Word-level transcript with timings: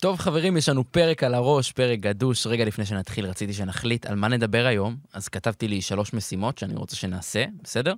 טוב 0.00 0.18
חברים, 0.18 0.56
יש 0.56 0.68
לנו 0.68 0.84
פרק 0.92 1.22
על 1.22 1.34
הראש, 1.34 1.72
פרק 1.72 1.98
גדוש. 1.98 2.46
רגע 2.46 2.64
לפני 2.64 2.86
שנתחיל, 2.86 3.26
רציתי 3.26 3.52
שנחליט 3.52 4.06
על 4.06 4.14
מה 4.14 4.28
נדבר 4.28 4.66
היום, 4.66 4.96
אז 5.12 5.28
כתבתי 5.28 5.68
לי 5.68 5.82
שלוש 5.82 6.14
משימות 6.14 6.58
שאני 6.58 6.74
רוצה 6.74 6.96
שנעשה, 6.96 7.44
בסדר? 7.62 7.94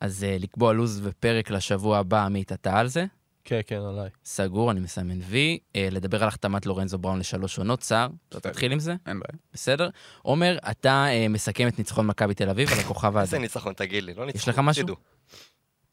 אז 0.00 0.22
uh, 0.22 0.42
לקבוע 0.42 0.72
לו"ז 0.72 1.00
ופרק 1.04 1.50
לשבוע 1.50 1.98
הבא, 1.98 2.24
עמית, 2.24 2.52
אתה 2.52 2.78
על 2.78 2.88
זה? 2.88 3.04
כן, 3.44 3.60
כן, 3.66 3.76
עליי. 3.76 4.10
סגור, 4.24 4.70
אני 4.70 4.80
מסמן 4.80 5.18
וי. 5.22 5.58
Uh, 5.72 5.76
לדבר 5.90 6.22
על 6.22 6.28
החתמת 6.28 6.66
לורנזו 6.66 6.98
בראון 6.98 7.18
לשלוש 7.18 7.58
עונות, 7.58 7.82
סער, 7.82 8.08
אתה 8.28 8.40
תתחיל 8.40 8.72
עם 8.72 8.80
זה? 8.80 8.94
אין 9.06 9.20
בעיה. 9.20 9.38
בסדר? 9.52 9.88
עומר, 10.22 10.58
אתה 10.70 11.06
uh, 11.06 11.28
מסכם 11.28 11.68
את 11.68 11.78
ניצחון 11.78 12.06
מכבי 12.06 12.34
תל 12.34 12.50
אביב 12.50 12.72
על 12.72 12.78
הכוכב 12.78 13.16
איזה 13.16 13.36
האדום. 13.36 13.42
ניצחון, 13.42 13.72
תגיד 13.72 14.04
לי, 14.04 14.14
לא 14.14 14.26
ניצחו. 14.26 14.38
יש 14.38 14.48
לך 14.48 14.58
משהו? 14.58 14.82
הפסידו. 14.82 14.96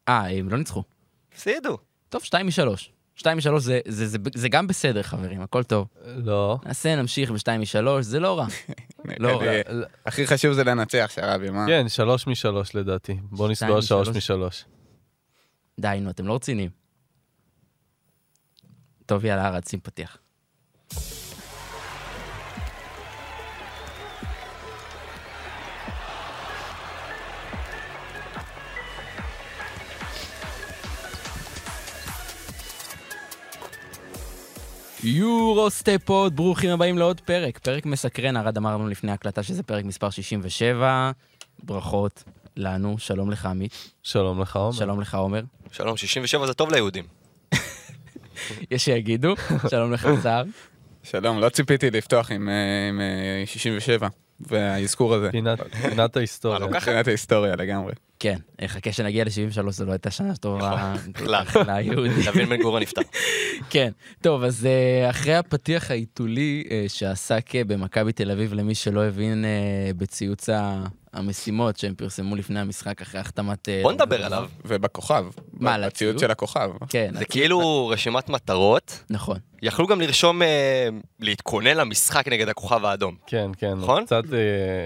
אה, 0.08 0.30
הם 0.30 0.50
לא 0.50 0.58
ניצחו. 0.58 0.84
הפסידו. 1.34 1.78
טוב, 2.10 2.24
שתיים 2.24 2.48
משלוש. 2.48 2.95
שתיים 3.16 3.38
משלוש 3.38 3.64
זה, 3.64 3.80
זה, 3.88 4.08
זה, 4.08 4.18
זה 4.36 4.50
גם 4.50 4.68
בסדר, 4.68 5.04
חברים, 5.04 5.42
הכל 5.42 5.64
טוב. 5.64 5.88
לא. 6.06 6.58
נעשה, 6.66 6.96
נמשיך 6.96 7.32
בשתיים 7.32 7.62
משלוש, 7.62 8.06
זה 8.06 8.20
לא 8.20 8.40
רע. 8.40 8.48
לא 9.20 9.42
רע. 9.42 9.52
הכי 10.06 10.28
חשוב 10.28 10.54
זה 10.54 10.64
לנצח, 10.64 11.12
שרבי, 11.16 11.50
מה? 11.50 11.66
כן, 11.68 11.90
שלוש 11.90 12.28
משלוש 12.28 12.76
לדעתי. 12.76 13.18
בוא 13.23 13.50
נסגור 13.50 13.82
שלוש 13.82 14.08
משלוש. 14.08 14.66
די, 15.80 15.98
נו, 16.02 16.09
אתם 16.09 16.28
לא 16.28 16.36
רציניים. 16.36 16.70
טוב, 19.06 19.26
יאללה, 19.26 19.48
ארד, 19.48 19.68
שים 19.68 19.80
פתיח. 19.80 20.18
יורו 35.08 35.70
סטפות, 35.70 36.34
ברוכים 36.34 36.70
הבאים 36.70 36.98
לעוד 36.98 37.22
פרק. 37.22 37.58
פרק 37.58 37.86
מסקרן, 37.86 38.38
ארד 38.38 38.58
אמר 38.58 38.73
לנו 38.73 38.88
לפני 38.88 39.11
ההקלטה 39.11 39.44
שזה 39.44 39.64
פרק 39.64 39.86
מספר 39.86 40.09
67. 40.09 41.11
ברכות 41.64 42.23
לנו, 42.58 42.95
שלום 43.00 43.31
לך 43.31 43.45
עמית, 43.45 43.92
שלום 44.03 44.42
לך, 44.42 44.56
עומר. 44.56 44.72
שלום 44.72 45.02
לך 45.02 45.16
עומר. 45.16 45.42
שלום, 45.72 45.98
67 45.98 46.45
זה 46.48 46.53
טוב 46.53 46.72
ליהודים. 46.73 47.03
יש 48.72 48.86
שיגידו, 48.86 49.33
שלום 49.72 49.94
לך 49.94 50.08
סער. 50.23 50.44
שלום, 51.03 51.39
לא 51.39 51.50
ציפיתי 51.50 51.92
לפתוח 51.92 52.31
עם 52.31 52.50
אה, 52.50 52.53
עם, 52.89 53.02
אה, 53.02 53.44
67, 53.45 54.08
והאזכור 54.39 55.14
הזה. 55.14 55.31
פינת- 55.31 55.59
פינת 55.89 56.17
ההיסטוריה. 56.17 56.59
מה, 56.59 56.66
לא? 56.66 56.72
מבחינת 56.72 57.08
ההיסטוריה 57.08 57.56
לגמרי. 57.56 57.94
כן, 58.19 58.35
חכה 58.67 58.91
שנגיע 58.91 59.23
ל-73, 59.23 59.71
זו 59.71 59.85
לא 59.85 59.91
הייתה 59.91 60.11
שנה 60.11 60.35
טובה 60.35 60.94
בכלל. 61.13 61.44
ליהודי. 61.67 62.23
דוד 62.23 62.49
בן 62.49 62.61
גוריון 62.61 62.81
נפטר. 62.81 63.02
כן, 63.69 63.91
טוב, 64.21 64.44
אז 64.44 64.66
אה, 64.66 65.09
אחרי 65.09 65.35
הפתיח 65.35 65.91
העיתולי 65.91 66.63
אה, 66.71 66.86
שעסק 66.88 67.55
אה, 67.55 67.63
במכבי 67.63 68.11
תל 68.13 68.31
אביב, 68.31 68.53
למי 68.53 68.75
שלא 68.75 69.03
הבין 69.05 69.45
אה, 69.45 69.49
בציוץ 69.97 70.49
המשימות 71.13 71.77
שהם 71.77 71.93
פרסמו 71.95 72.36
לפני 72.36 72.59
המשחק, 72.59 73.02
אחרי 73.02 73.19
החתמת... 73.21 73.69
אה, 73.69 73.80
בוא 73.83 73.91
נדבר 73.91 74.25
עליו. 74.25 74.45
ובכוכב. 74.66 75.25
מה, 75.53 75.73
על 75.73 75.86
בציוד 75.86 75.91
הציוד? 76.16 76.19
של 76.19 76.31
הכוכב. 76.31 76.71
כן, 76.89 77.09
זה 77.13 77.19
הציוץ- 77.19 77.31
כאילו 77.31 77.88
רשימת 77.88 78.30
מטרות. 78.30 79.03
נכון. 79.09 79.38
יכלו 79.61 79.88
גם 79.88 80.02
לרשום, 80.02 80.41
אה, 80.41 80.88
להתכונן 81.19 81.77
למשחק 81.77 82.27
נגד 82.27 82.49
הכוכב 82.49 82.86
האדום. 82.86 83.16
כן, 83.27 83.49
כן. 83.58 83.73
נכון? 83.73 84.05
קצת... 84.05 84.23
אה, 84.33 84.39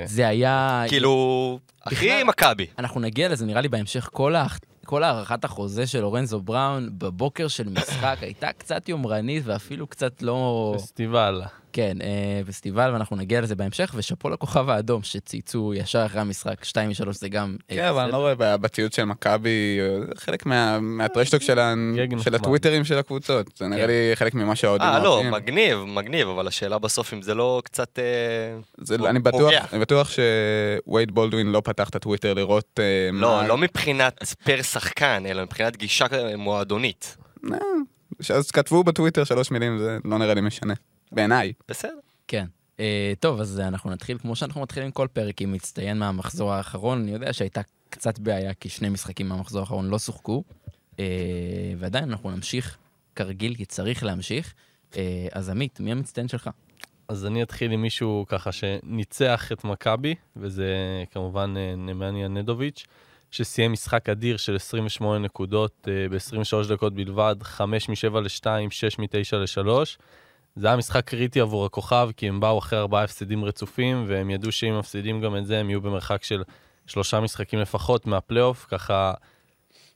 זה 0.06 0.28
היה... 0.28 0.84
כאילו, 0.88 1.60
הכי 1.84 1.96
בכלל- 2.08 2.24
מכבי. 2.24 2.66
אנחנו 2.80 3.00
נגיע 3.20 3.30
לזה, 3.30 3.46
נראה 3.46 3.62
לי, 3.62 3.68
בהמשך. 3.68 4.10
כל, 4.14 4.36
ה... 4.36 4.48
כל 4.86 5.04
הארכת 5.04 5.44
החוזה 5.46 5.88
של 5.88 6.02
לורנזו 6.02 6.42
בראון 6.42 6.90
בבוקר 6.98 7.48
של 7.48 7.70
משחק 7.70 8.18
הייתה 8.22 8.54
קצת 8.54 8.90
יומרנית 8.90 9.44
ואפילו 9.46 9.88
קצת 9.88 10.22
לא... 10.22 10.74
פסטיבל. 10.78 11.42
כן, 11.74 11.98
אה, 12.02 12.42
פסטיבל, 12.48 12.90
ואנחנו 12.94 13.16
נגיע 13.16 13.42
לזה 13.42 13.56
בהמשך, 13.56 13.92
ושאפו 13.96 14.30
לכוכב 14.30 14.70
האדום 14.70 15.04
שצייצו 15.04 15.74
ישר 15.76 16.06
אחרי 16.06 16.22
המשחק, 16.22 16.64
2 16.64 16.90
מ-3 16.90 17.12
זה 17.12 17.30
גם... 17.30 17.56
אה, 17.72 17.76
כן, 17.76 17.84
אבל 17.86 18.04
אני 18.04 18.12
לא. 18.12 18.18
רואה 18.18 18.36
ב- 18.38 18.56
בציוד 18.56 18.94
של 18.94 19.06
מכבי, 19.06 19.80
אה, 19.82 20.16
חלק 20.16 20.46
מה- 20.46 20.80
מהטרשטוק 20.80 21.42
של. 21.42 21.60
הטוויטרים 22.34 22.86
של 22.86 22.98
הקבוצות. 22.98 23.58
זה 23.58 23.68
נראה 23.68 23.82
כן. 23.82 23.88
לי 23.88 24.16
חלק 24.16 24.34
ממה 24.34 24.56
שהאוהדים 24.56 24.88
אה, 24.88 25.04
לא. 25.04 25.24
מגניב, 25.32 25.78
מגניב, 25.78 26.28
אבל 26.28 26.48
השאלה 26.48 26.80
בסוף 26.80 27.14
אם 27.14 27.22
זה 27.22 27.34
לא 27.36 27.62
קצת... 27.66 28.00
פוגע. 29.32 29.62
אני 29.74 29.80
בטוח, 29.80 30.10
שווייד 30.86 31.12
בולדווין 31.12 31.52
לא 31.52 31.62
פתח 31.66 31.90
את 31.90 31.96
הטוויטר 31.96 32.34
לראות 32.34 32.80
לא. 33.14 33.48
לא 33.48 33.58
מבחינת 33.58 34.24
פר 34.44 34.62
שחקן, 34.62 35.24
אלא 35.26 35.44
מבחינת 35.44 35.78
גישה 35.78 36.06
מועדונית. 36.38 37.18
אז 38.36 38.52
כתבו 38.52 38.84
בטוויטר 38.84 39.24
שלוש 39.24 39.52
מילים, 39.52 39.80
זה 39.80 39.98
לא 40.06 40.18
נראה 40.18 40.34
לי 40.34 40.42
משנה. 40.42 40.74
בעיניי. 41.12 41.54
בסדר. 41.68 42.00
כן. 42.28 42.46
אה, 42.80 43.14
טוב, 43.20 43.40
אז 43.40 43.60
אנחנו 43.60 43.92
נתחיל 43.92 44.18
כמו 44.18 44.36
שאנחנו 44.36 44.62
מתחילים 44.62 44.92
כל 44.92 45.08
פרק 45.14 45.42
עם 45.42 45.52
מצטיין 45.52 46.00
מהמחזור 46.00 46.54
האחרון. 46.54 47.02
אני 47.02 47.12
יודע 47.12 47.34
שהייתה 47.34 47.62
קצת 47.90 48.20
בעיה, 48.20 48.54
כי 48.54 48.70
שני 48.70 48.90
משחקים 48.90 49.30
מהמחזור 49.30 49.60
האחרון 49.60 49.90
לא 49.90 50.00
שוחקו, 50.00 50.44
אה, 51.00 51.06
ועדיין 51.78 52.04
אנחנו 52.04 52.32
נמשיך 52.32 52.78
כרגיל, 53.16 53.56
כי 53.56 53.66
צריך 53.66 54.04
להמשיך. 54.04 54.54
אה, 54.98 55.28
אז 55.32 55.50
עמית, 55.50 55.80
מי 55.80 55.92
המצטיין 55.92 56.28
שלך? 56.28 56.50
אז 57.08 57.26
אני 57.26 57.44
אתחיל 57.44 57.72
עם 57.72 57.82
מישהו 57.82 58.26
ככה 58.28 58.52
שניצח 58.52 59.52
את 59.52 59.64
מכבי, 59.64 60.16
וזה 60.36 60.74
כמובן 61.12 61.54
נמניה 61.78 62.28
נדוביץ', 62.28 62.86
שסיים 63.32 63.72
משחק 63.72 64.10
אדיר 64.10 64.38
של 64.38 64.56
28 64.56 65.20
נקודות 65.20 65.88
אה, 65.88 66.10
ב-23 66.10 66.74
דקות 66.74 66.94
בלבד, 66.94 67.36
5 67.42 67.90
מ-7 67.90 68.20
ל-2, 68.20 68.46
6 68.70 69.00
מ-9 69.00 69.36
ל-3. 69.36 69.70
זה 70.60 70.68
היה 70.68 70.78
משחק 70.78 71.06
קריטי 71.06 71.40
עבור 71.40 71.66
הכוכב, 71.66 72.10
כי 72.18 72.28
הם 72.28 72.40
באו 72.40 72.60
אחרי 72.60 72.80
ארבעה 72.80 73.04
הפסדים 73.04 73.46
רצופים, 73.46 74.06
והם 74.08 74.30
ידעו 74.30 74.52
שאם 74.52 74.80
מפסידים 74.80 75.22
גם 75.22 75.38
את 75.38 75.46
זה, 75.46 75.60
הם 75.60 75.70
יהיו 75.70 75.82
במרחק 75.82 76.24
של 76.24 76.44
שלושה 76.88 77.20
משחקים 77.20 77.60
לפחות 77.60 78.08
מהפלייאוף, 78.08 78.66
ככה 78.70 79.14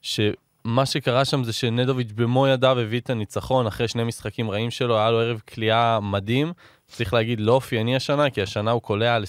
שמה 0.02 0.86
שקרה 0.86 1.24
שם 1.24 1.44
זה 1.44 1.52
שנדוביץ' 1.52 2.12
במו 2.14 2.46
ידיו 2.46 2.78
הביא 2.78 3.00
את 3.00 3.10
הניצחון 3.10 3.66
אחרי 3.66 3.88
שני 3.88 4.04
משחקים 4.04 4.50
רעים 4.50 4.70
שלו, 4.70 4.98
היה 4.98 5.10
לו 5.10 5.20
ערב 5.20 5.40
כליאה 5.54 6.00
מדהים. 6.00 6.52
צריך 6.86 7.14
להגיד, 7.14 7.40
לא 7.40 7.52
אופייני 7.52 7.96
השנה, 7.96 8.30
כי 8.30 8.42
השנה 8.42 8.70
הוא 8.70 8.82
קולע 8.82 9.14
על 9.14 9.24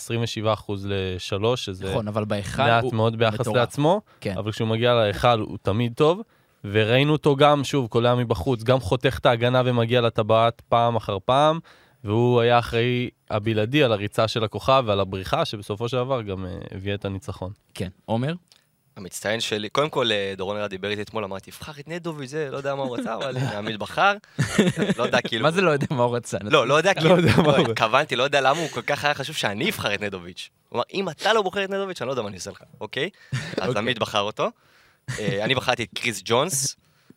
27% 0.45 0.47
ל-3, 0.83 1.55
שזה 1.55 1.89
נכון, 1.89 2.07
אבל 2.07 2.25
בהיכל 2.25 2.61
מעט 2.61 2.83
הוא 2.83 2.93
מאוד 2.93 3.15
ביחס 3.15 3.39
מטורף. 3.39 3.57
לעצמו, 3.57 4.01
כן. 4.21 4.37
אבל 4.37 4.51
כשהוא 4.51 4.67
מגיע 4.67 4.93
להיכל 4.93 5.39
הוא 5.39 5.57
תמיד 5.61 5.93
טוב, 5.95 6.21
וראינו 6.71 7.11
אותו 7.13 7.35
גם, 7.35 7.63
שוב, 7.63 7.87
קולע 7.87 8.15
מבחוץ, 8.15 8.63
גם 8.63 8.79
חותך 8.79 9.17
את 9.21 9.25
ההגנה 9.25 9.61
ומגיע 9.65 10.01
לטבעת 10.01 10.61
פעם 10.69 10.95
אחר 10.95 11.17
פעם, 11.25 11.59
והוא 12.03 12.41
היה 12.41 12.59
אחראי 12.59 13.09
הבלעדי 13.29 13.83
על 13.83 13.91
הריצה 13.91 14.27
של 14.27 14.43
הכוכב 14.43 14.83
ועל 14.87 14.99
הבריחה, 14.99 15.45
שבסופו 15.45 15.89
של 15.89 15.97
דבר 15.97 16.21
גם 16.21 16.45
אה, 16.45 16.51
הביאה 16.71 16.95
את 16.95 17.05
הניצחון. 17.05 17.51
כן. 17.73 17.89
עומר? 18.05 18.33
המצטיין 18.97 19.39
שלי, 19.39 19.69
קודם 19.69 19.89
כל 19.89 20.11
אה, 20.11 20.33
דורון 20.37 20.57
ארד 20.57 20.69
דיבר 20.69 20.89
איתי 20.89 21.01
אתמול, 21.01 21.23
אמרתי, 21.23 21.51
תבחר 21.51 21.71
את 21.79 21.87
נדוביץ' 21.87 22.29
זה, 22.29 22.47
לא 22.51 22.57
יודע 22.57 22.75
מה 22.75 22.83
הוא 22.83 22.97
רצה, 22.97 23.15
אבל 23.15 23.37
הנה, 23.37 23.57
עמית 23.57 23.77
בחר. 23.77 24.13
לא 24.97 25.03
יודע, 25.03 25.21
כאילו... 25.21 25.43
מה 25.43 25.51
זה 25.51 25.61
לא 25.61 25.71
יודע 25.71 25.87
מה 25.89 26.03
הוא 26.03 26.15
רצה? 26.15 26.37
לא, 26.43 26.67
לא 26.67 26.73
יודע, 26.73 26.93
כאילו, 26.93 27.17
יודע 27.17 27.31
מה 27.37 27.43
לא, 27.43 27.57
הוא- 27.57 27.71
התכוונתי, 27.71 28.15
לא 28.15 28.23
יודע 28.23 28.41
למה 28.41 28.59
הוא 28.59 28.69
כל 28.69 28.81
כך 28.81 29.05
היה 29.05 29.13
חשוב 29.13 29.35
שאני 29.35 29.69
אבחר 29.69 29.93
את 29.93 30.01
נדוביץ'. 30.01 30.49
הוא 30.69 30.75
אמר, 30.77 30.83
אם 30.93 31.09
אתה 31.09 31.33
לא 31.33 31.41
בוחר 31.41 31.63
את 31.63 31.69
נדוביץ', 31.69 32.01
אני 32.01 32.07
לא 32.07 32.11
יודע 32.11 32.21
מה 32.21 32.27
אני 32.27 32.37
עושה 32.37 32.51
לך, 32.51 32.61
אוקיי? 32.81 33.09
אז 33.33 33.67
אוקיי. 33.67 33.77
עמית 33.77 33.99
בחר 33.99 34.21
אותו. 34.21 34.49
אה, 35.19 35.45
אני 35.45 35.55
בחרתי 35.55 35.83
את 35.83 35.89
קריס 35.95 36.21
ג'ונס. 36.25 36.75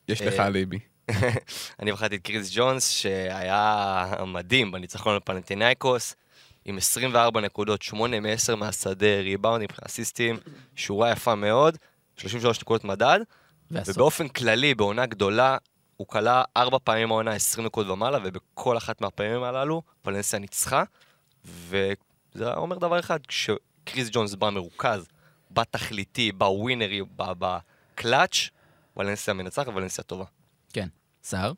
יש 0.09 0.23
אה, 0.23 0.27
לך 0.27 0.41
אליבי. 0.41 0.79
אני 1.81 1.93
בחרתי 1.93 2.17
את 2.17 2.23
קריס 2.23 2.51
ג'ונס, 2.55 2.91
שהיה 2.91 4.15
מדהים 4.27 4.73
בניצחון 4.73 5.15
על 5.15 5.21
פנטינאיקוס, 5.25 6.17
עם 6.65 6.77
24 6.77 7.41
נקודות, 7.41 7.83
8 7.83 8.21
מ-10 8.21 8.55
מהשדה, 8.55 9.21
ריבאונדים, 9.21 9.69
אסיסטים, 9.87 10.37
שורה 10.77 11.11
יפה 11.11 11.35
מאוד, 11.35 11.79
33 12.17 12.61
נקודות 12.61 12.85
מדד. 12.85 13.21
ובאופן 13.71 14.29
כללי, 14.29 14.75
בעונה 14.75 15.07
גדולה, 15.07 15.57
הוא 15.97 16.07
כלה 16.07 16.43
ארבע 16.57 16.79
פעמים 16.85 17.11
העונה 17.11 17.33
20 17.33 17.67
נקודות 17.67 17.91
ומעלה, 17.91 18.19
ובכל 18.25 18.77
אחת 18.77 19.01
מהפעמים 19.01 19.43
הללו, 19.43 19.83
ולנסיה 20.05 20.39
ניצחה, 20.39 20.83
וזה 21.45 22.55
אומר 22.55 22.79
דבר 22.79 22.99
אחד, 22.99 23.27
כשקריס 23.27 24.09
ג'ונס 24.13 24.35
בא 24.35 24.51
מרוכז, 24.51 25.09
בא 25.51 25.63
תכליתי, 25.71 26.33
בא 26.33 26.45
ווינרי, 26.45 27.03
בא 27.17 27.59
בקלאץ', 27.99 28.49
ולנסיה 28.97 29.35
מנצחת, 29.35 29.69
ולנסיה 29.69 30.05
טובה. 30.05 30.25
כן. 30.73 30.89
סער? 31.23 31.53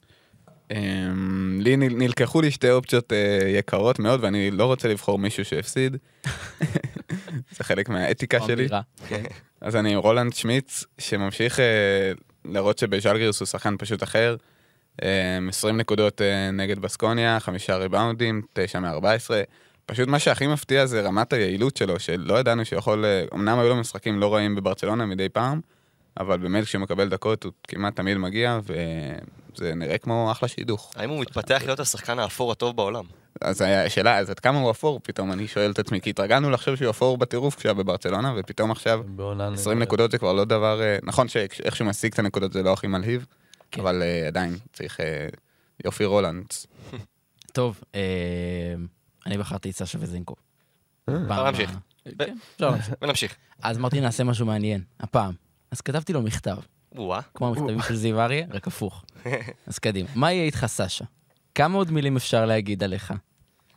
אמ, 0.70 1.58
לי 1.62 1.76
נל- 1.76 1.94
נלקחו 1.96 2.40
לי 2.40 2.50
שתי 2.50 2.70
אופציות 2.70 3.12
אה, 3.12 3.48
יקרות 3.48 3.98
מאוד, 3.98 4.24
ואני 4.24 4.50
לא 4.50 4.64
רוצה 4.64 4.88
לבחור 4.88 5.18
מישהו 5.18 5.44
שהפסיד. 5.44 5.96
זה 7.56 7.64
חלק 7.64 7.88
מהאתיקה 7.88 8.38
שלי. 8.46 8.68
כן. 9.08 9.22
אז 9.60 9.76
אני 9.76 9.92
עם 9.94 9.98
רולנד 9.98 10.32
שמיץ, 10.32 10.84
שממשיך 10.98 11.60
אה, 11.60 12.12
להראות 12.44 12.78
שבז'לגיריס 12.78 13.40
הוא 13.40 13.46
שחקן 13.46 13.74
פשוט 13.78 14.02
אחר. 14.02 14.36
אה, 15.02 15.38
20 15.48 15.76
נקודות 15.76 16.22
אה, 16.22 16.50
נגד 16.50 16.78
בסקוניה, 16.78 17.40
חמישה 17.40 17.76
ריבאונדים, 17.76 18.42
9 18.52 18.80
מ-14. 18.80 19.30
פשוט 19.86 20.08
מה 20.08 20.18
שהכי 20.18 20.46
מפתיע 20.46 20.86
זה 20.86 21.00
רמת 21.00 21.32
היעילות 21.32 21.76
שלו, 21.76 21.98
שלא 22.00 22.38
ידענו 22.40 22.64
שיכול... 22.64 23.04
אמנם 23.34 23.58
היו 23.58 23.68
לו 23.68 23.76
משחקים 23.76 24.20
לא 24.20 24.34
רעים 24.34 24.54
בברצלונה 24.54 25.06
מדי 25.06 25.28
פעם, 25.28 25.60
אבל 26.20 26.38
באמת 26.38 26.64
כשהוא 26.64 26.82
מקבל 26.82 27.08
דקות 27.08 27.44
הוא 27.44 27.52
כמעט 27.68 27.96
תמיד 27.96 28.16
מגיע, 28.16 28.58
זה 29.56 29.74
נראה 29.74 29.98
כמו 29.98 30.28
אחלה 30.32 30.48
שידוך. 30.48 30.92
האם 30.96 31.10
הוא 31.10 31.20
מתפתח 31.20 31.62
להיות 31.64 31.80
השחקן 31.80 32.18
האפור 32.18 32.52
הטוב 32.52 32.76
בעולם? 32.76 33.04
אז 33.40 33.60
השאלה, 33.60 34.18
אז 34.18 34.30
עד 34.30 34.40
כמה 34.40 34.58
הוא 34.58 34.70
אפור? 34.70 35.00
פתאום 35.02 35.32
אני 35.32 35.48
שואל 35.48 35.70
את 35.70 35.78
עצמי, 35.78 36.00
כי 36.00 36.10
התרגלנו 36.10 36.50
לחשוב 36.50 36.76
שהוא 36.76 36.90
אפור 36.90 37.18
בטירוף 37.18 37.56
כשהיה 37.56 37.74
בברצלונה, 37.74 38.34
ופתאום 38.36 38.70
עכשיו 38.70 39.00
בעונה... 39.06 39.48
20 39.48 39.78
נהדרת. 39.78 39.88
נקודות 39.88 40.10
זה 40.10 40.18
כבר 40.18 40.32
לא 40.32 40.44
דבר... 40.44 40.82
אה, 40.82 40.98
נכון 41.02 41.28
שאיך 41.28 41.76
שהוא 41.76 41.88
משיג 41.88 42.12
את 42.12 42.18
הנקודות 42.18 42.52
זה 42.52 42.62
לא 42.62 42.72
הכי 42.72 42.86
מלהיב, 42.86 43.26
כן. 43.70 43.80
אבל 43.80 44.02
אה, 44.02 44.26
עדיין 44.26 44.56
צריך 44.72 45.00
אה, 45.00 45.28
יופי 45.84 46.04
רולנדס. 46.04 46.66
טוב, 47.52 47.80
אני 49.26 49.38
בחרתי 49.38 49.70
את 49.70 49.74
סשה 49.74 49.98
וזינקו. 50.00 50.34
אפשר 51.04 51.44
להמשיך. 51.44 51.70
כן, 52.18 52.36
אפשר 52.54 52.70
להמשיך. 52.70 52.94
ונמשיך. 53.02 53.36
אז 53.62 53.78
אמרתי, 53.78 54.00
נעשה 54.00 54.24
משהו 54.24 54.46
מעניין, 54.46 54.82
הפעם. 55.00 55.49
אז 55.70 55.80
כתבתי 55.80 56.12
לו 56.12 56.22
מכתב, 56.22 56.56
וואה. 56.94 57.20
כמו 57.34 57.48
המכתבים 57.48 57.82
של 57.82 57.96
זיו 57.96 58.20
אריה, 58.20 58.46
רק 58.50 58.66
הפוך. 58.66 59.04
אז 59.66 59.78
קדימה. 59.78 60.08
מה 60.14 60.32
יהיה 60.32 60.44
איתך, 60.44 60.66
סשה? 60.66 61.04
כמה 61.54 61.78
עוד 61.78 61.90
מילים 61.90 62.16
אפשר 62.16 62.46
להגיד 62.46 62.82
עליך? 62.82 63.14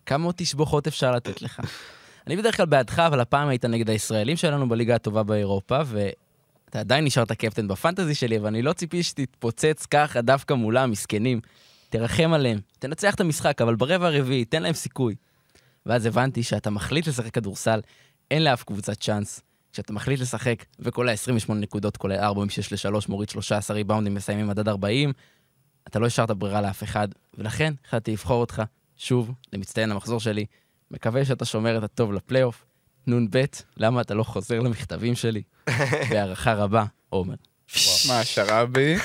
כמה 0.05 0.25
עוד 0.25 0.35
תשבוכות 0.37 0.87
אפשר 0.87 1.11
לתת 1.11 1.41
לך? 1.41 1.59
אני 2.27 2.37
בדרך 2.37 2.57
כלל 2.57 2.65
בעדך, 2.65 2.99
אבל 2.99 3.19
הפעם 3.19 3.47
היית 3.47 3.65
נגד 3.65 3.89
הישראלים 3.89 4.37
שלנו 4.37 4.69
בליגה 4.69 4.95
הטובה 4.95 5.23
באירופה, 5.23 5.79
ואתה 5.85 6.79
עדיין 6.79 7.05
נשארת 7.05 7.31
קפטן 7.31 7.67
בפנטזי 7.67 8.15
שלי, 8.15 8.37
אבל 8.37 8.47
אני 8.47 8.61
לא 8.61 8.73
ציפי 8.73 9.03
שתתפוצץ 9.03 9.85
ככה 9.85 10.21
דווקא 10.21 10.53
מולם, 10.53 10.91
מסכנים. 10.91 11.41
תרחם 11.89 12.33
עליהם, 12.33 12.59
תנצח 12.79 13.15
את 13.15 13.21
המשחק, 13.21 13.61
אבל 13.61 13.75
ברבע 13.75 14.07
הרביעי, 14.07 14.45
תן 14.45 14.63
להם 14.63 14.73
סיכוי. 14.73 15.15
ואז 15.85 16.05
הבנתי 16.05 16.43
שאתה 16.43 16.69
מחליט 16.69 17.07
לשחק 17.07 17.33
כדורסל, 17.33 17.81
אין 18.31 18.43
לאף 18.43 18.63
קבוצה 18.63 18.95
צ'אנס. 18.95 19.41
כשאתה 19.73 19.93
מחליט 19.93 20.19
לשחק, 20.19 20.65
וכל 20.79 21.09
ה-28 21.09 21.53
נקודות, 21.53 21.97
כולל 21.97 22.19
4 22.19 22.43
מ-6 22.43 22.91
ל-3, 22.91 23.05
מוריד 23.09 23.29
13 23.29 23.75
ריבאונדים, 23.75 24.13
מסיימים 24.13 24.47
מדד 24.47 24.67
40, 24.67 25.13
אתה 25.87 25.99
לא 25.99 26.05
השארת 26.05 26.31
ברירה 26.31 26.61
לאף 26.61 26.83
אחד, 26.83 27.07
ולכן 27.37 27.73
החלטתי 27.85 28.11
לבחור 28.11 28.41
אותך 28.41 28.63
שוב 28.97 29.31
למצטיין 29.53 29.91
המחזור 29.91 30.19
שלי. 30.19 30.45
מקווה 30.91 31.25
שאתה 31.25 31.45
שומר 31.45 31.77
את 31.77 31.83
הטוב 31.83 32.13
לפלייאוף. 32.13 32.65
נ"ב, 33.07 33.43
למה 33.77 34.01
אתה 34.01 34.13
לא 34.13 34.23
חוזר 34.23 34.59
למכתבים 34.59 35.15
שלי? 35.15 35.41
בהערכה 36.09 36.53
רבה, 36.53 36.85
עומר. 37.09 37.35
מה, 38.07 38.23
שרבי? 38.23 38.95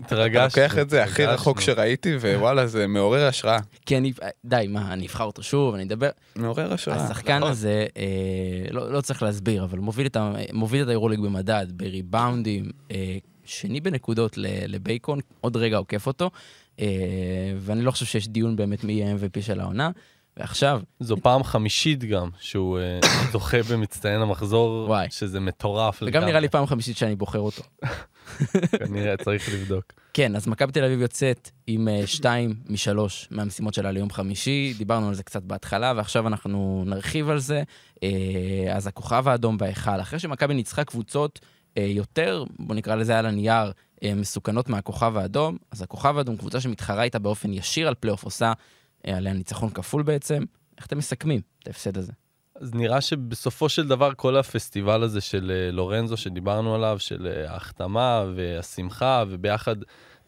התרגשנו. 0.00 0.62
לוקח 0.62 0.78
את 0.78 0.90
זה 0.90 1.04
הכי. 1.04 1.24
רחוק 1.26 1.60
שראיתי, 1.60 2.16
ווואלה, 2.16 2.66
זה 2.66 2.86
מעורר 2.86 3.26
השראה. 3.26 3.58
כי 3.86 3.96
אני, 3.96 4.12
די, 4.44 4.66
מה, 4.68 4.92
אני 4.92 5.06
אבחר 5.06 5.24
אותו 5.24 5.42
שוב, 5.42 5.74
אני 5.74 5.82
אדבר. 5.84 6.10
מעורר 6.36 6.72
השראה. 6.72 7.04
השחקן 7.04 7.36
נכון. 7.38 7.50
הזה, 7.50 7.86
אה, 7.96 8.04
לא, 8.70 8.92
לא 8.92 9.00
צריך 9.00 9.22
להסביר, 9.22 9.64
אבל 9.64 9.78
מוביל 9.78 10.06
את, 10.06 10.16
ה- 10.16 10.32
מוביל 10.52 10.82
את 10.82 10.88
היורוליג 10.88 11.20
במדד, 11.20 11.66
בריבאונדים, 11.70 12.70
אה, 12.90 13.16
שני 13.44 13.80
בנקודות 13.80 14.38
ל- 14.38 14.46
לבייקון, 14.74 15.18
עוד 15.40 15.56
רגע 15.56 15.76
עוקף 15.76 16.06
אותו, 16.06 16.30
אה, 16.80 16.86
ואני 17.58 17.82
לא 17.82 17.90
חושב 17.90 18.06
שיש 18.06 18.28
דיון 18.28 18.56
באמת 18.56 18.84
מי 18.84 18.92
יהיה 18.92 19.14
MVP 19.14 19.42
של 19.42 19.60
העונה. 19.60 19.90
ועכשיו, 20.36 20.80
זו 21.00 21.16
פעם 21.22 21.44
חמישית 21.44 22.04
גם 22.04 22.28
שהוא 22.40 22.78
זוכה 23.32 23.56
במצטיין 23.70 24.20
המחזור, 24.20 24.84
וואי. 24.88 25.06
שזה 25.10 25.40
מטורף. 25.40 25.98
וגם 26.02 26.06
לגמרי. 26.08 26.26
נראה 26.26 26.40
לי 26.40 26.48
פעם 26.48 26.66
חמישית 26.66 26.96
שאני 26.96 27.16
בוחר 27.16 27.38
אותו. 27.38 27.62
כנראה 28.86 29.16
צריך 29.16 29.52
לבדוק. 29.52 29.92
כן, 30.14 30.36
אז 30.36 30.46
מכבי 30.46 30.72
תל 30.72 30.84
אביב 30.84 31.00
יוצאת 31.00 31.50
עם 31.66 31.88
אה, 31.88 32.06
שתיים 32.06 32.54
משלוש 32.68 33.28
מהמשימות 33.30 33.74
שלה 33.74 33.90
ליום 33.90 34.10
חמישי, 34.10 34.74
דיברנו 34.78 35.08
על 35.08 35.14
זה 35.14 35.22
קצת 35.22 35.42
בהתחלה, 35.42 35.92
ועכשיו 35.96 36.26
אנחנו 36.26 36.84
נרחיב 36.86 37.30
על 37.30 37.38
זה. 37.38 37.62
אה, 38.02 38.08
אז 38.72 38.86
הכוכב 38.86 39.28
האדום 39.28 39.58
בהיכל, 39.58 40.00
אחרי 40.00 40.18
שמכבי 40.18 40.54
ניצחה 40.54 40.84
קבוצות 40.84 41.40
אה, 41.78 41.82
יותר, 41.82 42.44
בוא 42.58 42.74
נקרא 42.74 42.94
לזה 42.94 43.18
על 43.18 43.26
הנייר, 43.26 43.72
מסוכנות 44.16 44.68
מהכוכב 44.68 45.16
האדום, 45.16 45.56
אז 45.70 45.82
הכוכב 45.82 46.18
האדום, 46.18 46.36
קבוצה 46.36 46.60
שמתחרה 46.60 47.02
איתה 47.02 47.18
באופן 47.18 47.52
ישיר 47.52 47.88
על 47.88 47.94
פלייאוף, 47.94 48.24
עושה 48.24 48.52
עליה 49.06 49.32
ניצחון 49.32 49.70
כפול 49.70 50.02
בעצם. 50.02 50.44
איך 50.78 50.86
אתם 50.86 50.98
מסכמים 50.98 51.40
את 51.62 51.66
ההפסד 51.66 51.98
הזה? 51.98 52.12
אז 52.60 52.74
נראה 52.74 53.00
שבסופו 53.00 53.68
של 53.68 53.88
דבר 53.88 54.10
כל 54.16 54.36
הפסטיבל 54.36 55.02
הזה 55.02 55.20
של 55.20 55.52
אה, 55.54 55.72
לורנזו 55.72 56.16
שדיברנו 56.16 56.74
עליו, 56.74 56.96
של 56.98 57.26
אה, 57.26 57.52
ההחתמה 57.52 58.24
והשמחה, 58.34 59.24
וביחד 59.28 59.76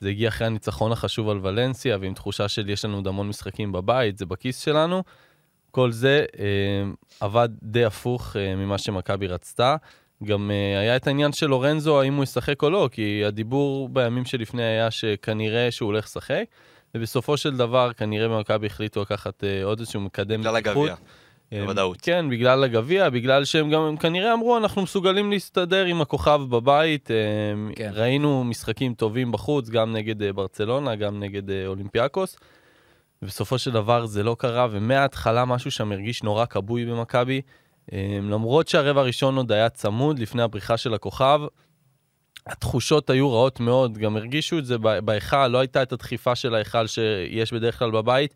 זה 0.00 0.08
הגיע 0.08 0.28
אחרי 0.28 0.46
הניצחון 0.46 0.92
החשוב 0.92 1.28
על 1.28 1.40
ולנסיה, 1.42 1.98
ועם 2.00 2.14
תחושה 2.14 2.48
של 2.48 2.70
יש 2.70 2.84
לנו 2.84 2.96
עוד 2.96 3.06
המון 3.06 3.28
משחקים 3.28 3.72
בבית, 3.72 4.18
זה 4.18 4.26
בכיס 4.26 4.60
שלנו. 4.60 5.02
כל 5.70 5.92
זה 5.92 6.24
אה, 6.38 6.44
עבד 7.20 7.48
די 7.62 7.84
הפוך 7.84 8.36
אה, 8.36 8.56
ממה 8.56 8.78
שמכבי 8.78 9.26
רצתה. 9.26 9.76
גם 10.24 10.50
אה, 10.50 10.80
היה 10.80 10.96
את 10.96 11.06
העניין 11.06 11.32
של 11.32 11.46
לורנזו, 11.46 12.00
האם 12.00 12.14
הוא 12.14 12.24
ישחק 12.24 12.62
או 12.62 12.70
לא, 12.70 12.88
כי 12.92 13.24
הדיבור 13.24 13.88
בימים 13.88 14.24
שלפני 14.24 14.62
היה 14.62 14.90
שכנראה 14.90 15.70
שהוא 15.70 15.86
הולך 15.86 16.04
לשחק, 16.04 16.44
ובסופו 16.94 17.36
של 17.36 17.56
דבר 17.56 17.92
כנראה 17.92 18.28
במכבי 18.28 18.66
החליטו 18.66 19.02
לקחת 19.02 19.44
אה, 19.44 19.64
עוד 19.64 19.80
איזשהו 19.80 20.00
מקדם 20.00 20.40
בגלל 20.40 20.56
הגביע. 20.56 20.94
אה, 21.52 21.64
בוודאות. 21.64 22.00
כן, 22.00 22.26
בגלל 22.30 22.64
הגביע, 22.64 23.10
בגלל 23.10 23.44
שהם 23.44 23.70
גם 23.70 23.82
הם 23.82 23.96
כנראה 23.96 24.32
אמרו, 24.32 24.56
אנחנו 24.56 24.82
מסוגלים 24.82 25.30
להסתדר 25.30 25.84
עם 25.84 26.00
הכוכב 26.00 26.40
בבית. 26.48 27.10
אה, 27.10 27.16
כן. 27.76 27.90
ראינו 27.94 28.44
משחקים 28.44 28.94
טובים 28.94 29.32
בחוץ, 29.32 29.68
גם 29.68 29.92
נגד 29.92 30.22
אה, 30.22 30.32
ברצלונה, 30.32 30.94
גם 30.96 31.20
נגד 31.20 31.50
אה, 31.50 31.66
אולימפיאקוס. 31.66 32.36
ובסופו 33.22 33.58
של 33.58 33.70
דבר 33.70 34.06
זה 34.06 34.22
לא 34.22 34.36
קרה, 34.38 34.66
ומההתחלה 34.70 35.44
משהו 35.44 35.70
שם 35.70 35.92
הרגיש 35.92 36.22
נורא 36.22 36.46
כבוי 36.46 36.84
במכבי. 36.84 37.40
אה, 37.92 38.18
למרות 38.22 38.68
שהרבע 38.68 39.00
הראשון 39.00 39.36
עוד 39.36 39.52
היה 39.52 39.68
צמוד 39.68 40.18
לפני 40.18 40.42
הבריחה 40.42 40.76
של 40.76 40.94
הכוכב, 40.94 41.40
התחושות 42.46 43.10
היו 43.10 43.32
רעות 43.32 43.60
מאוד, 43.60 43.98
גם 43.98 44.16
הרגישו 44.16 44.58
את 44.58 44.66
זה 44.66 44.78
בהיכל, 44.78 45.48
לא 45.48 45.58
הייתה 45.58 45.82
את 45.82 45.92
הדחיפה 45.92 46.34
של 46.34 46.54
ההיכל 46.54 46.86
שיש 46.86 47.52
בדרך 47.52 47.78
כלל 47.78 47.90
בבית, 47.90 48.34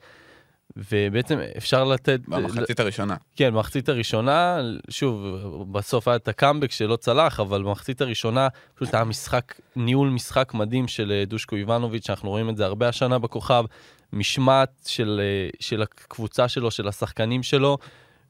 ובעצם 0.76 1.38
אפשר 1.56 1.84
לתת... 1.84 2.20
במחצית 2.28 2.80
הראשונה. 2.80 3.16
כן, 3.36 3.54
במחצית 3.54 3.88
הראשונה, 3.88 4.60
שוב, 4.90 5.26
בסוף 5.72 6.08
היה 6.08 6.16
את 6.16 6.28
הקאמבק 6.28 6.70
שלא 6.70 6.96
צלח, 6.96 7.40
אבל 7.40 7.62
במחצית 7.62 8.00
הראשונה 8.00 8.48
פשוט 8.74 8.94
היה 8.94 9.04
משחק, 9.04 9.54
ניהול 9.76 10.08
משחק 10.08 10.54
מדהים 10.54 10.88
של 10.88 11.12
אה, 11.12 11.24
דושקו 11.24 11.56
איבנוביץ', 11.56 12.06
שאנחנו 12.06 12.30
רואים 12.30 12.50
את 12.50 12.56
זה 12.56 12.64
הרבה 12.64 12.88
השנה 12.88 13.18
בכוכב, 13.18 13.64
משמעת 14.12 14.70
של, 14.86 15.20
אה, 15.22 15.50
של 15.60 15.82
הקבוצה 15.82 16.48
שלו, 16.48 16.70
של 16.70 16.88
השחקנים 16.88 17.42
שלו, 17.42 17.78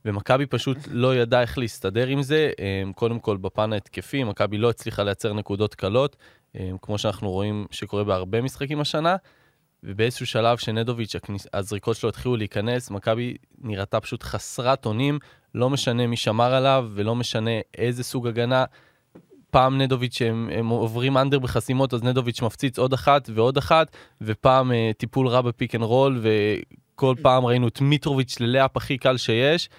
ומכבי 0.05 0.45
פשוט 0.45 0.77
לא 0.91 1.15
ידעה 1.15 1.41
איך 1.41 1.57
להסתדר 1.57 2.07
עם 2.07 2.21
זה. 2.21 2.51
אה, 2.59 2.83
קודם 2.95 3.19
כל, 3.19 3.37
בפן 3.37 3.73
ההתקפי, 3.73 4.23
מכבי 4.23 4.57
לא 4.57 4.69
הצליחה 4.69 5.03
לייצר 5.03 5.33
נקודות 5.33 5.75
קלות, 5.75 6.15
כמו 6.81 6.97
שאנחנו 6.97 7.31
רואים 7.31 7.65
שקורה 7.71 8.03
בהרבה 8.03 8.41
משחקים 8.41 8.81
השנה. 8.81 9.15
ובאיזשהו 9.83 10.25
שלב 10.25 10.57
שנדוביץ', 10.57 11.15
הכניס- 11.15 11.47
הזריקות 11.53 11.95
שלו 11.95 12.09
התחילו 12.09 12.35
להיכנס, 12.35 12.91
מכבי 12.91 13.35
נראתה 13.61 13.99
פשוט 13.99 14.23
חסרת 14.23 14.85
אונים, 14.85 15.19
לא 15.55 15.69
משנה 15.69 16.07
מי 16.07 16.17
שמר 16.17 16.53
עליו 16.53 16.89
ולא 16.93 17.15
משנה 17.15 17.51
איזה 17.77 18.03
סוג 18.03 18.27
הגנה. 18.27 18.65
פעם 19.51 19.77
נדוביץ' 19.81 20.21
הם, 20.21 20.49
הם 20.53 20.67
עוברים 20.67 21.17
under 21.17 21.39
בחסימות, 21.39 21.93
אז 21.93 22.03
נדוביץ' 22.03 22.41
מפציץ 22.41 22.79
עוד 22.79 22.93
אחת 22.93 23.29
ועוד 23.33 23.57
אחת, 23.57 23.95
ופעם 24.21 24.71
אה, 24.71 24.91
טיפול 24.97 25.27
רע 25.27 25.41
בפיק 25.41 25.75
אנד 25.75 25.83
רול, 25.83 26.21
וכל 26.21 27.15
פעם 27.21 27.45
ראינו 27.45 27.67
את 27.67 27.81
מיטרוביץ' 27.81 28.39
ל 28.39 28.45
layup 28.45 28.77
הכי 28.77 28.97
קל 28.97 29.17
שיש. 29.17 29.69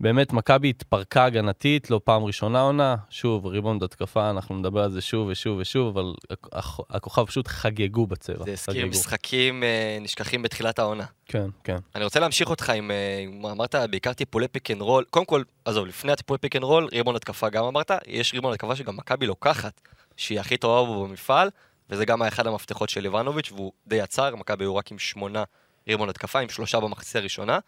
באמת, 0.00 0.32
מכבי 0.32 0.70
התפרקה 0.70 1.24
הגנתית, 1.24 1.90
לא 1.90 2.00
פעם 2.04 2.24
ראשונה 2.24 2.60
עונה. 2.60 2.96
שוב, 3.10 3.46
ריבאונד 3.46 3.82
התקפה, 3.82 4.30
אנחנו 4.30 4.58
נדבר 4.58 4.82
על 4.82 4.90
זה 4.90 5.00
שוב 5.00 5.28
ושוב 5.28 5.58
ושוב, 5.58 5.98
אבל 5.98 6.12
הכ- 6.54 6.82
הכוכב 6.90 7.24
פשוט 7.24 7.48
חגגו 7.48 8.06
בצבע. 8.06 8.44
זה 8.44 8.52
הזכיר. 8.52 8.86
משחקים 8.86 9.62
אה, 9.62 9.98
נשכחים 10.00 10.42
בתחילת 10.42 10.78
העונה. 10.78 11.04
כן, 11.26 11.46
כן. 11.64 11.76
אני 11.94 12.04
רוצה 12.04 12.20
להמשיך 12.20 12.50
אותך 12.50 12.70
עם, 12.70 12.90
אה, 12.90 13.50
אמרת 13.52 13.74
בעיקר 13.90 14.12
טיפולי 14.12 14.48
פיק 14.48 14.70
אנד 14.70 14.80
רול. 14.80 15.04
קודם 15.10 15.24
כל, 15.26 15.42
עזוב, 15.64 15.86
לפני 15.86 16.12
הטיפולי 16.12 16.38
פיק 16.38 16.56
אנד 16.56 16.64
רול, 16.64 16.88
ריבאונד 16.92 17.16
התקפה 17.16 17.48
גם 17.48 17.64
אמרת, 17.64 17.90
יש 18.06 18.34
ריבאונד 18.34 18.52
התקפה 18.52 18.76
שגם 18.76 18.96
מכבי 18.96 19.26
לוקחת, 19.26 19.80
שהיא 20.16 20.40
הכי 20.40 20.56
טובה 20.56 20.86
בו 20.92 21.06
במפעל, 21.06 21.48
וזה 21.90 22.04
גם 22.04 22.22
אחד 22.22 22.46
המפתחות 22.46 22.88
של 22.88 23.04
איבנוביץ', 23.04 23.52
והוא 23.52 23.72
די 23.86 24.00
עצר, 24.00 24.36
מכבי 24.36 24.64
היו 24.64 24.76
רק 24.76 24.90
עם 24.92 24.98
שמונה 24.98 25.44
ריבאונד 25.88 26.08
התקפה, 26.08 26.38
עם 26.40 26.48
שלושה 26.48 26.80
במחצית 26.80 27.16
הראשונה, 27.16 27.58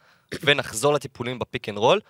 ונחזור 0.45 0.93
לטיפולים 0.93 1.39
בפיק 1.39 1.69
אנד 1.69 1.79
רול. 1.79 2.01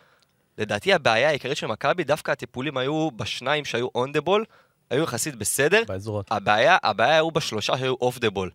לדעתי 0.59 0.93
הבעיה 0.93 1.29
העיקרית 1.29 1.57
של 1.57 1.67
מכבי, 1.67 2.05
דווקא 2.05 2.31
הטיפולים 2.31 2.77
היו 2.77 3.11
בשניים 3.11 3.65
שהיו 3.65 3.89
on 3.95 4.13
the 4.13 4.21
ball, 4.21 4.45
היו 4.91 5.03
יחסית 5.03 5.35
בסדר, 5.35 5.83
בעזרות. 5.89 6.27
הבעיה, 6.31 6.77
הבעיה 6.83 7.15
היו 7.15 7.31
בשלושה 7.31 7.79
שהיו 7.79 7.95
off 8.01 8.19
the 8.19 8.31
ball. 8.31 8.51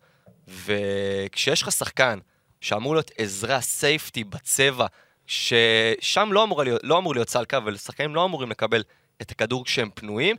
וכשיש 0.47 1.61
לך 1.61 1.71
שחקן 1.71 2.19
שאמור 2.61 2.93
להיות 2.93 3.11
עזרה 3.17 3.61
safety 3.61 4.23
בצבע, 4.23 4.85
ששם 5.27 6.29
לא 6.31 6.43
אמור 6.43 6.63
להיות, 6.63 6.81
לא 6.83 6.97
אמור 6.97 7.13
להיות 7.13 7.29
סל 7.29 7.45
קל, 7.45 7.57
ושחקנים 7.65 8.15
לא 8.15 8.25
אמורים 8.25 8.49
לקבל 8.49 8.83
את 9.21 9.31
הכדור 9.31 9.65
כשהם 9.65 9.89
פנויים, 9.93 10.35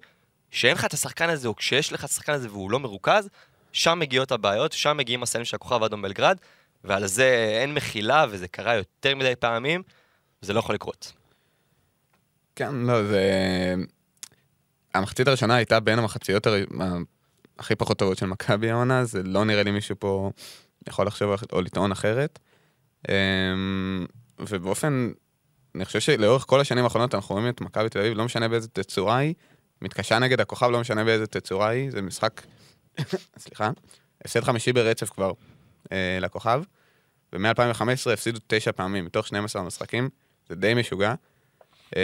שאין 0.50 0.74
לך 0.74 0.84
את 0.84 0.92
השחקן 0.92 1.28
הזה, 1.30 1.48
או 1.48 1.56
כשיש 1.56 1.92
לך 1.92 2.04
את 2.04 2.10
השחקן 2.10 2.32
הזה 2.32 2.48
והוא 2.50 2.70
לא 2.70 2.80
מרוכז, 2.80 3.28
שם 3.72 3.98
מגיעות 3.98 4.32
הבעיות, 4.32 4.72
שם 4.72 4.96
מגיעים 4.96 5.22
הסלים 5.22 5.44
של 5.44 5.56
הכוכב 5.56 5.82
האדום 5.82 6.02
בלגרד, 6.02 6.38
ועל 6.84 7.06
זה 7.06 7.58
אין 7.62 7.74
מחילה, 7.74 8.26
וזה 8.30 8.48
קרה 8.48 8.74
יותר 8.74 9.16
מדי 9.16 9.36
פעמים, 9.36 9.82
וזה 10.42 10.52
לא 10.52 10.58
יכול 10.58 10.74
לקרות. 10.74 11.12
כן, 12.58 12.74
לא, 12.74 13.04
זה... 13.04 13.74
המחצית 14.94 15.28
הראשונה 15.28 15.54
הייתה 15.54 15.80
בין 15.80 15.98
המחציות 15.98 16.46
הר... 16.46 16.54
הכי 17.58 17.74
פחות 17.74 17.98
טובות 17.98 18.18
של 18.18 18.26
מכבי 18.26 18.70
העונה, 18.70 19.04
זה 19.04 19.22
לא 19.22 19.44
נראה 19.44 19.62
לי 19.62 19.70
מישהו 19.70 19.96
פה 19.98 20.30
יכול 20.88 21.06
לחשוב 21.06 21.34
או 21.52 21.60
לטעון 21.60 21.92
אחרת. 21.92 22.38
אמ, 23.08 24.06
ובאופן, 24.38 25.10
אני 25.74 25.84
חושב 25.84 26.00
שלאורך 26.00 26.44
כל 26.46 26.60
השנים 26.60 26.84
האחרונות 26.84 27.14
אנחנו 27.14 27.34
רואים 27.34 27.48
את 27.48 27.60
מכבי 27.60 27.88
תל 27.88 27.98
אביב, 27.98 28.12
לא 28.16 28.24
משנה 28.24 28.48
באיזה 28.48 28.68
תצורה 28.68 29.16
היא, 29.16 29.34
מתקשה 29.82 30.18
נגד 30.18 30.40
הכוכב, 30.40 30.70
לא 30.70 30.80
משנה 30.80 31.04
באיזה 31.04 31.26
תצורה 31.26 31.68
היא, 31.68 31.90
זה 31.90 32.02
משחק, 32.02 32.42
סליחה, 33.38 33.70
הפסד 34.24 34.40
חמישי 34.40 34.72
ברצף 34.72 35.10
כבר 35.10 35.32
אה, 35.92 36.18
לכוכב, 36.20 36.62
ומ-2015 37.32 38.10
הפסידו 38.12 38.38
תשע 38.46 38.72
פעמים 38.72 39.04
מתוך 39.04 39.26
12 39.26 39.62
משחקים, 39.62 40.08
זה 40.48 40.54
די 40.54 40.74
משוגע. 40.74 41.14
אה, 41.96 42.02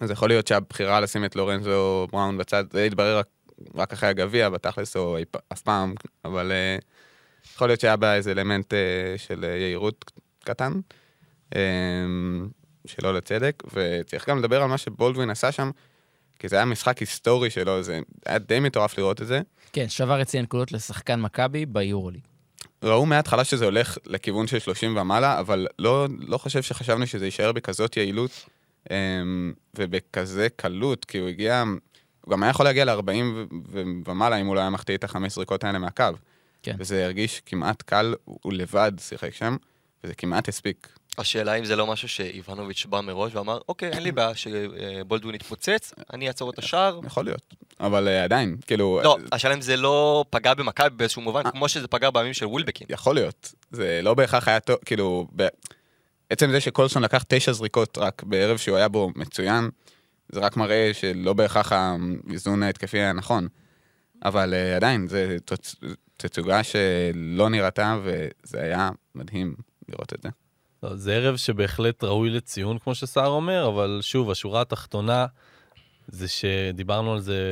אז 0.00 0.10
יכול 0.10 0.28
להיות 0.28 0.46
שהבחירה 0.46 1.00
לשים 1.00 1.24
את 1.24 1.36
לורנזו 1.36 2.06
בראון 2.12 2.38
בצד, 2.38 2.64
זה 2.72 2.84
יתברר 2.84 3.20
רק, 3.74 3.92
אחרי 3.92 4.08
הגביע, 4.08 4.48
בתכלס 4.48 4.96
או 4.96 5.16
אף 5.52 5.60
פעם, 5.60 5.94
אבל 6.24 6.52
אה, 6.52 6.76
יכול 7.54 7.68
להיות 7.68 7.80
שהיה 7.80 7.96
בה 7.96 8.14
איזה 8.14 8.30
אלמנט 8.32 8.74
אה, 8.74 8.78
של 9.16 9.44
יהירות 9.44 10.12
קטן, 10.44 10.72
אה, 11.56 11.60
שלא 12.86 13.14
לצדק, 13.14 13.62
וצריך 13.72 14.28
גם 14.28 14.38
לדבר 14.38 14.62
על 14.62 14.68
מה 14.68 14.78
שבולדווין 14.78 15.30
עשה 15.30 15.52
שם. 15.52 15.70
כי 16.38 16.48
זה 16.48 16.56
היה 16.56 16.64
משחק 16.64 16.98
היסטורי 16.98 17.50
שלו, 17.50 17.82
זה 17.82 18.00
היה 18.26 18.38
די 18.38 18.60
מטורף 18.60 18.98
לראות 18.98 19.22
את 19.22 19.26
זה. 19.26 19.40
כן, 19.72 19.88
שבר 19.88 20.22
אצלי 20.22 20.38
הנקודות 20.40 20.72
לשחקן 20.72 21.20
מכבי 21.20 21.66
ביורוליג. 21.66 22.20
ראו 22.82 23.06
מההתחלה 23.06 23.44
שזה 23.44 23.64
הולך 23.64 23.98
לכיוון 24.06 24.46
של 24.46 24.58
30 24.58 24.96
ומעלה, 24.96 25.40
אבל 25.40 25.66
לא, 25.78 26.06
לא 26.18 26.38
חושב 26.38 26.62
שחשבנו 26.62 27.06
שזה 27.06 27.24
יישאר 27.24 27.52
בכזאת 27.52 27.96
יעילות 27.96 28.46
אמ, 28.90 29.52
ובכזה 29.74 30.48
קלות, 30.56 31.04
כי 31.04 31.18
הוא 31.18 31.28
הגיע, 31.28 31.64
הוא 32.20 32.32
גם 32.32 32.42
היה 32.42 32.50
יכול 32.50 32.66
להגיע 32.66 32.84
ל-40 32.84 33.48
ומעלה 34.06 34.36
אם 34.36 34.46
הוא 34.46 34.54
לא 34.54 34.60
היה 34.60 34.70
מחטיא 34.70 34.94
את 34.94 35.04
החמש 35.04 35.34
זריקות 35.34 35.64
האלה 35.64 35.78
מהקו. 35.78 36.04
כן. 36.62 36.76
וזה 36.78 37.04
הרגיש 37.04 37.42
כמעט 37.46 37.82
קל, 37.82 38.14
הוא 38.24 38.52
לבד 38.52 38.92
שיחק 38.98 39.34
שם, 39.34 39.56
וזה 40.04 40.14
כמעט 40.14 40.48
הספיק. 40.48 40.88
השאלה 41.18 41.54
אם 41.54 41.64
זה 41.64 41.76
לא 41.76 41.86
משהו 41.86 42.08
שאיבנוביץ' 42.08 42.86
בא 42.86 43.00
מראש 43.00 43.34
ואמר, 43.34 43.58
אוקיי, 43.68 43.90
אין 43.92 44.02
לי 44.02 44.12
בעיה 44.12 44.34
שבולדווין 44.34 45.34
יתפוצץ, 45.34 45.92
אני 46.12 46.28
אעצור 46.28 46.50
את 46.50 46.58
השער. 46.58 47.00
יכול 47.04 47.24
להיות, 47.24 47.54
אבל 47.80 48.08
uh, 48.08 48.24
עדיין, 48.24 48.56
כאילו... 48.66 49.00
לא, 49.04 49.16
השאלה 49.32 49.54
אם 49.54 49.60
זה 49.60 49.76
לא 49.76 50.24
פגע 50.30 50.54
במכבי 50.54 50.90
באיזשהו 50.90 51.22
מובן, 51.22 51.50
כמו 51.50 51.68
שזה 51.68 51.88
פגע 51.88 52.10
בימים 52.10 52.34
של 52.34 52.46
ווילבקין. 52.46 52.86
יכול 52.90 53.14
להיות, 53.14 53.54
זה 53.70 54.00
לא 54.02 54.14
בהכרח 54.14 54.48
היה 54.48 54.60
טוב, 54.60 54.76
כאילו... 54.84 55.26
ב... 55.36 55.46
עצם 56.30 56.50
זה 56.50 56.60
שקולסון 56.60 57.02
לקח 57.02 57.24
תשע 57.28 57.52
זריקות 57.52 57.98
רק 57.98 58.22
בערב 58.22 58.56
שהוא 58.56 58.76
היה 58.76 58.88
בו 58.88 59.10
מצוין, 59.16 59.70
זה 60.28 60.40
רק 60.40 60.56
מראה 60.56 60.90
שלא 60.92 61.32
בהכרח 61.32 61.72
האיזון 61.72 62.62
ההתקפי 62.62 62.98
היה 62.98 63.12
נכון. 63.12 63.48
אבל 64.24 64.54
uh, 64.54 64.76
עדיין, 64.76 65.08
זו 65.08 65.16
תצוגה 66.16 66.62
שלא 66.62 67.50
נראתה, 67.50 67.98
וזה 68.02 68.60
היה 68.60 68.90
מדהים 69.14 69.54
לראות 69.88 70.12
את 70.12 70.22
זה. 70.22 70.28
לא, 70.82 70.96
זה 70.96 71.14
ערב 71.14 71.36
שבהחלט 71.36 72.04
ראוי 72.04 72.30
לציון, 72.30 72.78
כמו 72.78 72.94
שסער 72.94 73.28
אומר, 73.28 73.68
אבל 73.68 73.98
שוב, 74.02 74.30
השורה 74.30 74.60
התחתונה 74.60 75.26
זה 76.08 76.28
שדיברנו 76.28 77.12
על 77.12 77.20
זה, 77.20 77.50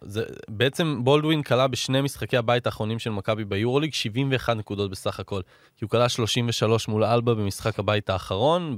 זה 0.00 0.24
בעצם 0.48 1.00
בולדווין 1.04 1.42
כלה 1.42 1.68
בשני 1.68 2.00
משחקי 2.00 2.36
הבית 2.36 2.66
האחרונים 2.66 2.98
של 2.98 3.10
מכבי 3.10 3.44
ביורוליג 3.44 3.92
71 3.92 4.56
נקודות 4.56 4.90
בסך 4.90 5.20
הכל. 5.20 5.40
כי 5.76 5.84
הוא 5.84 5.90
כלה 5.90 6.08
33 6.08 6.88
מול 6.88 7.04
אלבה 7.04 7.34
במשחק 7.34 7.78
הבית 7.78 8.10
האחרון, 8.10 8.76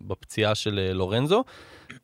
בפציעה 0.00 0.54
של 0.54 0.78
אה, 0.78 0.92
לורנזו. 0.92 1.44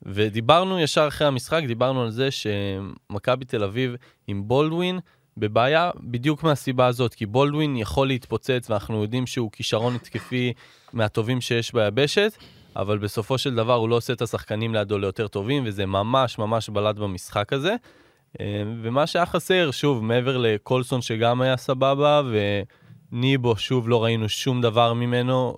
ודיברנו 0.03 0.81
ישר 0.81 1.09
אחרי 1.09 1.27
המשחק, 1.27 1.63
דיברנו 1.67 2.03
על 2.03 2.11
זה 2.11 2.29
שמכבי 2.31 3.45
תל 3.45 3.65
אביב 3.65 3.95
עם 4.27 4.49
בולדווין, 4.49 5.01
בבעיה 5.37 5.91
בדיוק 6.01 6.43
מהסיבה 6.43 6.87
הזאת, 6.87 7.15
כי 7.15 7.27
בולדווין 7.27 7.77
יכול 7.77 8.07
להתפוצץ 8.07 8.67
ואנחנו 8.71 9.03
יודעים 9.03 9.27
שהוא 9.27 9.51
כישרון 9.53 9.95
התקפי 9.95 10.53
מהטובים 10.93 11.41
שיש 11.41 11.73
ביבשת, 11.73 12.33
אבל 12.77 12.99
בסופו 12.99 13.39
של 13.39 13.55
דבר 13.55 13.75
הוא 13.75 13.89
לא 13.89 13.97
עושה 13.97 14.13
את 14.13 14.23
השחקנים 14.23 14.75
לידו 14.75 14.99
ליותר 14.99 15.29
טובים, 15.29 15.63
וזה 15.67 15.87
ממש 15.87 16.39
ממש 16.39 16.69
בלט 16.69 16.97
במשחק 16.97 17.53
הזה. 17.53 17.77
אה, 18.41 18.63
ומה 18.83 19.07
שהיה 19.07 19.27
חסר, 19.27 19.71
שוב, 19.71 20.05
מעבר 20.05 20.37
לקולסון 20.37 21.03
שגם 21.03 21.41
היה 21.41 21.57
סבבה, 21.57 22.23
וניבו, 23.13 23.57
שוב, 23.57 23.89
לא 23.89 24.05
ראינו 24.05 24.29
שום 24.29 24.61
דבר 24.61 24.93
ממנו. 24.93 25.57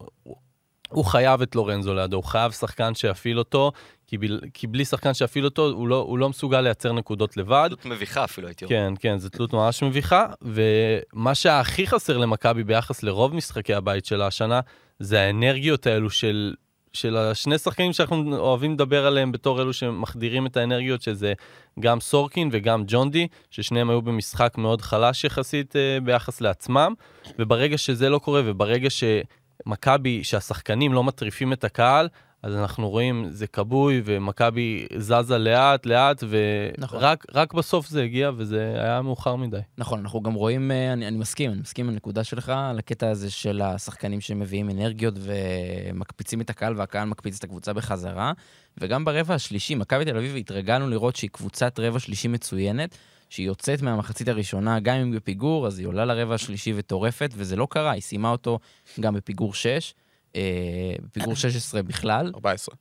הוא 0.89 1.05
חייב 1.05 1.43
את 1.43 1.55
לורנזו 1.55 1.95
לידו, 1.95 2.17
הוא 2.17 2.25
חייב 2.25 2.53
שחקן 2.53 2.95
שיפעיל 2.95 3.39
אותו, 3.39 3.73
כי, 4.09 4.19
ב, 4.19 4.25
כי 4.55 4.67
בלי 4.67 4.85
שחקן 4.85 5.15
שיפעיל 5.15 5.45
אותו, 5.45 5.71
הוא 5.71 5.89
לא, 5.89 5.97
הוא 5.97 6.19
לא 6.19 6.29
מסוגל 6.29 6.61
לייצר 6.61 6.93
נקודות 6.93 7.37
לבד. 7.37 7.69
תלות 7.69 7.85
מביכה 7.85 8.25
אפילו, 8.25 8.49
הייתי 8.49 8.65
אומר. 8.65 8.77
כן, 8.77 8.93
כן, 9.01 9.19
זו 9.19 9.29
תלות 9.29 9.53
ממש 9.53 9.83
מביכה, 9.83 10.27
ומה 10.43 11.35
שהכי 11.35 11.87
חסר 11.87 12.17
למכבי 12.17 12.65
ביחס 12.65 13.03
לרוב 13.03 13.35
משחקי 13.35 13.75
הבית 13.75 14.05
שלה 14.05 14.27
השנה, 14.27 14.61
זה 14.99 15.21
האנרגיות 15.21 15.87
האלו 15.87 16.11
של, 16.11 16.55
של 16.93 17.17
השני 17.17 17.59
שחקנים 17.59 17.93
שאנחנו 17.93 18.37
אוהבים 18.37 18.73
לדבר 18.73 19.07
עליהם 19.07 19.33
בתור 19.33 19.63
אלו 19.63 19.73
שמחדירים 19.73 20.47
את 20.47 20.57
האנרגיות, 20.57 21.03
שזה 21.03 21.33
גם 21.81 22.01
סורקין 22.01 22.49
וגם 22.53 22.85
ג'ונדי, 22.87 23.29
ששניהם 23.51 23.91
היו 23.91 24.03
במשחק 24.03 24.55
מאוד 24.59 24.83
חלש 24.83 25.25
יחסית 25.25 25.77
אה, 25.77 25.99
ביחס 26.05 26.41
לעצמם, 26.41 26.95
וברגע 27.39 27.79
שזה 27.79 28.09
לא 28.09 28.19
קורה, 28.19 28.43
וברגע 28.45 28.89
שמכבי, 28.91 30.25
שהשחקנים 30.25 30.93
לא 30.93 31.05
מטריפים 31.05 31.53
את 31.53 31.65
הקהל, 31.65 32.09
אז 32.43 32.55
אנחנו 32.57 32.91
רואים, 32.91 33.27
זה 33.31 33.47
כבוי, 33.47 34.03
ומכבי 34.05 34.87
זזה 34.97 35.39
לאט, 35.39 35.87
לאט, 35.87 36.25
ורק 36.29 36.79
נכון. 36.79 37.59
בסוף 37.59 37.89
זה 37.89 38.03
הגיע, 38.03 38.31
וזה 38.37 38.75
היה 38.79 39.03
מאוחר 39.03 39.37
מדי. 39.37 39.61
נכון, 39.79 40.01
אנחנו 40.01 40.23
גם 40.23 40.35
רואים, 40.35 40.71
אה, 40.71 40.93
אני, 40.93 41.09
אני 41.09 41.17
מסכים, 41.17 41.51
אני 41.51 41.61
מסכים 41.61 41.87
עם 41.87 41.93
הנקודה 41.93 42.25
שלך, 42.25 42.49
על 42.49 42.79
הקטע 42.79 43.11
הזה 43.11 43.31
של 43.31 43.63
השחקנים 43.63 44.21
שמביאים 44.21 44.71
אנרגיות 44.71 45.15
ומקפיצים 45.19 46.41
את 46.41 46.51
הקהל, 46.51 46.75
והקהל 46.77 47.09
מקפיץ 47.09 47.39
את 47.39 47.45
הקבוצה 47.45 47.73
בחזרה. 47.73 48.33
וגם 48.79 49.05
ברבע 49.05 49.35
השלישי, 49.35 49.75
מכבי 49.75 50.05
תל 50.05 50.17
אביב 50.17 50.37
התרגלנו 50.37 50.89
לראות 50.89 51.17
שהיא 51.17 51.31
קבוצת 51.31 51.79
רבע 51.79 51.99
שלישי 51.99 52.29
מצוינת. 52.29 52.97
שהיא 53.31 53.47
יוצאת 53.47 53.83
מהמחצית 53.83 54.29
הראשונה, 54.29 54.81
גם 54.81 54.97
אם 54.97 55.13
בפיגור, 55.13 55.67
אז 55.67 55.79
היא 55.79 55.87
עולה 55.87 56.05
לרבע 56.05 56.35
השלישי 56.35 56.73
וטורפת, 56.77 57.31
וזה 57.35 57.57
לא 57.57 57.67
קרה, 57.71 57.91
היא 57.91 58.03
סיימה 58.03 58.31
אותו 58.31 58.59
גם 59.01 59.15
בפיגור 59.15 59.55
6. 59.55 59.95
אה, 60.39 60.97
בפיגור 61.03 61.35
16 61.35 61.83
בכלל. 61.83 62.33
14. 62.35 62.75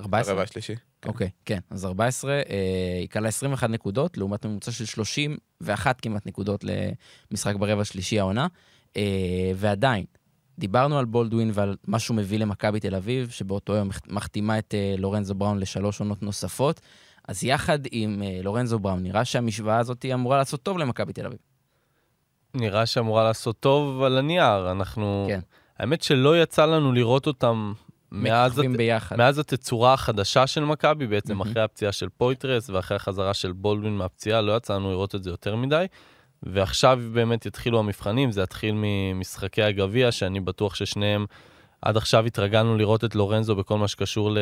14? 0.00 0.32
הרבע 0.32 0.42
השלישי. 0.42 0.74
כן. 1.02 1.08
אוקיי, 1.08 1.30
כן. 1.44 1.58
אז 1.70 1.84
14, 1.84 2.32
אה, 2.32 2.40
היא 3.00 3.08
קלה 3.08 3.28
21 3.28 3.70
נקודות, 3.70 4.18
לעומת 4.18 4.46
ממוצע 4.46 4.72
של 4.72 4.84
31 4.84 6.00
כמעט 6.00 6.26
נקודות 6.26 6.64
למשחק 7.30 7.56
ברבע 7.56 7.80
השלישי 7.80 8.20
העונה. 8.20 8.46
אה, 8.96 9.52
ועדיין, 9.56 10.04
דיברנו 10.58 10.98
על 10.98 11.04
בולדווין 11.04 11.50
ועל 11.54 11.76
מה 11.86 11.98
שהוא 11.98 12.16
מביא 12.16 12.38
למכבי 12.38 12.80
תל 12.80 12.94
אביב, 12.94 13.30
שבאותו 13.30 13.74
יום 13.74 13.88
מחתימה 14.08 14.58
את 14.58 14.74
לורנזו 14.98 15.34
בראון 15.34 15.58
לשלוש 15.58 16.00
עונות 16.00 16.22
נוספות. 16.22 16.80
אז 17.28 17.44
יחד 17.44 17.78
עם 17.90 18.22
לורנזו 18.42 18.78
בראון, 18.78 19.02
נראה 19.02 19.24
שהמשוואה 19.24 19.78
הזאת 19.78 20.04
אמורה 20.14 20.36
לעשות 20.36 20.62
טוב 20.62 20.78
למכבי 20.78 21.12
תל 21.12 21.26
אביב. 21.26 21.38
נראה 22.54 22.86
שאמורה 22.86 23.24
לעשות 23.24 23.60
טוב 23.60 24.02
על 24.02 24.18
הנייר. 24.18 24.70
אנחנו... 24.70 25.26
כן. 25.28 25.40
האמת 25.82 26.02
שלא 26.02 26.42
יצא 26.42 26.66
לנו 26.66 26.92
לראות 26.92 27.26
אותם 27.26 27.72
מאז, 28.12 28.58
הת... 28.58 28.66
מאז 29.18 29.38
התצורה 29.38 29.92
החדשה 29.92 30.46
של 30.46 30.64
מכבי, 30.64 31.06
בעצם 31.06 31.40
mm-hmm. 31.40 31.44
אחרי 31.44 31.62
הפציעה 31.62 31.92
של 31.92 32.08
פויטרס 32.08 32.70
ואחרי 32.70 32.96
החזרה 32.96 33.34
של 33.34 33.52
בולדווין 33.52 33.96
מהפציעה, 33.96 34.40
לא 34.40 34.56
יצא 34.56 34.74
לנו 34.74 34.90
לראות 34.90 35.14
את 35.14 35.22
זה 35.22 35.30
יותר 35.30 35.56
מדי. 35.56 35.86
ועכשיו 36.42 37.00
באמת 37.12 37.46
יתחילו 37.46 37.78
המבחנים, 37.78 38.32
זה 38.32 38.42
יתחיל 38.42 38.74
ממשחקי 38.76 39.62
הגביע, 39.62 40.12
שאני 40.12 40.40
בטוח 40.40 40.74
ששניהם, 40.74 41.26
עד 41.82 41.96
עכשיו 41.96 42.26
התרגלנו 42.26 42.76
לראות 42.76 43.04
את 43.04 43.14
לורנזו 43.14 43.56
בכל 43.56 43.78
מה 43.78 43.88
שקשור 43.88 44.30
ל... 44.30 44.38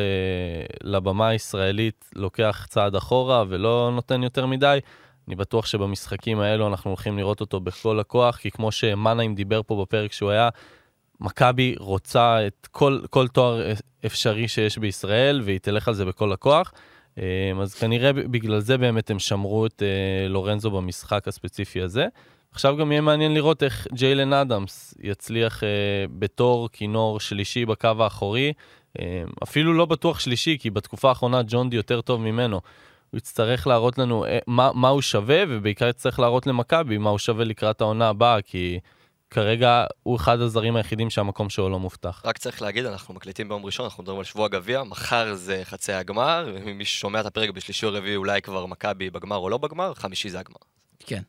לבמה 0.83 1.27
הישראלית, 1.27 2.09
לוקח 2.15 2.65
צעד 2.69 2.95
אחורה 2.95 3.43
ולא 3.47 3.91
נותן 3.95 4.23
יותר 4.23 4.45
מדי. 4.45 4.79
אני 5.27 5.35
בטוח 5.35 5.65
שבמשחקים 5.65 6.39
האלו 6.39 6.67
אנחנו 6.67 6.89
הולכים 6.89 7.17
לראות 7.17 7.41
אותו 7.41 7.59
בכל 7.59 7.99
הכוח, 7.99 8.37
כי 8.37 8.51
כמו 8.51 8.71
שמאנהיים 8.71 9.35
דיבר 9.35 9.61
פה 9.63 9.81
בפרק 9.81 10.11
שהוא 10.11 10.29
היה, 10.29 10.49
מכבי 11.21 11.75
רוצה 11.79 12.47
את 12.47 12.67
כל, 12.71 12.99
כל 13.09 13.27
תואר 13.27 13.73
אפשרי 14.05 14.47
שיש 14.47 14.77
בישראל, 14.77 15.41
והיא 15.43 15.59
תלך 15.59 15.87
על 15.87 15.93
זה 15.93 16.05
בכל 16.05 16.31
הכוח. 16.31 16.73
אמ, 17.17 17.23
אז 17.61 17.75
כנראה 17.75 18.13
בגלל 18.13 18.59
זה 18.59 18.77
באמת 18.77 19.09
הם 19.09 19.19
שמרו 19.19 19.65
את 19.65 19.83
אה, 19.83 20.27
לורנזו 20.27 20.71
במשחק 20.71 21.27
הספציפי 21.27 21.81
הזה. 21.81 22.07
עכשיו 22.51 22.77
גם 22.77 22.91
יהיה 22.91 23.01
מעניין 23.01 23.33
לראות 23.33 23.63
איך 23.63 23.87
ג'יילן 23.93 24.33
אדמס 24.33 24.93
יצליח 25.03 25.63
אה, 25.63 25.69
בתור 26.19 26.69
כינור 26.69 27.19
שלישי 27.19 27.65
בקו 27.65 27.89
האחורי. 27.99 28.53
אה, 28.99 29.23
אפילו 29.43 29.73
לא 29.73 29.85
בטוח 29.85 30.19
שלישי, 30.19 30.57
כי 30.59 30.69
בתקופה 30.69 31.09
האחרונה 31.09 31.41
ג'ון 31.47 31.69
די 31.69 31.75
יותר 31.75 32.01
טוב 32.01 32.21
ממנו. 32.21 32.61
הוא 33.11 33.17
יצטרך 33.17 33.67
להראות 33.67 33.97
לנו 33.97 34.25
אה, 34.25 34.39
מה, 34.47 34.71
מה 34.73 34.89
הוא 34.89 35.01
שווה, 35.01 35.43
ובעיקר 35.49 35.87
יצטרך 35.87 36.19
להראות 36.19 36.47
למכבי 36.47 36.97
מה 36.97 37.09
הוא 37.09 37.19
שווה 37.19 37.45
לקראת 37.45 37.81
העונה 37.81 38.09
הבאה, 38.09 38.41
כי... 38.41 38.79
כרגע 39.31 39.85
הוא 40.03 40.15
אחד 40.15 40.39
הזרים 40.39 40.75
היחידים 40.75 41.09
שהמקום 41.09 41.49
שלו 41.49 41.69
לא 41.69 41.79
מובטח. 41.79 42.21
רק 42.25 42.37
צריך 42.37 42.61
להגיד, 42.61 42.85
אנחנו 42.85 43.13
מקליטים 43.13 43.47
ביום 43.47 43.65
ראשון, 43.65 43.83
אנחנו 43.83 44.03
מדברים 44.03 44.19
על 44.19 44.25
שבוע 44.25 44.47
גביע, 44.47 44.83
מחר 44.83 45.35
זה 45.35 45.61
חצי 45.63 45.93
הגמר, 45.93 46.55
ומי 46.65 46.85
ששומע 46.85 47.19
את 47.19 47.25
הפרק 47.25 47.49
בשלישי 47.49 47.85
או 47.85 47.93
רביעי 47.93 48.15
אולי 48.15 48.41
כבר 48.41 48.65
מכבי 48.65 49.09
בגמר 49.09 49.37
או 49.37 49.49
לא 49.49 49.57
בגמר, 49.57 49.93
חמישי 49.93 50.29
זה 50.29 50.39
הגמר. 50.39 50.57
כן. 50.99 51.21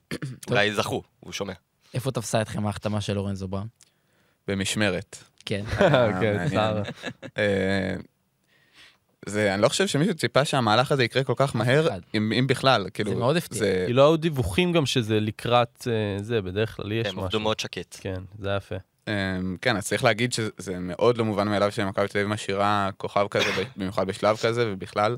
אולי 0.51 0.75
זכו, 0.75 1.03
הוא 1.21 1.33
שומע. 1.33 1.53
איפה 1.95 2.11
תפסה 2.11 2.43
אתכם 2.43 2.67
ההחתמה 2.67 3.01
של 3.01 3.13
לורנזו 3.13 3.49
בראון? 3.49 3.67
במשמרת. 4.49 5.17
כן. 5.47 5.65
כן, 6.21 6.37
מעניין. 6.37 6.49
צער. 6.49 6.83
זה, 9.27 9.55
אני 9.55 9.63
לא 9.63 9.69
חושב 9.69 9.87
שמישהו 9.87 10.15
ציפה 10.15 10.45
שהמהלך 10.45 10.93
הזה 10.93 11.05
יקרה 11.05 11.25
כל 11.25 11.33
כך 11.37 11.57
מהר. 11.57 11.89
אם, 12.15 12.33
אם 12.39 12.47
בכלל, 12.47 12.87
כאילו, 12.95 13.11
זה 13.11 13.17
מאוד 13.17 13.37
הפתיע. 13.37 13.59
זה- 13.59 13.85
כי 13.87 13.93
לא 13.93 14.03
היו 14.09 14.17
דיווחים 14.17 14.73
גם 14.73 14.87
שזה 14.87 15.21
לקראת 15.21 15.89
אה, 15.91 16.23
זה, 16.23 16.43
בדרך 16.43 16.77
כלל 16.77 16.93
יש 16.93 17.07
הם 17.07 17.19
עבדו 17.19 17.27
משהו. 17.29 17.41
מאוד 17.41 17.61
שקט. 17.61 17.97
כן, 18.01 18.21
זה 18.39 18.49
היה 18.49 18.57
יפה. 18.57 18.75
אמ, 19.09 19.57
כן, 19.63 19.77
אז 19.77 19.87
צריך 19.87 20.05
להגיד 20.05 20.33
שזה 20.33 20.79
מאוד 20.81 21.19
לא 21.19 21.25
מובן 21.25 21.49
מאליו 21.49 21.73
שמכבי 21.73 22.09
תל 22.09 22.19
אביב 22.19 22.31
משאירה 22.31 22.91
כוכב 22.97 23.27
כזה, 23.31 23.47
במיוחד 23.77 24.07
בשלב 24.07 24.37
כזה, 24.37 24.73
ובכלל, 24.73 25.17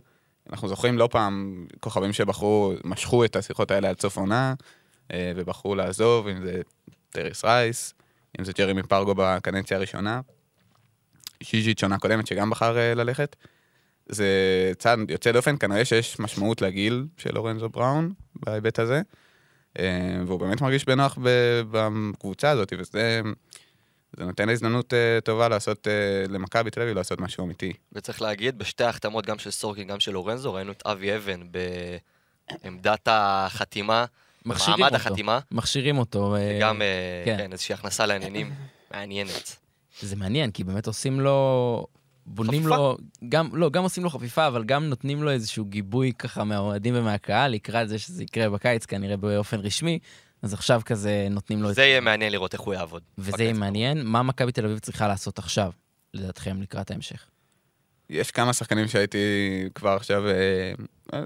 אנחנו 0.50 0.68
זוכרים 0.68 0.98
לא 0.98 1.08
פעם 1.12 1.66
כוכבים 1.80 2.12
שבחרו, 2.12 2.72
משכו 2.84 3.24
את 3.24 3.36
השיחות 3.36 3.70
האלה 3.70 3.88
עד 3.90 4.00
סוף 4.00 4.16
עונה, 4.16 4.54
אה, 5.12 5.32
ובחרו 5.36 5.74
לעזוב, 5.74 6.28
אם 6.28 6.42
זה 6.46 6.60
טייריס 7.10 7.44
רייס, 7.44 7.94
אם 8.40 8.44
זה 8.44 8.52
ג'רמי 8.58 8.82
פרגו 8.82 9.14
בקדנציה 9.16 9.76
הראשונה, 9.76 10.20
ז'יז'יץ' 11.50 11.82
עונה 11.82 11.98
קודמת 11.98 12.26
שגם 12.26 12.50
בחר 12.50 12.78
אה, 12.78 12.94
ללכת. 12.94 13.36
זה 14.08 14.28
צעד 14.78 15.10
יוצא 15.10 15.32
דופן, 15.32 15.56
כנראה 15.60 15.84
שיש 15.84 16.20
משמעות 16.20 16.62
לגיל 16.62 17.06
של 17.16 17.34
לורנזו 17.34 17.68
בראון 17.68 18.12
בהיבט 18.34 18.78
הזה, 18.78 19.02
אה, 19.78 20.16
והוא 20.26 20.40
באמת 20.40 20.60
מרגיש 20.60 20.84
בנוח 20.84 21.18
בקבוצה 21.70 22.50
הזאת, 22.50 22.72
וזה... 22.78 23.22
זה 24.16 24.24
נותן 24.24 24.48
הזדמנות 24.48 24.94
אה, 24.94 25.20
טובה 25.24 25.48
לעשות, 25.48 25.88
אה, 25.88 25.92
למכבי 26.28 26.70
תל 26.70 26.82
אביב 26.82 26.96
לעשות 26.96 27.20
משהו 27.20 27.44
אמיתי. 27.44 27.72
וצריך 27.92 28.22
להגיד, 28.22 28.58
בשתי 28.58 28.84
ההחתמות, 28.84 29.26
גם 29.26 29.38
של 29.38 29.50
סורקין, 29.50 29.88
גם 29.88 30.00
של 30.00 30.12
לורנזו, 30.12 30.54
ראינו 30.54 30.72
את 30.72 30.82
אבי 30.86 31.16
אבן 31.16 31.40
בעמדת 32.62 33.08
החתימה, 33.10 34.04
מכשירים 34.46 34.76
במעמד 34.76 34.94
אותו. 34.94 35.08
החתימה, 35.08 35.38
מכשירים 35.50 35.98
אותו. 35.98 36.36
וגם 36.38 36.82
אה, 36.82 37.22
כן. 37.24 37.36
כן, 37.38 37.52
איזושהי 37.52 37.74
הכנסה 37.74 38.06
לעניינים 38.06 38.52
מעניינת. 38.90 39.56
זה 40.00 40.16
מעניין, 40.16 40.50
כי 40.50 40.64
באמת 40.64 40.86
עושים 40.86 41.20
לו... 41.20 41.86
בונים 42.26 42.60
חפיפה. 42.60 42.76
לו, 42.76 42.96
גם, 43.28 43.48
לא, 43.52 43.70
גם 43.70 43.82
עושים 43.82 44.04
לו 44.04 44.10
חפיפה, 44.10 44.46
אבל 44.46 44.64
גם 44.64 44.84
נותנים 44.84 45.22
לו 45.22 45.30
איזשהו 45.30 45.64
גיבוי 45.64 46.12
ככה 46.18 46.44
מהאוהדים 46.44 46.94
ומהקהל, 46.96 47.52
לקראת 47.52 47.88
זה 47.88 47.98
שזה 47.98 48.22
יקרה 48.22 48.50
בקיץ, 48.50 48.86
כנראה 48.86 49.16
באופן 49.16 49.60
רשמי, 49.60 49.98
אז 50.42 50.54
עכשיו 50.54 50.80
כזה 50.84 51.26
נותנים 51.30 51.62
לו 51.62 51.70
את 51.70 51.74
זה 51.74 51.82
יהיה 51.82 52.00
מעניין 52.00 52.32
לראות 52.32 52.52
איך 52.52 52.60
הוא 52.60 52.74
יעבוד. 52.74 53.02
וזה 53.18 53.42
יהיה. 53.42 53.52
מעניין. 53.52 54.06
מה 54.06 54.22
מכבי 54.22 54.52
תל 54.52 54.64
אביב 54.64 54.78
צריכה 54.78 55.08
לעשות 55.08 55.38
עכשיו, 55.38 55.72
לדעתכם, 56.14 56.62
לקראת 56.62 56.90
ההמשך? 56.90 57.26
יש 58.10 58.30
כמה 58.30 58.52
שחקנים 58.52 58.88
שהייתי 58.88 59.18
כבר 59.74 59.90
עכשיו, 59.90 60.22
אה, 60.28 60.72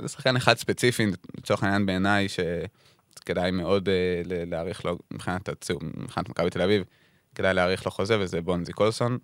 זה 0.02 0.08
שחקן 0.08 0.36
אחד 0.36 0.58
ספציפי, 0.58 1.06
לצורך 1.38 1.62
העניין 1.62 1.86
בעיניי, 1.86 2.26
שכדאי 2.28 3.50
מאוד 3.50 3.88
אה, 3.88 4.22
להעריך 4.46 4.84
לו, 4.84 4.98
מבחינת 5.10 5.48
הציור, 5.48 5.80
מבחינת 5.82 6.28
מכבי 6.28 6.50
תל 6.50 6.62
אביב, 6.62 6.84
כדאי 7.34 7.54
להעריך 7.54 7.86
לו 7.86 7.90
חוזה, 7.90 8.20
וזה 8.20 8.40
בונזי 8.40 8.72
קולסון, 8.72 9.12
אה, 9.12 9.18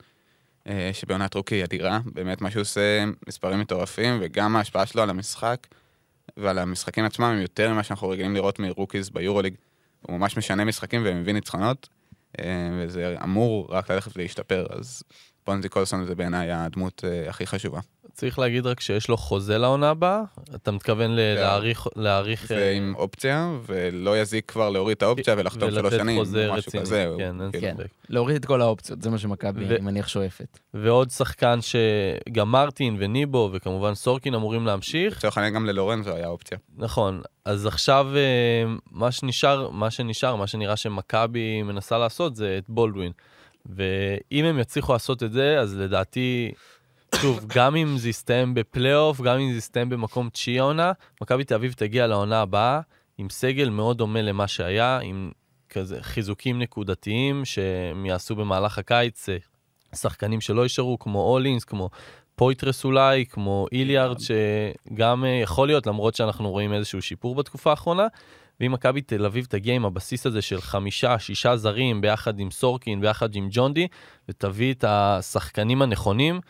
שבעונת 0.92 1.34
רוקי 1.34 1.64
אדירה, 1.64 2.00
באמת 2.04 2.40
מה 2.40 2.50
שהוא 2.50 2.60
עושה, 2.60 3.04
מספרים 3.28 3.60
מטורפים, 3.60 4.18
וגם 4.20 4.56
ההשפעה 4.56 4.86
שלו 4.86 5.02
על 5.02 5.10
המשחק 5.10 5.66
ועל 6.36 6.58
המשחקים 6.58 7.04
עצמם 7.04 7.24
הם 7.26 7.40
יותר 7.40 7.72
ממה 7.72 7.82
שאנחנו 7.82 8.08
רגילים 8.08 8.34
לראות 8.34 8.58
מרוקיז 8.58 9.10
ביורוליג. 9.10 9.54
הוא 10.02 10.18
ממש 10.18 10.36
משנה 10.36 10.64
משחקים 10.64 11.02
ומביא 11.04 11.32
ניצחונות, 11.32 11.88
אה, 12.38 12.70
וזה 12.78 13.16
אמור 13.24 13.66
רק 13.70 13.90
ללכת 13.90 14.16
ולהשתפר, 14.16 14.66
אז 14.70 15.02
בונזי 15.46 15.68
קולסון 15.68 16.04
זה 16.04 16.14
בעיניי 16.14 16.52
הדמות 16.52 17.04
אה, 17.04 17.30
הכי 17.30 17.46
חשובה. 17.46 17.80
צריך 18.14 18.38
להגיד 18.38 18.66
רק 18.66 18.80
שיש 18.80 19.08
לו 19.08 19.16
חוזה 19.16 19.58
לעונה 19.58 19.90
הבאה, 19.90 20.20
אתה 20.54 20.70
מתכוון 20.70 21.10
ל- 21.10 21.16
כן. 21.36 21.40
להאריך, 21.42 21.86
להאריך, 21.96 22.52
אה, 22.52 22.56
ועם 22.56 22.94
אופציה, 22.96 23.50
ולא 23.66 24.18
יזיק 24.20 24.50
כבר 24.50 24.70
להוריד 24.70 24.96
את 24.96 25.02
האופציה 25.02 25.34
ולחתום 25.38 25.70
שלוש 25.70 25.94
שנים, 25.94 26.18
חוזה 26.18 26.46
משהו 26.52 26.68
רציני. 26.68 26.82
כזה. 26.82 27.06
כן, 27.18 27.40
אין 27.40 27.50
כאילו, 27.50 27.62
כן, 27.66 27.74
ספק. 27.78 27.86
להוריד 28.08 28.36
את 28.36 28.44
כל 28.44 28.60
האופציות, 28.60 29.02
זה 29.02 29.10
מה 29.10 29.18
שמכבי, 29.18 29.64
ו- 29.64 29.70
אני 29.74 29.80
מניח, 29.80 30.08
שואפת. 30.08 30.58
ועוד 30.74 31.10
שחקן 31.10 31.58
שגם 31.60 32.50
מרטין 32.50 32.96
וניבו 32.98 33.50
וכמובן 33.52 33.94
סורקין 33.94 34.34
אמורים 34.34 34.66
להמשיך. 34.66 35.16
לצורך 35.18 35.38
העניין 35.38 35.54
גם 35.54 35.66
ללורנזו 35.66 36.14
היה 36.14 36.28
אופציה. 36.28 36.58
נכון, 36.76 37.20
אז 37.44 37.66
עכשיו 37.66 38.06
אה, 38.16 38.20
מה 38.90 39.12
שנשאר, 39.12 39.70
מה 39.70 39.90
שנשאר, 39.90 40.36
מה 40.36 40.46
שנראה 40.46 40.76
שמכבי 40.76 41.62
מנסה 41.62 41.98
לעשות 41.98 42.36
זה 42.36 42.54
את 42.58 42.64
בולדווין. 42.68 43.12
ואם 43.66 44.44
הם 44.44 44.58
יצליחו 44.58 44.92
לעשות 44.92 45.22
את 45.22 45.32
זה, 45.32 45.60
אז 45.60 45.76
לדעתי, 45.78 46.52
שוב, 47.20 47.40
גם 47.46 47.76
אם 47.76 47.98
זה 47.98 48.08
יסתיים 48.08 48.54
בפלייאוף, 48.54 49.20
גם 49.20 49.38
אם 49.38 49.52
זה 49.52 49.58
יסתיים 49.58 49.88
במקום 49.88 50.28
תשיעי 50.28 50.58
העונה, 50.58 50.92
מכבי 51.22 51.44
תל 51.44 51.54
אביב 51.54 51.72
תגיע 51.72 52.06
לעונה 52.06 52.40
הבאה 52.40 52.80
עם 53.18 53.30
סגל 53.30 53.68
מאוד 53.68 53.98
דומה 53.98 54.22
למה 54.22 54.48
שהיה, 54.48 54.98
עם 55.02 55.30
כזה 55.70 56.02
חיזוקים 56.02 56.58
נקודתיים 56.58 57.44
שהם 57.44 58.06
יעשו 58.06 58.36
במהלך 58.36 58.78
הקיץ, 58.78 59.28
אה, 59.28 59.36
שחקנים 59.94 60.40
שלא 60.40 60.62
יישארו, 60.62 60.98
כמו 60.98 61.22
אולינס, 61.22 61.64
כמו 61.64 61.90
פויטרס 62.34 62.84
אולי, 62.84 63.26
כמו 63.26 63.66
איליארד, 63.72 64.16
שגם 64.18 65.24
אה, 65.24 65.28
יכול 65.28 65.68
להיות, 65.68 65.86
למרות 65.86 66.14
שאנחנו 66.14 66.50
רואים 66.50 66.72
איזשהו 66.72 67.02
שיפור 67.02 67.34
בתקופה 67.34 67.70
האחרונה. 67.70 68.06
ואם 68.60 68.72
מכבי 68.72 69.00
תל 69.00 69.24
אביב 69.24 69.44
תגיע 69.44 69.74
עם 69.74 69.84
הבסיס 69.84 70.26
הזה 70.26 70.42
של 70.42 70.60
חמישה, 70.60 71.18
שישה 71.18 71.56
זרים, 71.56 72.00
ביחד 72.00 72.38
עם 72.38 72.50
סורקין, 72.50 73.00
ביחד 73.00 73.34
עם 73.34 73.48
ג'ונדי, 73.50 73.88
ותביא 74.28 74.74
את 74.74 74.84
השחקנים 74.88 75.82
הנכונים, 75.82 76.40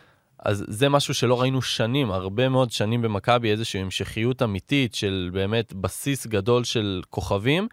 אז 0.44 0.64
זה 0.68 0.88
משהו 0.88 1.14
שלא 1.14 1.40
ראינו 1.40 1.62
שנים, 1.62 2.10
הרבה 2.10 2.48
מאוד 2.48 2.70
שנים 2.70 3.02
במכבי, 3.02 3.50
איזושהי 3.50 3.80
המשכיות 3.80 4.42
אמיתית 4.42 4.94
של 4.94 5.30
באמת 5.32 5.72
בסיס 5.72 6.26
גדול 6.26 6.64
של 6.64 7.02
כוכבים, 7.10 7.68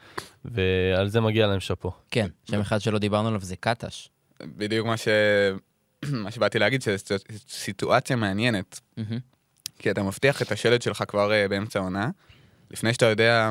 ועל 0.45 1.07
זה 1.07 1.21
מגיע 1.21 1.47
להם 1.47 1.59
שאפו. 1.59 1.91
כן, 2.11 2.27
שם 2.51 2.59
אחד 2.59 2.81
שלא 2.81 2.99
דיברנו 2.99 3.27
עליו 3.27 3.41
זה 3.41 3.55
קטש. 3.55 4.09
בדיוק 4.41 4.87
מה, 4.87 4.97
ש... 4.97 5.07
מה 6.23 6.31
שבאתי 6.31 6.59
להגיד, 6.59 6.81
שזו 6.81 7.15
סיטואציה 7.49 8.15
מעניינת. 8.15 8.79
כי 9.79 9.91
אתה 9.91 10.03
מבטיח 10.03 10.41
את 10.41 10.51
השלד 10.51 10.81
שלך 10.81 11.03
כבר 11.07 11.31
אה, 11.31 11.47
באמצע 11.47 11.79
העונה, 11.79 12.09
לפני 12.71 12.93
שאתה 12.93 13.05
יודע 13.05 13.49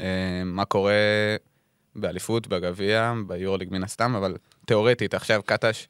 אה, 0.00 0.42
מה 0.44 0.64
קורה 0.64 0.92
באליפות, 1.96 2.46
בגביע, 2.46 3.12
ביורוליג 3.26 3.68
מן 3.72 3.84
הסתם, 3.84 4.14
אבל 4.14 4.36
תיאורטית, 4.66 5.14
עכשיו 5.14 5.42
קטש, 5.46 5.86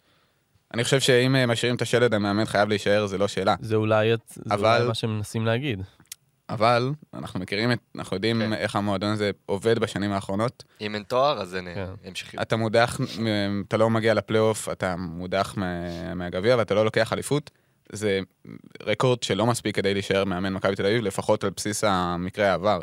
אני 0.74 0.84
חושב 0.84 1.00
שאם 1.00 1.36
אה, 1.36 1.46
משאירים 1.46 1.76
את 1.76 1.82
השלד, 1.82 2.14
המאמן 2.14 2.44
חייב 2.44 2.68
להישאר, 2.68 3.06
זה 3.06 3.18
לא 3.18 3.28
שאלה. 3.28 3.54
זה 3.60 3.76
אולי, 3.76 4.14
את- 4.14 4.20
זה 4.34 4.42
אבל- 4.54 4.76
אולי 4.76 4.88
מה 4.88 4.94
שהם 4.94 5.16
מנסים 5.16 5.46
להגיד. 5.46 5.82
אבל 6.48 6.90
אנחנו 7.14 7.40
מכירים 7.40 7.72
את, 7.72 7.78
אנחנו 7.96 8.16
יודעים 8.16 8.38
כן. 8.40 8.52
איך 8.52 8.76
המועדון 8.76 9.10
הזה 9.10 9.30
עובד 9.46 9.78
בשנים 9.78 10.12
האחרונות. 10.12 10.64
אם 10.80 10.94
אין 10.94 11.02
תואר, 11.02 11.40
אז 11.40 11.56
אין 11.56 11.68
כן. 11.74 11.86
המשכיות. 12.04 12.42
אתה 12.42 12.56
מודח, 12.56 13.00
אתה 13.68 13.76
לא 13.76 13.90
מגיע 13.90 14.14
לפלייאוף, 14.14 14.68
אתה 14.68 14.96
מודח 14.96 15.54
מה- 15.56 16.14
מהגביע 16.14 16.56
ואתה 16.56 16.74
לא 16.74 16.84
לוקח 16.84 17.12
אליפות. 17.12 17.50
זה 17.92 18.20
רקורד 18.82 19.22
שלא 19.22 19.46
מספיק 19.46 19.76
כדי 19.76 19.92
להישאר 19.94 20.24
מאמן 20.24 20.52
מכבי 20.52 20.76
תל 20.76 20.86
אביב, 20.86 21.02
לפחות 21.04 21.44
על 21.44 21.50
בסיס 21.56 21.84
המקרה 21.84 22.50
העבר. 22.50 22.80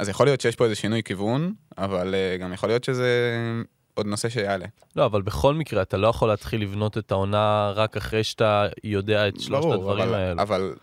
אז 0.00 0.08
יכול 0.08 0.26
להיות 0.26 0.40
שיש 0.40 0.56
פה 0.56 0.64
איזה 0.64 0.74
שינוי 0.74 1.02
כיוון, 1.04 1.52
אבל 1.78 2.14
אה, 2.14 2.36
גם 2.36 2.52
יכול 2.52 2.68
להיות 2.68 2.84
שזה 2.84 3.08
עוד 3.94 4.06
נושא 4.06 4.28
שיעלה. 4.28 4.66
לא, 4.96 5.04
אבל 5.06 5.22
בכל 5.22 5.54
מקרה, 5.54 5.82
אתה 5.82 5.96
לא 5.96 6.08
יכול 6.08 6.28
להתחיל 6.28 6.62
לבנות 6.62 6.98
את 6.98 7.10
העונה 7.12 7.72
רק 7.74 7.96
אחרי 7.96 8.24
שאתה 8.24 8.66
יודע 8.84 9.28
את 9.28 9.40
שלושת 9.40 9.62
ברור, 9.62 9.74
הדברים 9.74 10.08
אבל, 10.08 10.14
האלו. 10.14 10.42
אבל 10.42 10.74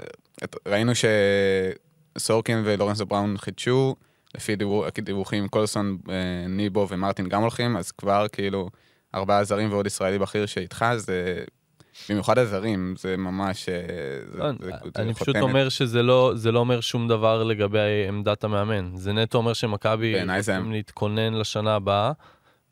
את, 0.44 0.56
ראינו 0.68 0.92
שסורקין 2.16 2.62
ולורנסו 2.66 3.06
בראון 3.06 3.38
חידשו, 3.38 3.96
לפי 4.36 4.56
דיווח, 4.56 4.88
דיווחים 5.02 5.48
קולסון, 5.48 5.98
אה, 6.10 6.14
ניבו 6.50 6.88
ומרטין 6.90 7.30
גם 7.30 7.42
הולכים, 7.42 7.78
אז 7.78 7.92
כבר 7.92 8.26
כאילו 8.32 8.70
ארבעה 9.16 9.44
זרים 9.44 9.72
ועוד 9.72 9.86
ישראלי 9.86 10.20
בכיר 10.20 10.46
שאיתך, 10.46 10.86
זה... 10.96 11.44
במיוחד 12.10 12.38
הזרים, 12.38 12.94
זה 12.98 13.18
ממש... 13.18 13.70
אה, 13.70 13.76
זה, 14.32 14.38
לא, 14.38 14.46
זה, 14.60 14.72
זה 14.96 15.02
אני 15.02 15.14
פשוט. 15.14 15.36
אומר 15.36 15.70
שזה 15.70 16.04
לא, 16.04 16.32
זה 16.36 16.52
לא 16.52 16.60
אומר 16.60 16.82
שום 16.82 17.08
דבר 17.08 17.44
לגבי 17.44 18.08
עמדת 18.08 18.44
המאמן. 18.44 18.92
זה 18.96 19.14
נטו 19.14 19.38
אומר 19.38 19.54
שמכבי 19.54 20.14
בעיניי 20.14 20.42
זה- 20.42 20.60
להתכונן 20.72 21.34
לשנה 21.34 21.76
הבאה, 21.76 22.12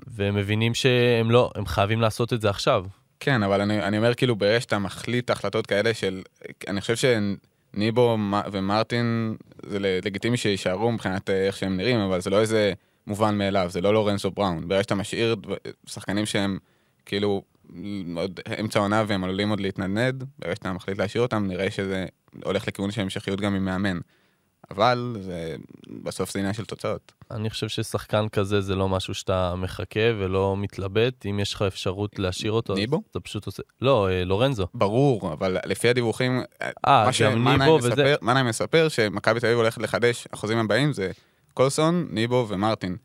והם 0.07 0.35
מבינים 0.35 0.73
שהם 0.73 1.31
לא, 1.31 1.51
הם 1.55 1.65
חייבים 1.65 2.01
לעשות 2.01 2.33
את 2.33 2.41
זה 2.41 2.49
עכשיו. 2.49 2.85
כן, 3.19 3.43
אבל 3.43 3.61
אני, 3.61 3.83
אני 3.83 3.97
אומר 3.97 4.13
כאילו 4.13 4.35
ברגע 4.35 4.61
שאתה 4.61 4.79
מחליט 4.79 5.29
החלטות 5.29 5.67
כאלה 5.67 5.93
של... 5.93 6.21
אני 6.67 6.81
חושב 6.81 6.95
שניבו 7.73 8.17
ומרטין, 8.51 9.35
זה 9.65 9.79
לגיטימי 9.79 10.37
שיישארו 10.37 10.91
מבחינת 10.91 11.29
אה, 11.29 11.47
איך 11.47 11.57
שהם 11.57 11.77
נראים, 11.77 11.99
אבל 11.99 12.21
זה 12.21 12.29
לא 12.29 12.41
איזה 12.41 12.73
מובן 13.07 13.37
מאליו, 13.37 13.69
זה 13.69 13.81
לא 13.81 13.93
לורנסו 13.93 14.31
בראון. 14.31 14.67
ברגע 14.67 14.83
שאתה 14.83 14.95
משאיר 14.95 15.35
שחקנים 15.85 16.25
שהם 16.25 16.57
כאילו 17.05 17.43
עוד 18.15 18.39
אמצע 18.59 18.79
עונה 18.79 19.03
והם 19.07 19.23
עלולים 19.23 19.49
עוד 19.49 19.59
להתנדנד, 19.59 20.23
ברגע 20.39 20.55
שאתה 20.55 20.73
מחליט 20.73 20.97
להשאיר 20.97 21.23
אותם, 21.23 21.47
נראה 21.47 21.71
שזה 21.71 22.05
הולך 22.43 22.67
לכיוון 22.67 22.91
של 22.91 23.01
המשכיות 23.01 23.41
גם 23.41 23.55
עם 23.55 23.65
מאמן. 23.65 23.99
אבל 24.71 25.15
זה, 25.19 25.55
בסוף 26.03 26.31
זה 26.31 26.39
עניין 26.39 26.53
של 26.53 26.65
תוצאות. 26.65 27.11
אני 27.31 27.49
חושב 27.49 27.67
ששחקן 27.67 28.29
כזה 28.29 28.61
זה 28.61 28.75
לא 28.75 28.89
משהו 28.89 29.13
שאתה 29.13 29.55
מחכה 29.55 29.99
ולא 30.19 30.57
מתלבט. 30.57 31.25
אם 31.25 31.39
יש 31.39 31.53
לך 31.53 31.61
אפשרות 31.61 32.19
להשאיר 32.19 32.51
אותו, 32.51 32.75
ניבו? 32.75 33.01
אתה 33.11 33.19
פשוט 33.19 33.45
עושה... 33.45 33.63
לא, 33.81 34.09
אה, 34.09 34.23
לורנזו. 34.23 34.67
ברור, 34.73 35.33
אבל 35.33 35.57
לפי 35.65 35.89
הדיווחים, 35.89 36.41
אה, 36.61 36.69
מה 36.85 37.05
גם 37.05 37.13
שמנהיים 37.13 37.61
ניבו 37.61 37.77
מספר, 37.77 37.91
וזה. 37.91 38.15
מנהיים 38.21 38.45
מספר 38.45 38.87
שמכבי 38.89 39.39
תל 39.39 39.45
אביב 39.45 39.57
הולכת 39.57 39.81
לחדש, 39.81 40.27
החוזים 40.33 40.57
הבאים 40.57 40.93
זה 40.93 41.11
קולסון, 41.53 42.07
ניבו 42.11 42.45
ומרטין. 42.49 42.97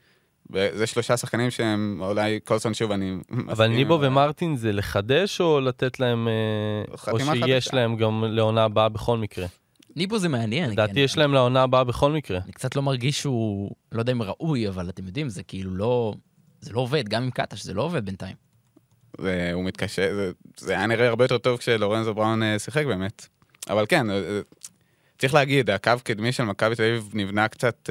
וזה 0.50 0.86
שלושה 0.86 1.16
שחקנים 1.16 1.50
שהם 1.50 2.02
אולי 2.04 2.40
קולסון 2.40 2.74
שוב 2.74 2.92
אני 2.92 3.16
אבל 3.30 3.50
מסכים, 3.52 3.72
ניבו 3.72 3.98
ומרטין 4.02 4.56
זה 4.56 4.72
לחדש 4.72 5.40
או 5.40 5.60
לתת 5.60 6.00
להם, 6.00 6.28
אה, 6.28 7.12
או 7.12 7.18
שיש 7.18 7.64
חדשה. 7.64 7.76
להם 7.76 7.96
גם 7.96 8.24
לעונה 8.26 8.64
הבאה 8.64 8.88
בכל 8.88 9.18
מקרה? 9.18 9.46
ניבו 9.96 10.18
זה 10.18 10.28
מעניין. 10.28 10.70
לדעתי 10.70 10.92
כן. 10.92 10.98
יש 11.00 11.18
להם 11.18 11.32
לעונה 11.32 11.62
הבאה 11.62 11.84
בכל 11.84 12.12
מקרה. 12.12 12.40
אני 12.44 12.52
קצת 12.52 12.76
לא 12.76 12.82
מרגיש 12.82 13.20
שהוא, 13.20 13.70
לא 13.92 14.00
יודע 14.00 14.12
אם 14.12 14.22
ראוי, 14.22 14.68
אבל 14.68 14.88
אתם 14.88 15.06
יודעים, 15.06 15.28
זה 15.28 15.42
כאילו 15.42 15.70
לא... 15.70 16.14
זה 16.60 16.72
לא 16.72 16.80
עובד, 16.80 17.08
גם 17.08 17.22
עם 17.22 17.30
קטש, 17.30 17.62
זה 17.62 17.74
לא 17.74 17.82
עובד 17.82 18.04
בינתיים. 18.06 18.36
והוא 19.18 19.64
מתקשה, 19.64 20.14
זה, 20.14 20.32
זה 20.56 20.72
היה 20.72 20.86
נראה 20.86 21.08
הרבה 21.08 21.24
יותר 21.24 21.38
טוב 21.38 21.58
כשלורנזו 21.58 22.14
בראון 22.14 22.42
אה, 22.42 22.58
שיחק 22.58 22.86
באמת. 22.86 23.26
אבל 23.70 23.86
כן, 23.88 24.10
אה, 24.10 24.16
אה, 24.16 24.40
צריך 25.18 25.34
להגיד, 25.34 25.70
הקו 25.70 25.92
קדמי 26.04 26.32
של 26.32 26.44
מכבי 26.44 26.76
תל 26.76 26.82
אביב 26.82 27.10
נבנה 27.14 27.48
קצת, 27.48 27.90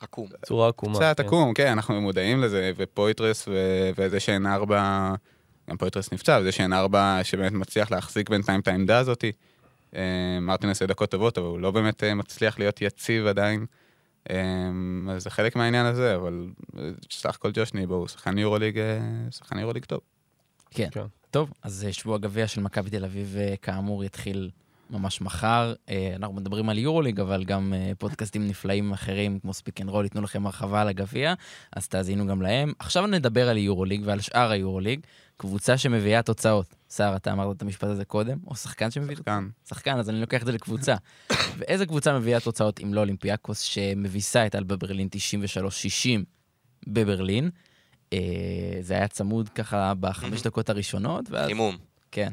עקום. 0.00 0.28
צורה 0.46 0.68
עקומה. 0.68 0.94
קצת 0.94 1.20
כן. 1.20 1.26
עקום, 1.26 1.54
כן, 1.54 1.72
אנחנו 1.72 2.00
מודעים 2.00 2.40
לזה, 2.40 2.72
ופויטרס 2.76 3.48
ו- 3.48 3.90
וזה 3.96 4.20
שאין 4.20 4.46
ארבע, 4.46 5.12
גם 5.70 5.76
פויטרס 5.76 6.12
נפצע, 6.12 6.38
וזה 6.40 6.52
שאין 6.52 6.72
ארבע 6.72 7.20
שבאמת 7.22 7.52
מצליח 7.52 7.90
להחזיק 7.90 8.30
בינתיים 8.30 8.60
את 8.60 8.68
העמדה 8.68 8.98
הזאת. 8.98 9.24
אה, 9.96 10.40
מרטין 10.40 10.68
עושה 10.68 10.86
דקות 10.86 11.10
טובות, 11.10 11.38
אבל 11.38 11.46
הוא 11.46 11.58
לא 11.58 11.70
באמת 11.70 12.04
אה, 12.04 12.14
מצליח 12.14 12.58
להיות 12.58 12.82
יציב 12.82 13.26
עדיין. 13.26 13.66
אה, 14.30 14.36
אז 15.10 15.22
זה 15.22 15.30
חלק 15.30 15.56
מהעניין 15.56 15.86
הזה, 15.86 16.16
אבל 16.16 16.48
אה, 16.78 16.82
סך 17.10 17.34
הכל 17.34 17.50
ג'וש 17.54 17.74
ניבו 17.74 17.94
הוא 17.94 18.08
שחקן 18.08 18.38
יורוליג, 18.38 18.78
אה, 18.78 18.98
שחקן 19.30 19.58
יורוליג 19.58 19.84
טוב. 19.84 20.00
כן. 20.70 20.88
כן. 20.90 21.04
טוב, 21.30 21.52
אז 21.62 21.86
שבוע 21.90 22.14
הגביע 22.14 22.46
של 22.46 22.60
מכבי 22.60 22.90
תל 22.90 23.04
אביב, 23.04 23.36
כאמור, 23.62 24.04
יתחיל 24.04 24.50
ממש 24.90 25.20
מחר. 25.20 25.74
אנחנו 26.16 26.34
מדברים 26.34 26.68
על 26.68 26.78
יורוליג, 26.78 27.20
אבל 27.20 27.44
גם 27.44 27.72
פודקאסטים 27.98 28.48
נפלאים 28.48 28.92
אחרים, 28.92 29.38
כמו 29.40 29.52
ספיק 29.52 29.80
אנד 29.80 29.88
רול, 29.88 30.04
ייתנו 30.04 30.22
לכם 30.22 30.46
הרחבה 30.46 30.80
על 30.80 30.88
הגביע, 30.88 31.34
אז 31.72 31.88
תאזינו 31.88 32.26
גם 32.26 32.42
להם. 32.42 32.72
עכשיו 32.78 33.06
נדבר 33.06 33.48
על 33.48 33.56
יורוליג 33.56 34.02
ועל 34.04 34.20
שאר 34.20 34.50
היורוליג, 34.50 35.00
קבוצה 35.38 35.78
שמביאה 35.78 36.22
תוצאות. 36.22 36.74
סער, 36.90 37.16
אתה 37.16 37.32
אמרת 37.32 37.56
את 37.56 37.62
המשפט 37.62 37.88
הזה 37.88 38.04
קודם, 38.04 38.38
או 38.46 38.54
שחקן 38.54 38.90
שמביא 38.90 39.16
תוצאות? 39.16 39.26
כאן. 39.26 39.48
שחקן, 39.68 39.96
אז 39.98 40.10
אני 40.10 40.20
לוקח 40.20 40.40
את 40.40 40.46
זה 40.46 40.52
לקבוצה. 40.52 40.94
ואיזה 41.58 41.86
קבוצה 41.86 42.18
מביאה 42.18 42.40
תוצאות 42.40 42.80
אם 42.80 42.94
לא 42.94 43.00
אולימפיאקוס, 43.00 43.60
שמביסה 43.60 44.46
את 44.46 44.54
אלבה 44.54 44.76
ברלין 44.76 45.08
93-60 46.04 46.08
בברלין. 46.86 47.50
אה, 48.12 48.18
זה 48.80 48.94
היה 48.94 49.08
צמוד 49.08 49.48
ככה 49.48 49.92
בחמש 50.00 50.42
דקות 50.46 50.70
הראשונות, 50.70 51.24
ואז... 51.30 51.46
חימום. 51.46 51.76
כן. 52.10 52.32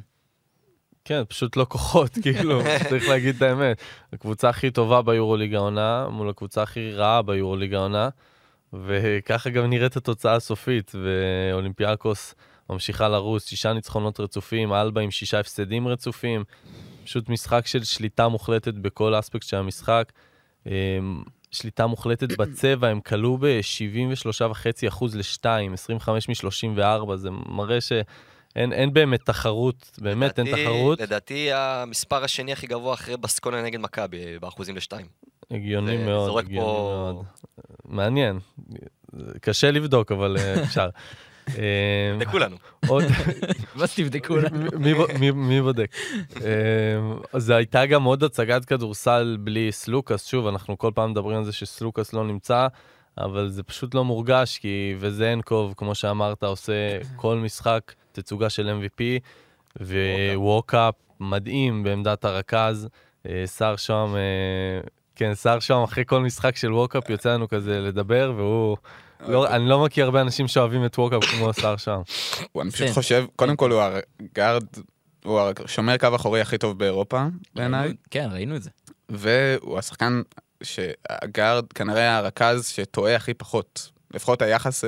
כן, 1.06 1.24
פשוט 1.28 1.58
לא 1.58 1.66
כוחות, 1.70 2.12
כאילו, 2.24 2.62
צריך 2.90 3.10
להגיד 3.10 3.36
את 3.36 3.42
האמת. 3.42 3.82
הקבוצה 4.14 4.50
הכי 4.50 4.72
טובה 4.72 5.02
ביורוליג 5.02 5.54
העונה, 5.54 6.08
מול 6.10 6.30
הקבוצה 6.30 6.64
הכי 6.64 6.92
רעה 6.92 7.22
ביורוליג 7.22 7.74
העונה, 7.74 8.10
וככה 8.74 9.50
גם 9.50 9.70
נראית 9.70 9.98
התוצאה 9.98 10.36
הסופית, 10.36 10.92
ואולימפיאקוס 10.96 12.36
ממשיכה 12.70 13.08
לרוץ, 13.08 13.48
שישה 13.50 13.74
ניצחונות 13.74 14.20
רצופים, 14.20 14.74
אלבה 14.74 15.02
עם 15.02 15.12
שישה 15.12 15.40
הפסדים 15.40 15.88
רצופים, 15.88 16.44
פשוט 17.06 17.30
משחק 17.30 17.68
של 17.68 17.84
שליטה 17.84 18.28
מוחלטת 18.28 18.74
בכל 18.74 19.20
אספקט 19.20 19.48
של 19.48 19.58
המשחק. 19.58 20.12
אמ, 20.66 20.72
שליטה 21.52 21.88
מוחלטת 21.88 22.28
בצבע, 22.40 22.88
הם 22.88 23.00
כלו 23.02 23.38
ב-73.5% 23.38 25.06
ל-2, 25.16 25.74
25 25.74 26.30
מ-34, 26.30 27.16
זה 27.16 27.30
מראה 27.32 27.82
שאין 27.82 28.74
אין 28.74 28.94
באמת 28.94 29.20
תחרות, 29.26 29.92
באמת 30.02 30.40
אין 30.40 30.48
לדעתי- 30.48 30.64
תחרות. 30.64 31.02
לדעתי 31.02 31.50
המספר 31.54 32.24
השני 32.24 32.52
הכי 32.52 32.68
גבוה 32.68 32.94
אחרי 32.94 33.18
בסקונה 33.18 33.62
נגד 33.62 33.80
מכבי, 33.80 34.40
באחוזים 34.40 34.76
לשתיים. 34.76 35.06
הגיוני 35.52 35.98
מאוד, 35.98 36.40
הגיוני 36.46 36.66
פה- 36.66 37.12
מאוד. 37.14 37.26
מעניין. 37.86 38.40
קשה 39.42 39.72
לבדוק, 39.72 40.12
אבל 40.12 40.38
אה, 40.38 40.64
אפשר. 40.64 40.90
אה, 41.50 42.18
לכולנו. 42.20 42.56
עוד, 42.88 43.04
ואז 43.78 43.96
תבדקו 43.96 44.36
לה. 44.36 44.50
מי, 45.34 45.62
בודק? 45.62 45.96
אה, 46.42 47.40
זו 47.40 47.54
הייתה 47.54 47.86
גם 47.86 48.04
עוד 48.04 48.24
הצגת 48.24 48.66
כדורסל 48.66 49.38
בלי 49.40 49.72
סלוקאס, 49.72 50.26
שוב, 50.26 50.48
אנחנו 50.48 50.78
כל 50.78 50.92
פעם 50.96 51.12
מדברים 51.12 51.38
על 51.38 51.44
זה 51.44 51.52
שסלוקאס 51.52 52.14
לא 52.14 52.24
נמצא, 52.24 52.68
אבל 53.18 53.50
זה 53.50 53.64
פשוט 53.64 53.96
לא 53.96 54.04
מורגש, 54.04 54.58
כי 54.58 54.96
וזנקוב, 55.00 55.74
כמו 55.78 55.96
שאמרת, 55.96 56.44
עושה 56.44 56.74
כל 57.16 57.36
משחק 57.36 57.94
תצוגה 58.12 58.50
של 58.50 58.80
MVP, 58.80 59.02
וווקאפ 60.36 60.96
מדהים 61.20 61.84
בעמדת 61.84 62.26
הרכז, 62.26 62.88
אה, 63.30 63.44
סער 63.46 63.76
שם, 63.76 64.14
אה, 64.16 64.88
כן, 65.16 65.34
סער 65.34 65.60
שם 65.60 65.82
אחרי 65.84 66.04
כל 66.08 66.20
משחק 66.20 66.56
של 66.56 66.74
ווקאפ 66.74 67.10
יוצא 67.10 67.34
לנו 67.34 67.48
כזה 67.48 67.80
לדבר, 67.80 68.34
והוא... 68.36 68.78
לא, 69.20 69.56
אני 69.56 69.70
לא 69.70 69.84
מכיר 69.84 70.06
הרבה 70.06 70.22
אנשים 70.22 70.48
שאוהבים 70.48 70.86
את 70.86 71.00
ווקאפ 71.00 71.26
כמו 71.26 71.54
סער 71.54 71.78
שם. 71.78 72.02
אני 72.62 72.72
פשוט 72.72 72.88
כן. 72.88 72.94
חושב, 72.94 73.26
קודם 73.36 73.56
כל 73.56 73.72
הוא 73.72 73.82
הגארד, 74.20 74.66
הוא 75.26 75.40
השומר 75.64 75.98
קו 75.98 76.08
אחורי 76.16 76.42
הכי 76.42 76.58
טוב 76.58 76.80
באירופה 76.80 77.26
בעיניי, 77.56 77.94
כן, 78.12 78.30
ראינו 78.32 78.56
את 78.56 78.64
זה. 78.64 78.70
והוא 79.10 79.80
השחקן 79.80 80.22
שהגארד, 80.64 81.74
כנראה 81.74 82.18
הרכז 82.18 82.68
שטועה 82.68 83.16
הכי 83.16 83.34
פחות. 83.34 83.92
לפחות 84.14 84.42
היחס 84.42 84.84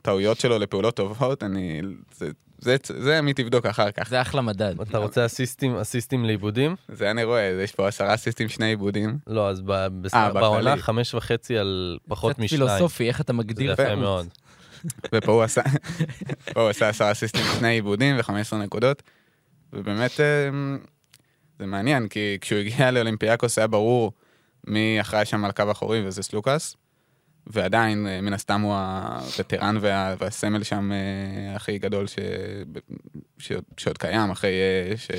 אה, 0.00 0.12
טעויות 0.12 0.40
שלו 0.40 0.58
לפעולות 0.58 0.96
טובות, 0.96 1.42
אני... 1.42 1.80
זה- 2.14 2.30
זה, 2.62 2.76
זה 2.98 3.18
עמית 3.18 3.38
יבדוק 3.38 3.66
אחר 3.66 3.90
כך. 3.90 4.08
זה 4.08 4.20
אחלה 4.20 4.40
מדד. 4.42 4.80
אתה 4.80 4.98
רוצה 4.98 5.26
אסיסטים, 5.26 5.76
אסיסטים 5.76 6.24
לעיבודים? 6.24 6.76
זה 6.88 7.10
אני 7.10 7.24
רואה, 7.24 7.42
יש 7.64 7.72
פה 7.72 7.88
עשרה 7.88 8.14
אסיסטים, 8.14 8.48
שני 8.48 8.66
עיבודים. 8.66 9.18
לא, 9.26 9.48
אז 9.48 9.60
ב- 9.60 9.86
בס- 10.02 10.14
אה, 10.14 10.32
בעונה. 10.32 10.76
חמש 10.76 11.14
וחצי 11.14 11.58
על 11.58 11.98
פחות 12.08 12.32
קצת 12.32 12.40
משניים. 12.42 12.66
פילוסופי, 12.68 13.08
איך 13.08 13.20
אתה 13.20 13.32
זה 13.32 13.38
מגדיר 13.38 13.72
יפה 13.72 13.84
טעות. 13.84 13.98
מאוד. 13.98 14.26
ופה 15.14 15.32
הוא 15.32 15.42
עשה, 15.42 15.62
פה 16.54 16.60
הוא 16.60 16.70
עשה 16.70 16.88
עשרה 16.88 17.12
אסיסטים, 17.12 17.42
שני 17.58 17.68
עיבודים 17.68 18.16
ו-15 18.16 18.56
נקודות. 18.56 19.02
ובאמת, 19.72 20.20
אה, 20.20 20.50
זה 21.58 21.66
מעניין, 21.66 22.08
כי 22.08 22.38
כשהוא 22.40 22.58
הגיע 22.58 22.90
לאולימפיאקוס 22.90 23.58
היה 23.58 23.66
ברור 23.66 24.12
מי 24.66 25.00
אחראי 25.00 25.24
שם 25.24 25.44
על 25.44 25.52
קו 25.52 25.70
אחורי, 25.70 26.06
וזה 26.06 26.22
סלוקאס. 26.22 26.76
ועדיין, 27.46 28.06
אה, 28.06 28.20
מן 28.20 28.32
הסתם 28.32 28.60
הוא 28.60 28.74
הווטרן 28.74 29.76
וה, 29.80 30.14
והסמל 30.18 30.62
שם 30.62 30.92
אה, 30.92 31.56
הכי 31.56 31.78
גדול 31.78 32.06
ש, 32.06 32.16
ש, 33.38 33.52
שעוד 33.76 33.98
קיים, 33.98 34.30
אחרי 34.30 34.52
אה, 34.60 34.96
ש, 34.96 35.10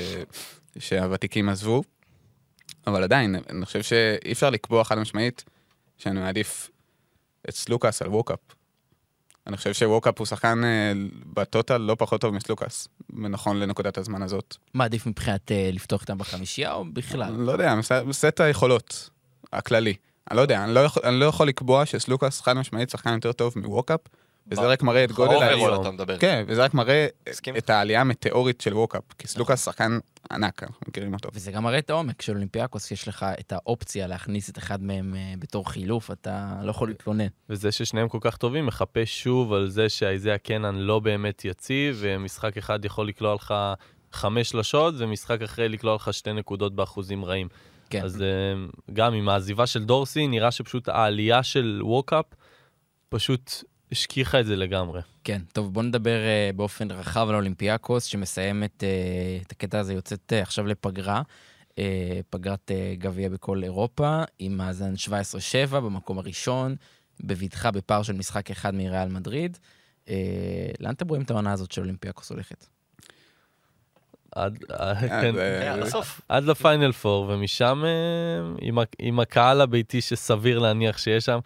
שהוותיקים 0.78 1.48
עזבו. 1.48 1.82
אבל 2.86 3.02
עדיין, 3.02 3.36
אני 3.50 3.66
חושב 3.66 3.82
שאי 3.82 4.32
אפשר 4.32 4.50
לקבוע 4.50 4.84
חד 4.84 4.98
משמעית 4.98 5.44
שאני 5.98 6.20
מעדיף 6.20 6.70
את 7.48 7.54
סלוקאס 7.54 8.02
על 8.02 8.08
ווקאפ. 8.08 8.38
אני 9.46 9.56
חושב 9.56 9.72
שווקאפ 9.72 10.18
הוא 10.18 10.26
שחקן 10.26 10.62
ב 11.26 11.34
total 11.34 11.76
לא 11.76 11.96
פחות 11.98 12.20
טוב 12.20 12.34
מסלוקאס, 12.34 12.88
נכון 13.10 13.60
לנקודת 13.60 13.98
הזמן 13.98 14.22
הזאת. 14.22 14.56
מה 14.74 14.84
עדיף 14.84 15.06
מבחינת 15.06 15.50
לפתוח 15.72 16.02
איתם 16.02 16.18
בחמישייה 16.18 16.72
או 16.72 16.84
בכלל? 16.92 17.32
לא 17.32 17.52
יודע, 17.52 17.74
סט 18.12 18.40
היכולות 18.40 19.10
הכללי. 19.52 19.94
אני 20.30 20.36
לא 20.36 20.42
יודע, 20.42 20.64
אני 20.64 20.74
לא 20.74 20.80
יכול, 20.80 21.02
אני 21.04 21.20
לא 21.20 21.24
יכול 21.24 21.48
לקבוע 21.48 21.86
שסלוקאס 21.86 22.40
חד 22.40 22.52
משמעית 22.52 22.90
שחקן 22.90 23.14
יותר 23.14 23.32
טוב 23.32 23.54
מווקאפ, 23.56 24.00
וזה 24.46 24.62
רק 24.62 24.82
מראה 24.82 25.04
את 25.04 25.12
גודל 25.12 25.34
ה 25.42 25.46
overall 25.46 25.72
העלייה. 25.72 26.18
כן, 26.18 26.44
וזה 26.46 26.64
רק 26.64 26.74
מראה 26.74 27.06
מסכים. 27.28 27.56
את 27.56 27.70
העלייה 27.70 28.00
המטאורית 28.00 28.60
של 28.60 28.74
ווקאפ, 28.74 29.02
כי 29.18 29.28
סלוקאס 29.28 29.64
שחקן 29.64 29.98
ענק, 30.30 30.62
אנחנו 30.62 30.80
מכירים 30.88 31.14
אותו. 31.14 31.28
וזה 31.32 31.52
גם 31.52 31.62
מראה 31.62 31.78
את 31.78 31.90
העומק 31.90 32.22
של 32.22 32.32
אולימפיאקוס, 32.32 32.90
יש 32.90 33.08
לך 33.08 33.26
את 33.40 33.52
האופציה 33.52 34.06
להכניס 34.06 34.50
את 34.50 34.58
אחד 34.58 34.82
מהם 34.82 35.14
אה, 35.14 35.34
בתור 35.38 35.70
חילוף, 35.70 36.10
אתה 36.10 36.54
לא 36.62 36.70
יכול 36.70 36.88
להתלונן. 36.88 37.26
וזה 37.48 37.72
ששניהם 37.72 38.08
כל 38.08 38.18
כך 38.20 38.36
טובים 38.36 38.66
מחפש 38.66 39.22
שוב 39.22 39.52
על 39.52 39.68
זה 39.70 39.88
שאייזיה 39.88 40.38
קנן 40.38 40.74
לא 40.74 41.00
באמת 41.00 41.44
יציב, 41.44 41.98
ומשחק 42.00 42.56
אחד 42.56 42.84
יכול 42.84 43.08
לקלוע 43.08 43.34
לך 43.34 43.54
חמש 44.12 44.48
שלשות, 44.48 44.94
ומשחק 44.98 45.42
אחרי 45.42 45.68
לקלוע 45.68 45.94
לך 45.94 46.12
שתי 46.12 46.32
נקודות 46.32 46.74
באחוזים 46.74 47.24
רעים. 47.24 47.48
כן. 47.92 48.04
אז 48.04 48.22
אה, 48.22 48.28
גם 48.92 49.14
עם 49.14 49.28
העזיבה 49.28 49.66
של 49.66 49.84
דורסי, 49.84 50.26
נראה 50.26 50.50
שפשוט 50.50 50.88
העלייה 50.88 51.42
של 51.42 51.80
ווקאפ 51.84 52.24
פשוט 53.08 53.64
השכיחה 53.92 54.40
את 54.40 54.46
זה 54.46 54.56
לגמרי. 54.56 55.00
כן, 55.24 55.42
טוב, 55.52 55.74
בוא 55.74 55.82
נדבר 55.82 56.18
uh, 56.20 56.56
באופן 56.56 56.90
רחב 56.90 57.26
על 57.28 57.34
אולימפיאקוס, 57.34 58.04
שמסיימת 58.04 58.82
uh, 58.82 59.42
את 59.46 59.52
הקטע 59.52 59.78
הזה, 59.78 59.94
יוצאת 59.94 60.32
עכשיו 60.42 60.66
לפגרה, 60.66 61.22
פגרת 62.30 62.70
גביע 62.98 63.28
בכל 63.28 63.64
אירופה, 63.64 64.22
עם 64.38 64.56
מאזן 64.56 64.94
17-7 65.70 65.70
במקום 65.70 66.18
הראשון, 66.18 66.76
בבטחה 67.20 67.70
בפער 67.70 68.02
של 68.02 68.12
משחק 68.12 68.50
אחד 68.50 68.74
מריאל 68.74 69.08
מדריד. 69.08 69.58
לאן 70.80 70.94
אתם 70.94 71.08
רואים 71.08 71.22
את 71.22 71.30
העונה 71.30 71.52
הזאת 71.52 71.72
של 71.72 71.80
אולימפיאקוס 71.80 72.30
הולכת? 72.30 72.66
עד, 74.36 74.58
אה, 74.70 74.90
אה, 74.90 74.94
כן, 75.08 75.34
לפיינל 76.44 76.92
פור, 76.92 77.28
ומשם 77.28 77.82
אה, 77.84 78.78
עם, 78.98 79.20
הקהל 79.20 79.60
הביתי 79.60 80.00
שסביר 80.00 80.58
להניח 80.58 80.98
שיש 80.98 81.24
שם, 81.24 81.38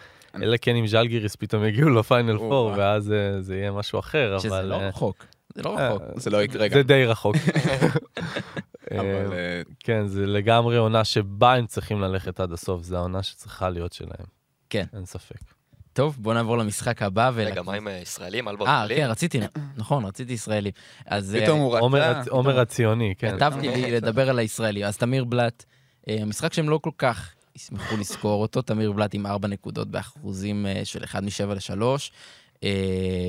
אלא 0.42 0.56
כן 0.62 0.76
אם 0.76 0.86
ז'לגיריס 0.86 1.36
פתאום 1.36 1.64
יגיעו 1.64 1.90
לפיינל 1.90 2.38
פור. 2.38 2.72
ואז 2.76 3.14
זה 3.40 3.56
יהיה 3.56 3.72
משהו 3.72 3.98
אחר, 3.98 4.38
שזה 4.38 4.48
אבל... 4.48 4.64
לא 4.64 4.74
אה, 4.74 4.88
רחוק. 4.88 5.26
זה 5.54 5.62
לא 5.62 5.78
רחוק. 5.78 6.02
זה 6.16 6.30
לא 6.30 6.42
יקרה 6.42 6.68
גם. 6.68 6.74
זה 6.74 6.82
די 6.82 7.04
רחוק. 7.04 7.36
אבל 8.98 9.32
כן, 9.80 10.06
זה 10.06 10.26
לגמרי 10.26 10.76
עונה 10.76 11.04
שבה 11.04 11.54
הם 11.54 11.66
צריכים 11.66 12.00
ללכת 12.00 12.40
עד 12.40 12.52
הסוף, 12.52 12.82
זו 12.82 12.96
העונה 12.96 13.22
שצריכה 13.22 13.70
להיות 13.70 13.92
שלהם. 13.92 14.26
כן. 14.70 14.84
אין 14.92 15.04
ספק. 15.04 15.55
טוב, 15.96 16.16
בוא 16.20 16.34
נעבור 16.34 16.58
למשחק 16.58 17.02
הבא. 17.02 17.30
רגע, 17.34 17.62
מה 17.62 17.74
עם 17.74 17.86
הישראלים? 17.86 18.48
אלבו 18.48 18.66
אה, 18.66 18.84
גליל? 18.86 18.98
כן, 18.98 19.06
רציתי, 19.10 19.40
נכון, 19.76 20.04
רציתי 20.04 20.32
ישראלי. 20.32 20.70
אז 21.06 21.34
אה, 21.34 21.42
פתאום 21.42 21.60
הוא 21.60 21.78
עומר 21.78 22.10
רצה. 22.10 22.30
עומר 22.30 22.60
הציוני, 22.60 23.14
כן. 23.18 23.36
כתבתי 23.36 23.68
לי 23.68 23.90
לדבר 23.90 24.30
על 24.30 24.38
הישראלי. 24.38 24.84
אז 24.84 24.96
תמיר 24.96 25.24
בלאט, 25.24 25.64
אה, 26.08 26.24
משחק 26.26 26.52
שהם 26.52 26.68
לא 26.68 26.78
כל 26.82 26.90
כך 26.98 27.34
ישמחו 27.56 27.96
לזכור 27.96 28.42
אותו, 28.42 28.62
תמיר 28.62 28.92
בלאט 28.92 29.14
עם 29.14 29.26
ארבע 29.26 29.48
נקודות 29.48 29.88
באחוזים 29.88 30.66
אה, 30.66 30.80
של 30.84 31.04
1 31.04 31.22
מ-7 31.22 31.54
ל-3. 31.54 31.82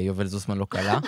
יובל 0.06 0.26
זוסמן 0.26 0.58
לא 0.58 0.68
קלה. 0.70 1.00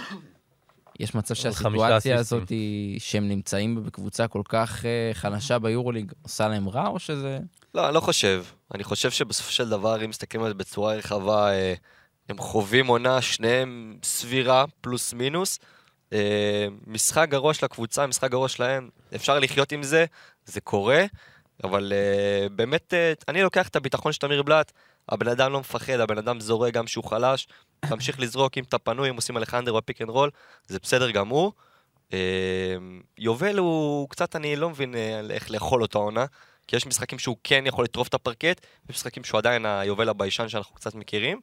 יש 1.00 1.16
מצב 1.16 1.36
שהסיטואציה. 1.36 2.20
הזאת 2.20 2.50
היא 2.50 3.00
שהם 3.00 3.28
נמצאים 3.28 3.84
בקבוצה 3.84 4.28
כל 4.28 4.42
כך 4.50 4.86
אה, 4.86 5.10
חלשה 5.14 5.60
ביורוליג, 5.60 6.12
עושה 6.22 6.48
להם 6.48 6.70
רע, 6.70 6.88
או 6.88 7.00
שזה... 7.00 7.40
לא, 7.76 7.88
אני 7.88 7.96
לא 7.96 8.00
חושב. 8.00 8.44
אני 8.76 8.84
חושב 8.84 9.12
שבסופו 9.12 9.52
של 9.52 9.70
דבר, 9.70 10.06
אם 10.06 10.10
מסתכלים 10.10 10.44
על 10.44 10.50
זה 10.50 10.54
בצורה 10.54 10.96
רחבה, 10.96 11.52
אה, 11.52 11.74
הם 12.30 12.38
חווים 12.38 12.88
עונה, 12.88 13.22
שניהם 13.22 13.98
סבירה, 14.04 14.66
פלוס 14.82 15.14
מינוס. 15.14 15.60
אה, 16.14 16.68
משחק 16.88 17.28
גרוע 17.30 17.54
של 17.54 17.66
הקבוצה, 17.66 18.08
משחק 18.08 18.32
גרוע 18.32 18.48
שלהם, 18.48 18.90
אפשר 19.16 19.40
לחיות 19.40 19.72
עם 19.72 19.84
זה, 19.84 20.06
זה 20.46 20.62
קורה, 20.62 21.06
אבל 21.64 21.94
אה, 21.96 22.50
באמת, 22.50 22.94
אני 23.28 23.42
לוקח 23.42 23.68
את 23.68 23.76
הביטחון 23.76 24.12
של 24.12 24.20
תמיר 24.20 24.44
בלאט, 24.44 24.72
הבן 25.10 25.28
אדם 25.28 25.52
לא 25.52 25.60
מפחד, 25.60 26.00
הבן 26.00 26.18
אדם 26.18 26.40
זורק 26.40 26.74
גם 26.74 26.88
שהוא 26.88 27.04
חלש, 27.04 27.48
תמשיך 27.90 28.20
לזרוק, 28.20 28.58
אם 28.58 28.64
אתה 28.64 28.78
פנוי, 28.78 29.10
אם 29.10 29.16
עושים 29.16 29.38
אליך 29.38 29.57
under 29.57 29.76
בפיק 29.76 30.02
אנד 30.02 30.10
רול, 30.10 30.30
זה 30.68 30.80
בסדר 30.84 31.12
גמור. 31.12 31.54
יובל 33.18 33.58
הוא 33.58 34.10
קצת, 34.10 34.36
אני 34.36 34.56
לא 34.56 34.70
מבין 34.70 34.96
איך 35.30 35.52
לאכול 35.52 35.82
אותו 35.82 36.00
העונה. 36.00 36.26
כי 36.70 36.76
יש 36.76 36.88
משחקים 36.88 37.20
שהוא 37.20 37.38
כן 37.44 37.64
יכול 37.68 37.84
לטרוף 37.84 38.08
את 38.08 38.14
הפרקט, 38.14 38.66
יש 38.90 38.96
משחקים 38.96 39.24
שהוא 39.24 39.38
עדיין 39.38 39.66
היובל 39.66 40.10
הביישן 40.10 40.50
שאנחנו 40.50 40.76
קצת 40.76 40.96
מכירים, 40.96 41.40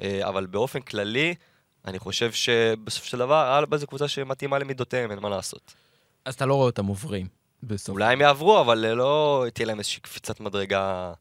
אה, 0.00 0.28
אבל 0.28 0.46
באופן 0.46 0.80
כללי, 0.80 1.34
אני 1.86 1.98
חושב 1.98 2.32
שבסופו 2.32 3.06
של 3.06 3.18
דבר, 3.18 3.58
אלבה 3.58 3.76
זו 3.76 3.86
קבוצה 3.86 4.08
שמתאימה 4.08 4.58
למידותיהם, 4.58 5.10
אין 5.10 5.18
מה 5.18 5.28
לעשות. 5.28 5.74
אז 6.24 6.34
אתה 6.34 6.46
לא 6.46 6.54
רואה 6.54 6.66
אותם 6.66 6.86
עוברים. 6.86 7.26
בסוף. 7.62 7.92
אולי 7.92 8.12
הם 8.12 8.20
יעברו, 8.20 8.60
אבל 8.60 8.84
אה, 8.84 8.94
לא 8.94 9.44
תהיה 9.54 9.66
להם 9.66 9.78
איזושהי 9.78 10.00
קפיצת 10.02 10.40
מדרגה, 10.40 11.12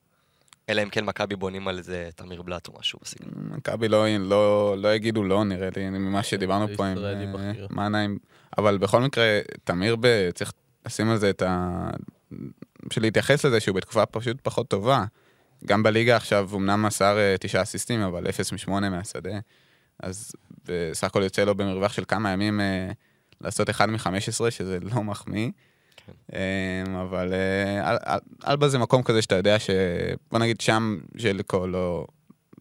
אלא 0.70 0.84
אם 0.84 0.90
כן 0.90 1.06
מכבי 1.06 1.36
בונים 1.36 1.68
על 1.68 1.78
איזה 1.78 2.10
תמיר 2.16 2.42
בלאט 2.42 2.68
או 2.68 2.74
משהו 2.80 3.00
בסגנון. 3.02 3.34
מכבי 3.58 3.88
לא, 3.88 4.06
לא, 4.20 4.76
לא 4.78 4.94
יגידו 4.96 5.24
לא, 5.24 5.46
נראה 5.46 5.70
לי, 5.76 5.90
ממה 5.90 6.24
שדיברנו 6.24 6.68
פה 6.78 6.86
עם 6.86 6.98
אה. 7.36 7.54
מנהיים. 7.70 8.18
אבל 8.58 8.78
בכל 8.78 9.02
מקרה, 9.02 9.40
תמיר, 9.64 9.96
ב... 10.00 10.32
צריך 10.32 10.54
לשים 10.86 11.10
על 11.10 11.18
זה 11.18 11.30
את 11.30 11.42
ה... 11.42 11.90
בשביל 12.90 13.06
להתייחס 13.06 13.46
לזה 13.46 13.60
שהוא 13.60 13.76
בתקופה 13.76 14.06
פשוט 14.06 14.38
פחות 14.44 14.68
טובה. 14.68 15.06
גם 15.66 15.84
בליגה 15.84 16.16
עכשיו, 16.16 16.50
אמנם 16.56 16.82
מסר 16.82 17.18
אה, 17.18 17.36
תשעה 17.40 17.62
אסיסטים, 17.62 18.02
אבל 18.02 18.30
אפס 18.30 18.52
משמונה 18.52 18.90
מהשדה. 18.90 19.40
אז 20.04 20.32
בסך 20.66 21.04
הכל 21.04 21.24
יוצא 21.24 21.44
לו 21.44 21.56
במרווח 21.56 21.94
של 21.94 22.04
כמה 22.08 22.32
ימים 22.32 22.62
אה, 22.62 22.92
לעשות 23.42 23.70
אחד 23.70 23.90
מ-15, 23.90 24.10
שזה 24.50 24.78
לא 24.82 25.04
מחמיא. 25.04 25.50
כן. 25.96 26.12
אה, 26.34 27.02
אבל 27.02 27.34
אה, 27.34 27.92
אל- 27.92 27.98
אל- 28.08 28.20
אלבה 28.48 28.68
זה 28.70 28.78
מקום 28.78 29.04
כזה 29.04 29.22
שאתה 29.22 29.36
יודע 29.36 29.60
ש... 29.60 29.70
בוא 30.32 30.40
נגיד 30.40 30.62
שם 30.62 30.98
ז'ליקו 31.18 31.68
לא, 31.68 32.08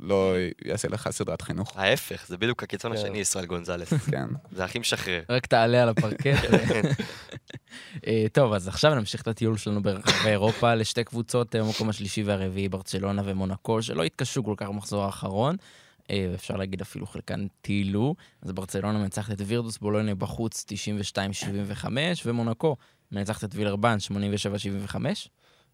לא 0.00 0.34
יעשה 0.64 0.88
לך 0.88 1.08
סדרת 1.10 1.42
חינוך. 1.42 1.72
ההפך, 1.76 2.26
זה 2.26 2.36
בדיוק 2.36 2.62
הקיצון 2.62 2.92
כן. 2.92 2.98
השני, 2.98 3.18
ישראל 3.18 3.46
גונזלס. 3.46 3.92
כן. 3.92 4.26
זה 4.52 4.64
הכי 4.64 4.78
משחרר. 4.78 5.22
רק 5.28 5.46
תעלה 5.46 5.82
על 5.82 5.88
הפרקט. 5.88 6.26
אה, 8.06 8.26
טוב, 8.32 8.52
אז 8.52 8.68
עכשיו 8.68 8.94
נמשיך 8.94 9.22
את 9.22 9.28
הטיול 9.28 9.56
שלנו 9.56 9.82
ברחבי 9.82 10.30
אירופה 10.30 10.74
לשתי 10.80 11.04
קבוצות, 11.04 11.56
אה, 11.56 11.60
המקום 11.60 11.88
השלישי 11.88 12.22
והרביעי, 12.22 12.68
ברצלונה 12.68 13.22
ומונקו, 13.24 13.82
שלא 13.82 14.02
התקשו 14.04 14.44
כל 14.44 14.54
כך 14.56 14.68
במחזור 14.68 15.04
האחרון. 15.04 15.56
אה, 16.10 16.28
ואפשר 16.32 16.56
להגיד 16.56 16.80
אפילו 16.80 17.06
חלקן 17.06 17.46
טיילו. 17.62 18.14
אז 18.42 18.52
ברצלונה 18.52 18.98
מנצחת 18.98 19.32
את 19.32 19.42
וירדוס 19.46 19.78
בולוניה 19.78 20.14
בחוץ 20.14 20.66
92-75, 21.84 21.86
ומונקו 22.26 22.76
מנצחת 23.12 23.44
את 23.44 23.54
וילרבן 23.54 23.96
87-75. 24.92 24.94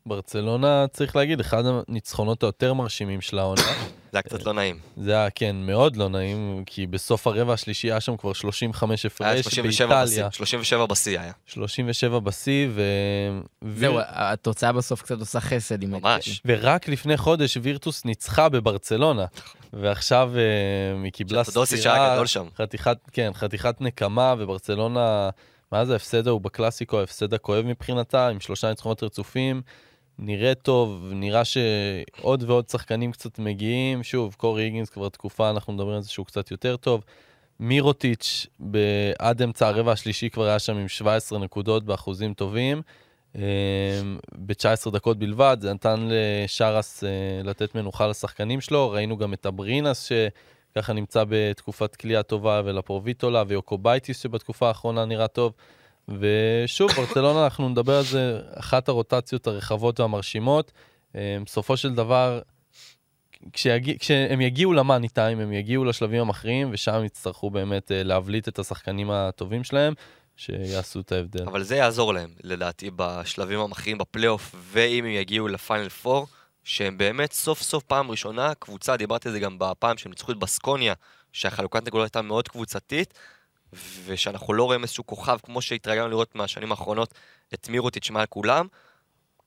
ברצלונה, 0.06 0.86
צריך 0.92 1.16
להגיד, 1.16 1.40
אחד 1.40 1.62
הניצחונות 1.88 2.42
היותר 2.42 2.74
מרשימים 2.74 3.20
של 3.20 3.38
העונה. 3.38 3.62
זה 4.12 4.18
היה 4.18 4.22
קצת 4.22 4.46
לא 4.46 4.52
נעים. 4.52 4.78
זה 4.96 5.12
היה, 5.12 5.30
כן, 5.30 5.56
מאוד 5.56 5.96
לא 5.96 6.08
נעים, 6.08 6.62
כי 6.66 6.86
בסוף 6.86 7.26
הרבע 7.26 7.52
השלישי 7.52 7.90
היה 7.90 8.00
שם 8.00 8.16
כבר 8.16 8.32
35 8.32 9.02
היה 9.02 9.10
הפרש 9.14 9.40
37 9.44 10.04
בשיא, 10.04 10.16
באיטליה. 10.16 10.32
37 10.32 10.86
בשיא 10.86 11.20
היה. 11.20 11.32
37 11.46 12.18
בשיא, 12.18 12.68
ו... 12.70 12.82
זהו. 13.74 13.98
התוצאה 14.06 14.72
בסוף 14.72 15.02
קצת 15.02 15.20
עושה 15.20 15.40
חסד 15.40 15.82
עם... 15.82 15.90
ממש. 15.90 16.40
ורק 16.44 16.88
לפני 16.88 17.16
חודש 17.16 17.58
וירטוס 17.62 18.04
ניצחה 18.04 18.48
בברצלונה, 18.48 19.24
ועכשיו 19.72 20.32
אה, 20.36 21.02
היא 21.04 21.12
קיבלה 21.12 21.42
היה 21.84 22.26
שם. 22.26 22.46
חתיכת, 22.56 22.98
כן, 23.12 23.30
חתיכת 23.34 23.80
נקמה, 23.80 24.34
וברצלונה, 24.38 25.30
מה 25.72 25.84
זה 25.84 25.92
ההפסד 25.92 26.28
ההוא 26.28 26.40
בקלאסיקו, 26.40 27.00
ההפסד 27.00 27.34
הכואב 27.34 27.64
מבחינתה, 27.64 28.28
עם 28.28 28.40
שלושה 28.40 28.68
ניצחונות 28.68 29.02
רצופים. 29.02 29.62
נראה 30.18 30.54
טוב, 30.54 31.10
נראה 31.12 31.42
שעוד 31.44 32.42
ועוד 32.42 32.68
שחקנים 32.68 33.12
קצת 33.12 33.38
מגיעים. 33.38 34.02
שוב, 34.02 34.34
קורי 34.38 34.62
היגינס 34.62 34.90
כבר 34.90 35.08
תקופה, 35.08 35.50
אנחנו 35.50 35.72
מדברים 35.72 35.96
על 35.96 36.02
זה 36.02 36.10
שהוא 36.10 36.26
קצת 36.26 36.50
יותר 36.50 36.76
טוב. 36.76 37.04
מירוטיץ', 37.60 38.46
עד 39.18 39.42
אמצע 39.42 39.68
הרבע 39.68 39.92
השלישי 39.92 40.30
כבר 40.30 40.44
היה 40.44 40.58
שם 40.58 40.76
עם 40.76 40.88
17 40.88 41.38
נקודות 41.38 41.84
באחוזים 41.84 42.34
טובים. 42.34 42.82
ב-19 44.34 44.90
דקות 44.92 45.18
בלבד, 45.18 45.56
זה 45.60 45.72
נתן 45.72 46.08
לשרס 46.10 47.04
אה, 47.04 47.08
לתת 47.44 47.74
מנוחה 47.74 48.06
לשחקנים 48.06 48.60
שלו. 48.60 48.90
ראינו 48.90 49.16
גם 49.16 49.34
את 49.34 49.46
אברינס, 49.46 50.08
שככה 50.72 50.92
נמצא 50.92 51.24
בתקופת 51.28 51.96
קליעה 51.96 52.22
טובה, 52.22 52.62
ולפרוביטולה, 52.64 53.44
ויוקובייטיס, 53.48 54.22
שבתקופה 54.22 54.68
האחרונה 54.68 55.04
נראה 55.04 55.28
טוב. 55.28 55.52
ושוב, 56.08 56.90
ברצלונה, 56.92 57.44
אנחנו 57.44 57.68
נדבר 57.68 57.96
על 57.96 58.04
זה, 58.04 58.40
אחת 58.54 58.88
הרוטציות 58.88 59.46
הרחבות 59.46 60.00
והמרשימות. 60.00 60.72
אה, 61.16 61.36
בסופו 61.44 61.76
של 61.76 61.94
דבר, 61.94 62.40
כשיגיע, 63.52 63.94
כשהם 63.98 64.40
יגיעו 64.40 64.72
למאני 64.72 65.08
טיים, 65.08 65.40
הם 65.40 65.52
יגיעו 65.52 65.84
לשלבים 65.84 66.20
המכריעים, 66.20 66.68
ושם 66.72 67.04
יצטרכו 67.04 67.50
באמת 67.50 67.92
אה, 67.92 68.02
להבליט 68.02 68.48
את 68.48 68.58
השחקנים 68.58 69.10
הטובים 69.10 69.64
שלהם, 69.64 69.94
שיעשו 70.36 71.00
את 71.00 71.12
ההבדל. 71.12 71.44
אבל 71.46 71.62
זה 71.62 71.76
יעזור 71.76 72.14
להם, 72.14 72.30
לדעתי, 72.42 72.90
בשלבים 72.96 73.60
המכריעים 73.60 73.98
בפלייאוף, 73.98 74.54
ואם 74.72 75.04
הם 75.04 75.10
יגיעו 75.10 75.48
לפיינל 75.48 75.88
4, 76.06 76.26
שהם 76.64 76.98
באמת 76.98 77.32
סוף 77.32 77.62
סוף 77.62 77.82
פעם 77.84 78.10
ראשונה, 78.10 78.54
קבוצה, 78.54 78.96
דיברתי 78.96 79.28
על 79.28 79.34
זה 79.34 79.40
גם 79.40 79.58
בפעם 79.58 79.98
שהם 79.98 80.12
ניצחו 80.12 80.32
את 80.32 80.36
בסקוניה, 80.36 80.94
שהחלוקת 81.32 81.86
נקודות 81.86 82.04
הייתה 82.04 82.22
מאוד 82.22 82.48
קבוצתית, 82.48 83.14
ושאנחנו 84.04 84.54
לא 84.54 84.64
רואים 84.64 84.82
איזשהו 84.82 85.06
כוכב 85.06 85.38
כמו 85.42 85.62
שהתרגלנו 85.62 86.08
לראות 86.08 86.34
מהשנים 86.34 86.70
האחרונות 86.70 87.14
את 87.54 87.68
מירוטיץ' 87.68 88.10
מעל 88.10 88.26
כולם. 88.26 88.66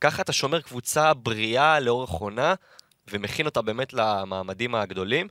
ככה 0.01 0.21
אתה 0.21 0.33
שומר 0.33 0.61
קבוצה 0.61 1.13
בריאה 1.13 1.79
לאורך 1.79 2.09
עונה, 2.09 2.53
ומכין 3.07 3.45
אותה 3.45 3.61
באמת 3.61 3.93
למעמדים 3.93 4.75
הגדולים, 4.75 5.27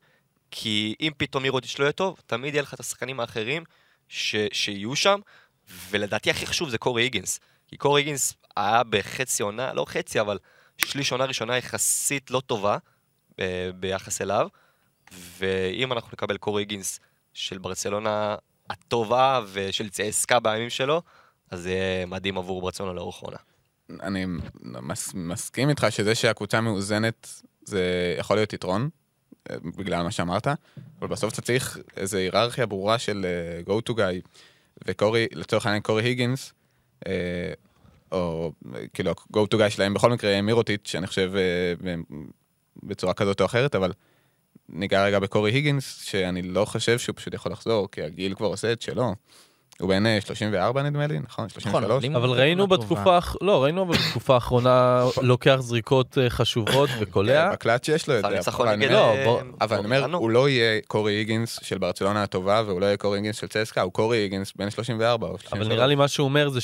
כי 0.50 0.94
אם 1.00 1.12
פתאום 1.16 1.42
מירוטיץ' 1.42 1.78
לא 1.78 1.84
יהיה 1.84 1.92
טוב, 1.92 2.20
תמיד 2.26 2.54
יהיה 2.54 2.62
לך 2.62 2.74
את 2.74 2.80
השחקנים 2.80 3.20
האחרים 3.20 3.64
ש... 4.08 4.36
שיהיו 4.52 4.96
שם, 4.96 5.20
ולדעתי 5.90 6.30
הכי 6.30 6.46
חשוב 6.46 6.68
זה 6.68 6.78
קורי 6.78 7.02
היגינס. 7.02 7.40
כי 7.68 7.76
קורי 7.76 8.00
היגינס 8.00 8.34
היה 8.56 8.82
בחצי 8.90 9.42
עונה, 9.42 9.72
לא 9.72 9.84
חצי, 9.88 10.20
אבל 10.20 10.38
שליש 10.78 11.12
עונה 11.12 11.24
ראשונה 11.24 11.56
יחסית 11.56 12.30
לא 12.30 12.40
טובה 12.40 12.78
ב- 13.38 13.70
ביחס 13.70 14.22
אליו, 14.22 14.48
ואם 15.12 15.92
אנחנו 15.92 16.08
נקבל 16.12 16.36
קורי 16.36 16.62
היגינס 16.62 17.00
של 17.34 17.58
ברצלונה 17.58 18.36
הטובה 18.70 19.40
ושל 19.52 19.88
צסקה 19.88 20.40
בימים 20.40 20.70
שלו, 20.70 21.02
אז 21.50 21.60
זה 21.62 22.04
מדהים 22.06 22.38
עבור 22.38 22.60
ברצלונה 22.60 22.92
לאורך 22.92 23.22
העונה. 23.22 23.38
אני 24.02 24.24
מס, 24.62 25.14
מסכים 25.14 25.68
איתך 25.68 25.86
שזה 25.90 26.14
שהקבוצה 26.14 26.60
מאוזנת 26.60 27.42
זה 27.62 28.14
יכול 28.18 28.36
להיות 28.36 28.52
יתרון, 28.52 28.88
אה, 29.50 29.56
בגלל 29.76 30.02
מה 30.02 30.10
שאמרת, 30.10 30.46
אבל 31.00 31.08
בסוף 31.08 31.32
אתה 31.32 31.42
צריך 31.42 31.78
איזו 31.96 32.16
היררכיה 32.16 32.66
ברורה 32.66 32.98
של 32.98 33.26
uh, 33.66 33.68
go 33.68 33.90
to 33.90 33.94
guy, 33.94 34.28
וקורי, 34.86 35.26
לצורך 35.32 35.66
העניין 35.66 35.82
קורי 35.82 36.02
היגינס, 36.02 36.52
uh, 37.04 37.08
או 38.12 38.52
אה, 38.74 38.80
כאילו 38.94 39.10
ה-go 39.10 39.38
to 39.54 39.58
guy 39.58 39.70
שלהם 39.70 39.94
בכל 39.94 40.10
מקרה 40.10 40.42
מירוטיץ', 40.42 40.94
אני 40.94 41.06
חושב 41.06 41.32
uh, 41.34 41.96
בצורה 42.82 43.14
כזאת 43.14 43.40
או 43.40 43.46
אחרת, 43.46 43.74
אבל 43.74 43.92
ניגע 44.68 45.04
רגע 45.04 45.18
בקורי 45.18 45.50
היגינס, 45.52 46.00
שאני 46.04 46.42
לא 46.42 46.64
חושב 46.64 46.98
שהוא 46.98 47.16
פשוט 47.16 47.34
יכול 47.34 47.52
לחזור, 47.52 47.88
כי 47.92 48.02
הגיל 48.02 48.34
כבר 48.34 48.46
עושה 48.46 48.72
את 48.72 48.82
שלו. 48.82 49.14
הוא 49.80 49.88
בן 49.88 50.06
אה, 50.06 50.18
34 50.20 50.82
נדמה 50.82 51.06
לי, 51.06 51.18
נכון? 51.18 51.48
33? 51.48 52.04
אם 52.04 52.16
אבל 52.16 52.28
ראינו. 52.30 52.66
בתקופה, 52.66 53.18
לא, 53.40 53.64
ראינו 53.64 53.82
אבל 53.82 53.96
בתקופה 53.96 54.34
האחרונה 54.34 55.04
לוקח 55.22 55.56
זריקות 55.60 56.18
אה, 56.18 56.30
חשובות 56.30 56.90
וקולע. 57.00 57.52
בקלאץ' 57.52 57.86
שיש 57.86 58.08
לו 58.08 58.18
את 58.18 58.22
זה. 58.22 58.28
ניצחון 58.28 58.66
אבל 58.66 58.74
אני 58.74 58.86
נגד... 58.86 58.94
אומר- 58.94 59.12
לא, 59.14 59.18
אה, 59.18 59.24
בוא- 59.24 59.40
אבל 59.60 59.76
אני 59.76 59.84
אומר. 60.02 60.16
הוא 60.16 60.30
לא 60.30 60.48
יהיה 60.48 60.80
קורי 60.86 61.12
היגינס 61.12 61.58
של 61.62 61.78
ברצלונה 61.78 62.22
הטובה, 62.22 62.62
והוא 62.66 62.80
לא 62.80 62.86
יהיה 62.86 62.96
קורי 62.96 63.18
היגינס 63.18 63.36
של 63.40 63.46
צסקה, 63.46 63.82
הוא 63.82 63.92
קורי 63.92 64.16
היגינס 64.18 64.52
בן 64.56 64.70
34 64.70 65.26
או 65.26 65.38
33. 65.38 65.52
אבל 65.66 65.74
נראה 65.74 65.86
לי 65.86 65.94
מה 65.94 66.08
שהוא 66.08 66.24
אומר 66.24 66.48
זה 66.48 66.60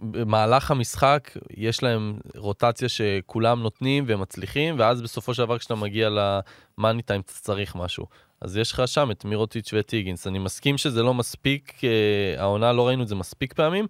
במהלך 0.00 0.70
המשחק 0.70 1.30
יש 1.56 1.82
להם 1.82 2.18
רוטציה 2.36 2.88
שכולם 2.88 3.62
נותנים 3.62 4.04
והם 4.06 4.20
מצליחים, 4.20 4.78
ואז 4.78 5.02
בסופו 5.02 5.34
של 5.34 5.44
דבר 5.44 5.58
כשאתה 5.58 5.74
מגיע 5.74 6.08
למאני 6.08 7.02
טיים 7.02 7.20
אתה 7.20 7.32
צריך 7.32 7.76
משהו. 7.76 8.06
אז 8.40 8.56
יש 8.56 8.72
לך 8.72 8.82
שם 8.86 9.10
את 9.10 9.24
מירוטיץ' 9.24 9.72
ואת 9.72 9.90
היגינס. 9.90 10.26
אני 10.26 10.38
מסכים 10.38 10.78
שזה 10.78 11.02
לא 11.02 11.14
מספיק, 11.14 11.84
אה, 11.84 12.42
העונה 12.42 12.72
לא 12.72 12.86
ראינו 12.86 13.02
את 13.02 13.08
זה 13.08 13.14
מספיק 13.14 13.52
פעמים, 13.52 13.86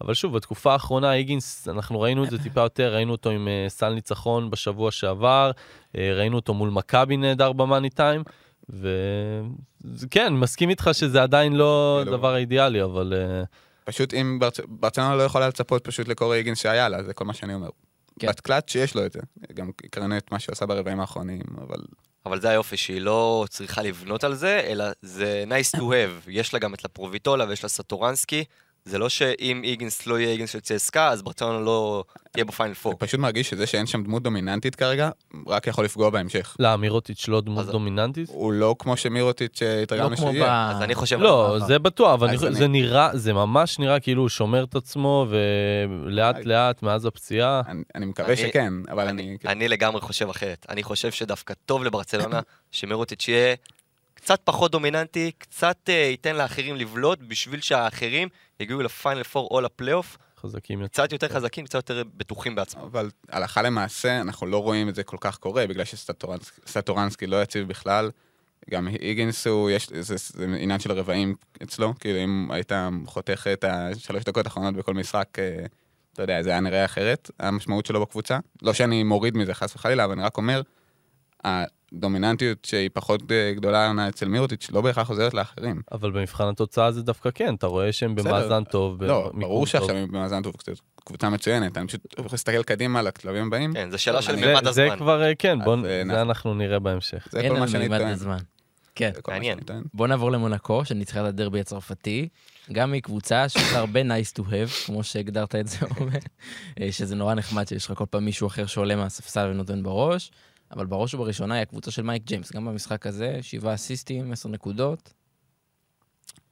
אבל 0.00 0.14
שוב, 0.14 0.36
בתקופה 0.36 0.72
האחרונה 0.72 1.10
היגינס, 1.10 1.68
אנחנו 1.68 2.00
ראינו 2.00 2.24
את 2.24 2.30
זה 2.30 2.42
טיפה 2.42 2.60
יותר, 2.60 2.94
ראינו 2.94 3.12
אותו 3.12 3.30
עם 3.30 3.48
אה, 3.48 3.64
סל 3.68 3.94
ניצחון 3.94 4.50
בשבוע 4.50 4.90
שעבר, 4.90 5.50
אה, 5.96 6.12
ראינו 6.14 6.36
אותו 6.36 6.54
מול 6.54 6.70
מכבי 6.70 7.16
נהדר 7.16 7.52
במאני 7.52 7.90
טיים, 7.90 8.22
וכן, 9.84 10.32
מסכים 10.34 10.70
איתך 10.70 10.90
שזה 10.92 11.22
עדיין 11.22 11.52
לא 11.52 12.00
הדבר 12.00 12.34
האידיאלי, 12.34 12.84
אבל... 12.84 13.12
אה, 13.16 13.42
פשוט 13.84 14.14
אם 14.14 14.38
ברצ... 14.38 14.60
ברצלונה 14.68 15.16
לא 15.16 15.22
יכולה 15.22 15.48
לצפות 15.48 15.84
פשוט 15.84 16.08
לקורי 16.08 16.38
היגינס 16.38 16.58
שהיה 16.58 16.88
לה, 16.88 17.02
זה 17.02 17.14
כל 17.14 17.24
מה 17.24 17.34
שאני 17.34 17.54
אומר. 17.54 17.68
כן. 18.18 18.26
בת 18.26 18.40
קלאץ' 18.40 18.70
שיש 18.70 18.94
לו 18.94 19.06
את 19.06 19.12
זה. 19.12 19.20
גם 19.54 19.70
הקראנו 19.84 20.16
את 20.16 20.32
מה 20.32 20.38
שהוא 20.38 20.52
עשה 20.52 20.66
ברבעים 20.66 21.00
האחרונים, 21.00 21.42
אבל 21.58 21.78
אבל 22.26 22.40
זה 22.40 22.48
היופי, 22.48 22.76
שהיא 22.76 23.00
לא 23.00 23.46
צריכה 23.50 23.82
לבנות 23.82 24.24
על 24.24 24.34
זה, 24.34 24.60
אלא 24.60 24.84
זה 25.02 25.44
nice 25.48 25.78
to 25.78 25.82
have. 25.82 26.28
יש 26.28 26.54
לה 26.54 26.58
גם 26.58 26.74
את 26.74 26.84
לפרוביטולה 26.84 27.44
ויש 27.48 27.62
לה 27.62 27.68
סטורנסקי. 27.68 28.44
זה 28.84 28.98
לא 28.98 29.08
שאם 29.08 29.60
איגינס 29.64 30.06
לא 30.06 30.18
יהיה 30.18 30.30
איגינס 30.32 30.50
של 30.50 30.60
צסקה, 30.60 31.08
אז 31.08 31.22
ברצלונה 31.22 31.58
לא 31.60 32.04
תהיה 32.32 32.44
בפיינל 32.44 32.74
פור. 32.74 32.92
אני 32.92 32.98
פשוט 32.98 33.20
מרגיש 33.20 33.50
שזה 33.50 33.66
שאין 33.66 33.86
שם 33.86 34.02
דמות 34.02 34.22
דומיננטית 34.22 34.74
כרגע, 34.74 35.10
רק 35.46 35.66
יכול 35.66 35.84
לפגוע 35.84 36.10
בהמשך. 36.10 36.56
לא, 36.58 36.76
מירוטיץ' 36.76 37.28
לא 37.28 37.40
דמות 37.40 37.66
דומיננטית? 37.66 38.28
הוא 38.28 38.52
לא 38.52 38.76
כמו 38.78 38.96
שמירוטיץ' 38.96 39.62
לא 39.62 39.82
התרגלנו 39.82 40.16
כמו 40.16 40.28
ב... 40.28 40.32
שיהיה. 40.32 40.70
אז 40.70 40.82
אני 40.82 40.94
חושב... 40.94 41.20
לא. 41.20 41.58
זה 41.66 41.78
בטוח, 41.78 42.14
אבל 42.14 42.36
זה 42.36 42.68
נראה, 42.68 43.10
זה 43.12 43.32
ממש 43.32 43.78
נראה 43.78 44.00
כאילו 44.00 44.22
הוא 44.22 44.28
שומר 44.28 44.64
את 44.64 44.74
עצמו, 44.74 45.26
ולאט. 45.28 46.36
לאט 46.44 46.82
מאז 46.82 47.06
הפציעה. 47.06 47.62
אני- 47.94 48.06
מקווה 48.06 48.36
שכן, 48.36 48.72
אבל 48.90 49.08
אני, 49.08 49.22
אני... 49.22 49.52
אני 49.52 49.68
לגמרי 49.68 50.00
חושב 50.00 50.28
אחרת. 50.28 50.66
אני 50.68 50.82
חושב 50.82 51.10
שדווקא 51.10 51.54
טוב 51.66 51.84
לברצלונה 51.84 52.40
שמירוטיץ' 52.72 53.28
יהיה 53.28 53.54
קצת 54.22 54.40
פחות 54.44 54.72
דומיננטי, 54.72 55.32
קצת 55.38 55.76
uh, 55.88 55.92
ייתן 55.92 56.36
לאחרים 56.36 56.76
לבלוט, 56.76 57.18
בשביל 57.28 57.60
שהאחרים 57.60 58.28
יגיעו 58.60 58.82
לפיינל 58.82 59.22
פור 59.22 59.48
או 59.50 59.60
לפלייאוף, 59.60 60.18
חזקים 60.40 60.80
יותר. 60.80 60.92
קצת 60.92 61.12
יותר 61.12 61.28
חזקים, 61.28 61.64
קצת 61.64 61.74
יותר 61.74 62.02
בטוחים 62.16 62.54
בעצמם. 62.54 62.82
אבל 62.82 63.10
הלכה 63.28 63.62
למעשה, 63.62 64.20
אנחנו 64.20 64.46
לא 64.46 64.62
רואים 64.62 64.88
את 64.88 64.94
זה 64.94 65.02
כל 65.02 65.16
כך 65.20 65.38
קורה, 65.38 65.66
בגלל 65.66 65.84
שסטורנסקי 65.84 67.26
לא 67.26 67.42
יציב 67.42 67.68
בכלל. 67.68 68.10
גם 68.70 68.88
היגינס 68.88 69.46
הוא, 69.46 69.70
יש, 69.70 69.88
זה, 70.00 70.14
זה 70.18 70.44
עניין 70.44 70.80
של 70.80 70.92
רבעים 70.92 71.34
אצלו, 71.62 71.94
כאילו 72.00 72.24
אם 72.24 72.48
היית 72.50 72.72
חותך 73.06 73.46
את 73.52 73.64
השלוש 73.64 74.24
דקות 74.24 74.46
האחרונות 74.46 74.74
בכל 74.74 74.94
משחק, 74.94 75.28
אה, 75.38 75.66
אתה 76.12 76.22
יודע, 76.22 76.42
זה 76.42 76.50
היה 76.50 76.60
נראה 76.60 76.84
אחרת, 76.84 77.30
המשמעות 77.38 77.86
שלו 77.86 78.00
בקבוצה. 78.00 78.38
לא 78.62 78.72
שאני 78.72 79.02
מוריד 79.02 79.36
מזה 79.36 79.54
חס 79.54 79.74
וחלילה, 79.74 80.04
אבל 80.04 80.12
אני 80.12 80.22
רק 80.22 80.36
אומר, 80.36 80.62
הדומיננטיות 81.96 82.64
שהיא 82.64 82.90
פחות 82.92 83.32
אה, 83.32 83.52
גדולה 83.56 83.92
אצל 84.08 84.28
מירוטיץ' 84.28 84.70
לא 84.70 84.80
בהכרח 84.80 85.08
עוזרת 85.10 85.34
לאחרים. 85.34 85.82
אבל 85.92 86.10
במבחן 86.10 86.48
התוצאה 86.48 86.92
זה 86.92 87.02
דווקא 87.02 87.30
כן, 87.34 87.54
אתה 87.54 87.66
רואה 87.66 87.92
שהם. 87.92 88.14
במאזן 88.14 88.64
טוב. 88.64 89.02
לא, 89.02 89.30
ברור. 89.34 89.66
שעכשיו 89.66 89.96
הם 89.96 90.08
במאזן 90.08 90.42
טוב, 90.42 90.54
קבוצה 91.04 91.30
מצוינת, 91.30 91.78
אני 91.78 91.86
פשוט 91.86 92.00
להסתכל 92.32 92.62
קדימה 92.62 92.98
על 92.98 93.06
הכלבים 93.06 93.46
הבאים, 93.46 93.72
כן, 93.72 93.90
זו 93.90 93.98
שאלה 93.98 94.22
של 94.22 94.36
מימד 94.36 94.64
זה- 94.64 94.72
זה 94.72 94.84
הזמן. 94.84 94.96
כבר, 94.96 95.22
אה, 95.22 95.34
כן, 95.34 95.64
בוא, 95.64 95.76
אז, 95.78 95.84
אה, 95.84 96.02
זה 96.06 96.22
אנחנו 96.22 96.54
נראה 96.54 96.78
בהמשך. 96.78 97.28
זה 97.30 97.48
כל 97.48 97.58
מה 97.58 97.68
שאני 97.68 97.88
טוען. 97.88 98.16
כן. 98.94 99.10
זה 99.14 99.20
מעניין. 99.28 99.54
שאני 99.58 99.64
טוען. 99.66 99.82
בוא 99.94 100.06
נעבור 100.06 100.32
למונקו, 100.32 100.84
שניצחה 100.84 101.20
את 101.20 101.26
הדרבי 101.26 101.60
הצרפתי. 101.60 102.28
גם 102.72 102.92
היא 102.92 103.02
קבוצה 103.02 103.48
שיש 103.48 103.72
לה 103.72 103.78
הרבה 103.78 104.00
nice 104.02 104.38
to 104.38 104.42
have, 104.42 104.86
כמו 104.86 105.02
שהגדרת 105.04 105.54
את 105.54 105.68
זה, 105.68 105.76
עומר. 105.98 106.18
אה, 106.80 106.92
שזה 106.92 107.14
נורא 107.16 107.34
נחמד 107.34 107.68
שיש 107.68 107.86
לך 107.86 107.98
כל 107.98 108.04
פעם 108.10 108.24
מישהו 108.24 108.46
אחר 108.46 108.66
שעולה 108.66 108.96
מהספסל 108.96 109.48
ונותן 109.50 109.82
בראש, 109.82 110.30
אבל 110.72 110.86
בראש 110.86 111.14
ובראשונה 111.14 111.54
היא 111.54 111.62
הקבוצה 111.62 111.90
של 111.90 112.02
מייק 112.02 112.22
ג'יימס. 112.24 112.52
גם 112.52 112.64
במשחק 112.64 113.06
הזה, 113.06 113.38
שבעה 113.42 113.74
אסיסטים, 113.74 114.32
עשר 114.32 114.48
נקודות. 114.48 115.12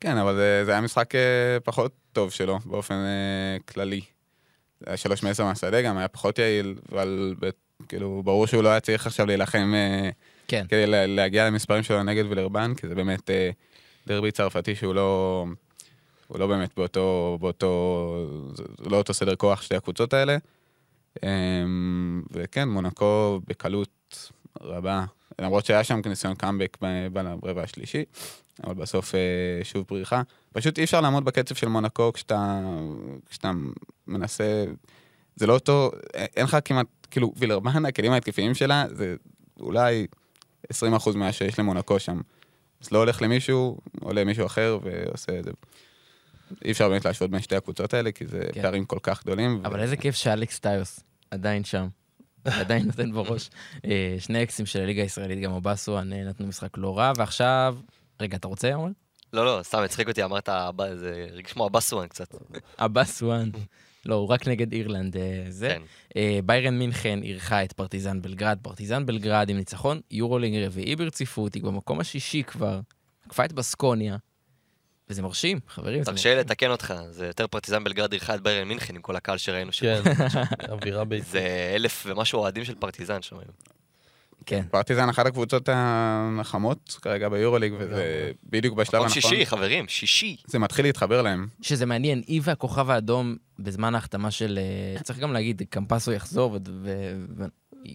כן, 0.00 0.16
אבל 0.16 0.34
זה, 0.36 0.62
זה 0.64 0.70
היה 0.70 0.80
משחק 0.80 1.14
אה, 1.14 1.60
פחות 1.64 1.92
טוב 2.12 2.30
שלו, 2.30 2.58
באופן 2.64 2.94
אה, 2.94 3.56
כללי. 3.64 4.00
שלוש 4.96 5.22
מעשר 5.22 5.44
מהשדה, 5.44 5.82
גם 5.82 5.98
היה 5.98 6.08
פחות 6.08 6.38
יעיל, 6.38 6.74
אבל 6.92 7.34
ב, 7.40 7.50
כאילו, 7.88 8.22
ברור 8.24 8.46
שהוא 8.46 8.62
לא 8.62 8.68
היה 8.68 8.80
צריך 8.80 9.06
עכשיו 9.06 9.26
להילחם 9.26 9.72
אה, 9.74 10.10
כן. 10.48 10.64
כדי 10.68 10.86
לה, 10.86 11.06
להגיע 11.06 11.46
למספרים 11.46 11.82
שלו 11.82 12.02
נגד 12.02 12.24
ולרבן, 12.28 12.74
כי 12.74 12.88
זה 12.88 12.94
באמת 12.94 13.30
אה, 13.30 13.50
דרבי 14.06 14.30
צרפתי 14.30 14.74
שהוא 14.74 14.94
לא, 14.94 15.46
הוא 16.26 16.38
לא 16.38 16.46
באמת 16.46 16.70
באותו, 16.76 17.38
באותו, 17.40 18.26
לא 18.78 18.96
אותו 18.96 19.14
סדר 19.14 19.36
כוח 19.36 19.62
שתי 19.62 19.76
הקבוצות 19.76 20.12
האלה. 20.14 20.36
אה, 21.24 21.64
וכן, 22.32 22.68
מונקו 22.68 23.40
בקלות 23.48 23.88
רבה, 24.60 25.04
למרות 25.38 25.64
שהיה 25.66 25.84
שם 25.84 26.00
ניסיון 26.06 26.34
קאמבק 26.34 26.78
ברבע 27.40 27.62
השלישי, 27.62 28.04
אבל 28.64 28.74
בסוף 28.74 29.14
אה, 29.14 29.20
שוב 29.64 29.84
פריחה. 29.84 30.22
פשוט 30.52 30.78
אי 30.78 30.84
אפשר 30.84 31.00
לעמוד 31.00 31.24
בקצב 31.24 31.54
של 31.54 31.68
מונקו 31.68 32.12
כשאתה, 32.12 32.60
כשאתה 33.30 33.50
מנסה, 34.06 34.64
זה 35.36 35.46
לא 35.46 35.52
אותו, 35.54 35.90
אין 36.14 36.44
לך 36.44 36.56
כמעט, 36.64 36.86
כאילו, 37.10 37.32
וילרבן, 37.36 37.86
הכלים 37.86 38.12
ההתקפיים 38.12 38.54
שלה, 38.54 38.84
זה 38.90 39.14
אולי 39.60 40.06
20% 40.72 40.74
ממה 41.14 41.32
שיש 41.32 41.58
למונקו 41.58 41.98
שם. 41.98 42.20
אז 42.82 42.92
לא 42.92 42.98
הולך 42.98 43.22
למישהו, 43.22 43.78
עולה 44.00 44.24
מישהו 44.24 44.46
אחר 44.46 44.78
ועושה 44.82 45.38
את 45.38 45.44
זה. 45.44 45.50
אי 46.64 46.70
אפשר 46.70 46.88
באמת 46.88 47.04
להשוות 47.04 47.30
בין 47.30 47.40
שתי 47.40 47.56
הקבוצות 47.56 47.94
האלה, 47.94 48.12
כי 48.12 48.26
זה 48.26 48.40
כן. 48.52 48.62
פערים 48.62 48.84
כל 48.84 48.98
כך 49.02 49.22
גדולים. 49.22 49.60
אבל 49.64 49.80
איזה 49.80 49.96
כיף 49.96 50.14
שאלכס 50.14 50.58
טיוס 50.58 51.00
עדיין 51.30 51.64
שם. 51.64 51.88
עדיין 52.44 52.86
נותן 52.86 53.12
בראש. 53.12 53.50
אה, 53.84 54.16
שני 54.18 54.42
אקסים 54.42 54.66
של 54.66 54.82
הליגה 54.82 55.02
הישראלית, 55.02 55.40
גם 55.40 55.52
אובסואן, 55.52 56.12
אה, 56.12 56.24
נתנו 56.24 56.46
משחק 56.46 56.78
לא 56.78 56.98
רע, 56.98 57.12
ועכשיו... 57.16 57.76
רגע, 58.20 58.36
אתה 58.36 58.48
רוצה, 58.48 58.74
עומר? 58.74 58.90
לא, 59.32 59.44
לא, 59.44 59.62
סתם 59.62 59.78
הצחיק 59.78 60.08
אותי, 60.08 60.24
אמרת, 60.24 60.48
זה 60.94 61.26
הרגיש 61.30 61.52
כמו 61.52 61.66
אבסואן 61.66 62.06
קצת. 62.08 62.34
אבסואן. 62.78 63.50
לא, 64.06 64.14
הוא 64.14 64.28
רק 64.28 64.48
נגד 64.48 64.72
אירלנד, 64.72 65.16
אה, 65.16 65.44
זה. 65.48 65.76
כן. 66.14 66.20
ביירן 66.46 66.78
מינכן 66.78 67.22
אירחה 67.22 67.64
את 67.64 67.72
פרטיזן 67.72 68.22
בלגרד. 68.22 68.58
פרטיזן 68.62 69.06
בלגרד 69.06 69.48
עם 69.48 69.56
ניצחון 69.56 70.00
יורוליג 70.10 70.64
רביעי 70.64 70.96
ברציפות, 70.96 71.54
היא 71.54 71.62
במקום 71.62 72.00
השישי 72.00 72.42
כבר. 72.42 72.80
עקפה 73.26 73.44
את 73.44 73.52
בסקוניה. 73.52 74.16
וזה 75.10 75.22
מרשים, 75.22 75.58
חברים. 75.68 76.04
תרשה. 76.04 76.34
לי 76.34 76.40
לתקן 76.40 76.70
אותך, 76.70 76.94
זה 77.10 77.26
יותר 77.26 77.46
פרטיזן 77.46 77.84
בלגרד 77.84 78.12
אירחה 78.12 78.34
את 78.34 78.40
ביירן 78.40 78.68
מינכן 78.68 78.94
עם 78.94 79.02
כל 79.02 79.16
הקהל 79.16 79.38
שראינו 79.38 79.72
שם. 79.72 80.02
כן, 80.02 80.12
אווירה 80.72 81.04
ביתית. 81.04 81.28
זה 81.28 81.72
אלף 81.74 82.06
ומשהו 82.08 82.38
אוהדים 82.38 82.64
של 82.64 82.74
פרטיזן 82.74 83.22
שם 83.22 83.36
היום. 83.36 83.52
כן. 84.46 84.62
פרטיזן 84.70 85.08
אחת 85.08 85.26
הקבוצות 85.26 85.68
החמות 86.40 86.98
כרגע 87.02 87.28
ביורוליג, 87.28 87.72
וזה 87.78 88.30
בדיוק 88.50 88.74
בשלב 88.74 89.02
מקום 89.02 89.12
הנכון. 89.16 89.30
שישי, 89.30 89.46
חברים, 89.46 89.88
שישי. 89.88 90.36
זה 90.46 90.58
מתחיל 90.58 90.84
להתחבר 90.84 91.22
להם. 91.22 91.46
שזה 91.62 91.86
מעניין, 91.86 92.22
היא 92.26 92.40
והכוכב 92.44 92.90
האדום 92.90 93.36
בזמן 93.58 93.94
ההחתמה 93.94 94.30
של... 94.30 94.58
אה, 94.96 95.02
צריך 95.02 95.18
גם 95.18 95.32
להגיד, 95.32 95.62
קמפסו 95.70 96.12
יחזור 96.12 96.58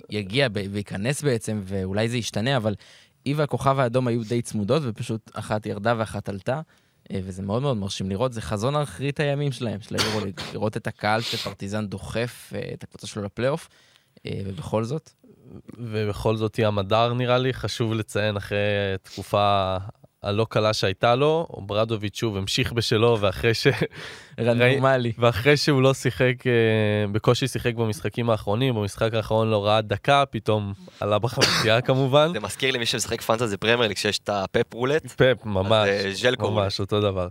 ויגיע 0.10 0.47
וייכנס 0.54 1.21
בעצם, 1.21 1.62
ואולי 1.63 2.10
זה 2.10 2.17
ישתנה, 2.17 2.58
אבל 2.58 2.75
היא 3.25 3.36
והכוכב 3.38 3.80
האדום 3.80 4.08
היו 4.08 4.23
די 4.23 4.41
צמודות, 4.41 4.82
ופשוט 4.86 5.32
אחת 5.34 5.65
ירדה 5.65 5.93
ואחת 5.97 6.30
עלתה, 6.30 6.62
וזה 7.13 7.44
מאוד 7.44 7.62
מאוד 7.62 7.78
מרשים 7.78 8.10
לראות, 8.10 8.34
זה 8.34 8.41
חזון 8.41 8.76
אחרית 8.76 9.20
הימים 9.20 9.52
שלהם, 9.52 9.82
של 9.82 9.96
היורוליג, 9.96 10.41
לראות 10.54 10.78
את 10.78 10.88
הקהל 10.88 11.22
שפרטיזן 11.22 11.88
דוחף 11.88 12.54
אה, 12.56 12.70
את 12.74 12.84
הקבוצה 12.84 13.08
שלו 13.08 13.24
לפלייאוף, 13.24 13.70
אה, 14.26 14.41
ובכל 14.46 14.84
זאת, 14.84 15.10
ובכל 15.78 16.36
זאת 16.36 16.56
היא 16.56 16.65
המדר 16.68 17.13
נראה 17.13 17.38
לי, 17.38 17.54
חשוב 17.54 17.94
לציין 17.94 18.38
אחרי 18.38 18.58
תקופה 19.04 19.78
הלא 20.26 20.46
קלה 20.50 20.74
שהייתה 20.74 21.16
לו, 21.16 21.48
ברדוביץ' 21.58 22.18
שוב 22.18 22.38
המשיך 22.38 22.74
בשלו, 22.74 23.18
ואחרי, 23.22 23.54
ש... 23.54 23.68
רנדומלי. 24.40 25.12
ואחרי 25.18 25.58
שהוא 25.58 25.82
לא 25.82 25.94
שיחק, 25.94 26.48
אה, 26.48 26.52
בקושי 27.12 27.48
שיחק 27.48 27.76
במשחקים 27.76 28.30
האחרונים, 28.30 28.76
במשחק 28.76 29.14
האחרון 29.14 29.50
לא 29.50 29.66
ראה 29.66 29.82
דקה, 29.82 30.24
פתאום 30.30 30.74
עלה 31.00 31.20
בחמישייה 31.20 31.82
כמובן. 31.88 32.30
זה 32.34 32.40
מזכיר 32.40 32.72
לי 32.72 32.78
מי 32.78 32.86
שמשחק 32.86 33.22
פנטזי 33.22 33.58
פרמייר 33.58 33.88
ליג, 33.88 33.97
שיש 33.97 34.20
את 34.20 34.30
הפפ 34.30 34.74
רולט. 34.74 35.06
פפ, 35.08 35.45
ממש, 35.45 35.89
אז, 35.89 36.06
אה, 36.06 36.12
ז'לקו 36.14 36.52
ממש 36.52 36.80
אותו 36.80 37.02
דבר. 37.02 37.28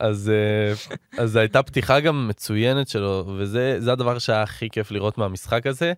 אז, 0.00 0.32
אה, 0.34 1.22
אז 1.22 1.30
זו 1.30 1.38
הייתה 1.38 1.62
פתיחה 1.62 2.00
גם 2.00 2.28
מצוינת 2.28 2.88
שלו, 2.88 3.24
וזה 3.38 3.76
זה 3.78 3.92
הדבר 3.92 4.18
שהיה 4.18 4.42
הכי 4.42 4.70
כיף 4.70 4.90
לראות 4.90 5.18
מהמשחק 5.18 5.66
הזה. 5.66 5.92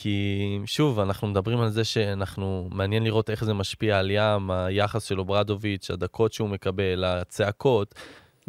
כי 0.00 0.58
שוב, 0.66 1.00
אנחנו 1.00 1.28
מדברים 1.28 1.60
על 1.60 1.70
זה 1.70 1.84
שאנחנו, 1.84 2.68
מעניין 2.72 3.04
לראות 3.04 3.30
איך 3.30 3.44
זה 3.44 3.54
משפיע 3.54 3.98
על 3.98 4.10
ים, 4.10 4.50
היחס 4.50 5.04
של 5.04 5.18
אוברדוביץ', 5.18 5.90
הדקות 5.90 6.32
שהוא 6.32 6.48
מקבל, 6.48 7.04
הצעקות. 7.04 7.94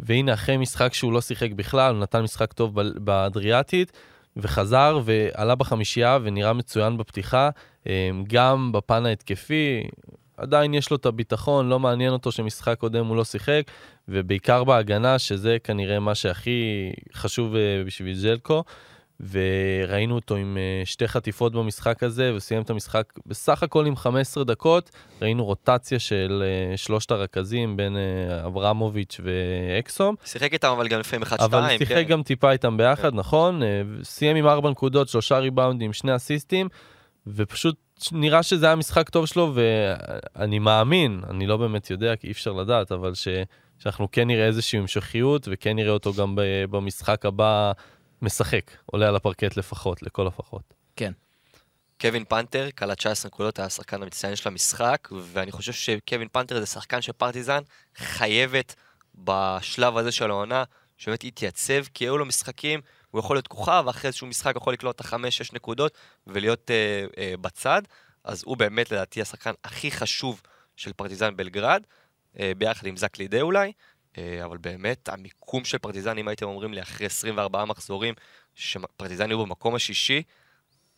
והנה, 0.00 0.34
אחרי 0.34 0.56
משחק 0.56 0.94
שהוא 0.94 1.12
לא 1.12 1.20
שיחק 1.20 1.52
בכלל, 1.52 1.94
הוא 1.94 2.02
נתן 2.02 2.22
משחק 2.22 2.52
טוב 2.52 2.80
באדריאטית, 2.80 3.92
וחזר 4.36 5.00
ועלה 5.04 5.54
בחמישייה 5.54 6.18
ונראה 6.22 6.52
מצוין 6.52 6.96
בפתיחה, 6.96 7.50
אה, 7.86 8.10
גם 8.28 8.72
בפן 8.72 9.06
ההתקפי. 9.06 9.82
עדיין 10.36 10.74
יש 10.74 10.90
לו 10.90 10.96
את 10.96 11.06
הביטחון, 11.06 11.68
לא 11.68 11.78
מעניין 11.80 12.12
אותו 12.12 12.32
שמשחק 12.32 12.78
קודם 12.78 13.06
הוא 13.06 13.16
לא 13.16 13.24
שיחק, 13.24 13.62
ובעיקר 14.08 14.64
בהגנה, 14.64 15.18
שזה 15.18 15.56
כנראה 15.64 16.00
מה 16.00 16.14
שהכי 16.14 16.92
חשוב 17.14 17.54
אה, 17.54 17.82
בשביל 17.86 18.14
ז'לקו. 18.14 18.64
וראינו 19.28 20.14
אותו 20.14 20.36
עם 20.36 20.58
אה, 20.58 20.82
שתי 20.84 21.08
חטיפות 21.08 21.52
במשחק 21.52 22.02
הזה, 22.02 22.32
וסיים 22.34 22.62
את 22.62 22.70
המשחק 22.70 23.12
בסך 23.26 23.62
הכל 23.62 23.86
עם 23.86 23.96
15 23.96 24.44
דקות. 24.44 24.90
ראינו 25.22 25.44
רוטציה 25.44 25.98
של 25.98 26.42
אה, 26.46 26.76
שלושת 26.76 27.10
הרכזים 27.10 27.76
בין 27.76 27.96
אה, 27.96 28.46
אברמוביץ' 28.46 29.20
ואקסום. 29.24 30.14
שיחק 30.24 30.52
איתם 30.52 30.68
אבל 30.68 30.88
גם 30.88 31.00
לפעמים 31.00 31.22
1-2, 31.22 31.44
אבל 31.44 31.78
שיחק 31.78 31.94
כן. 31.94 32.02
גם 32.02 32.22
טיפה 32.22 32.52
איתם 32.52 32.76
ביחד, 32.76 33.10
כן. 33.10 33.16
נכון? 33.16 33.62
סיים 34.02 34.36
עם 34.36 34.46
4 34.46 34.70
נקודות, 34.70 35.08
שלושה 35.08 35.38
ריבאונדים, 35.38 35.92
שני 35.92 36.16
אסיסטים, 36.16 36.68
ופשוט 37.26 37.76
נראה 38.12 38.42
שזה 38.42 38.66
היה 38.66 38.76
משחק 38.76 39.08
טוב 39.08 39.26
שלו, 39.26 39.54
ואני 39.54 40.58
מאמין, 40.58 41.20
אני 41.30 41.46
לא 41.46 41.56
באמת 41.56 41.90
יודע, 41.90 42.16
כי 42.16 42.26
אי 42.26 42.32
אפשר 42.32 42.52
לדעת, 42.52 42.92
אבל 42.92 43.14
ש... 43.14 43.28
שאנחנו 43.78 44.08
כן 44.12 44.26
נראה 44.26 44.46
איזושהי 44.46 44.78
המשכיות, 44.78 45.48
וכן 45.50 45.76
נראה 45.76 45.92
אותו 45.92 46.12
גם 46.12 46.34
במשחק 46.70 47.26
הבא 47.26 47.72
משחק, 48.22 48.70
עולה 48.86 49.08
על 49.08 49.16
הפרקט 49.16 49.56
לפחות, 49.56 50.02
לכל 50.02 50.26
הפחות. 50.26 50.74
קווין 52.00 52.24
פנתר, 52.24 52.68
כלה 52.78 52.94
19 52.94 53.28
נקודות, 53.28 53.58
היה 53.58 53.66
השחקן 53.66 54.02
המצטיין 54.02 54.36
של 54.36 54.48
המשחק, 54.48 55.08
ואני 55.12 55.52
חושב 55.52 55.72
שקווין 55.72 56.28
פנתר 56.32 56.60
זה 56.60 56.66
שחקן 56.66 57.02
שפרטיזן 57.02 57.60
חייבת 57.96 58.74
בשלב 59.14 59.96
הזה 59.96 60.12
של 60.12 60.30
העונה, 60.30 60.64
שבאמת 60.98 61.24
יתייצב, 61.24 61.84
כי 61.94 62.04
היו 62.04 62.18
לו 62.18 62.26
משחקים, 62.26 62.80
הוא 63.10 63.18
יכול 63.18 63.36
להיות 63.36 63.46
כוכב, 63.46 63.82
ואחרי 63.86 64.08
איזשהו 64.08 64.26
משחק 64.26 64.54
הוא 64.54 64.60
יכול 64.60 64.72
לקלוט 64.72 64.96
את 64.96 65.00
החמש-שש 65.00 65.52
נקודות 65.52 65.98
ולהיות 66.26 66.70
אה, 66.70 67.04
אה, 67.18 67.34
בצד, 67.40 67.82
אז 68.24 68.42
הוא 68.46 68.56
באמת 68.56 68.92
לדעתי 68.92 69.22
השחקן 69.22 69.52
הכי 69.64 69.90
חשוב 69.90 70.42
של 70.76 70.92
פרטיזן 70.92 71.36
בלגרד, 71.36 71.82
אה, 72.38 72.52
ביחד 72.58 72.86
עם 72.86 72.96
זק 72.96 73.18
לדיי 73.18 73.40
אולי, 73.40 73.72
אבל 74.18 74.56
באמת 74.56 75.08
המיקום 75.08 75.64
של 75.64 75.78
פרטיזן, 75.78 76.18
אם 76.18 76.28
הייתם 76.28 76.46
אומרים 76.46 76.74
לי 76.74 76.82
אחרי 76.82 77.06
24 77.06 77.64
מחזורים, 77.64 78.14
שפרטיזן 78.54 79.30
יהיו 79.30 79.46
במקום 79.46 79.74
השישי, 79.74 80.22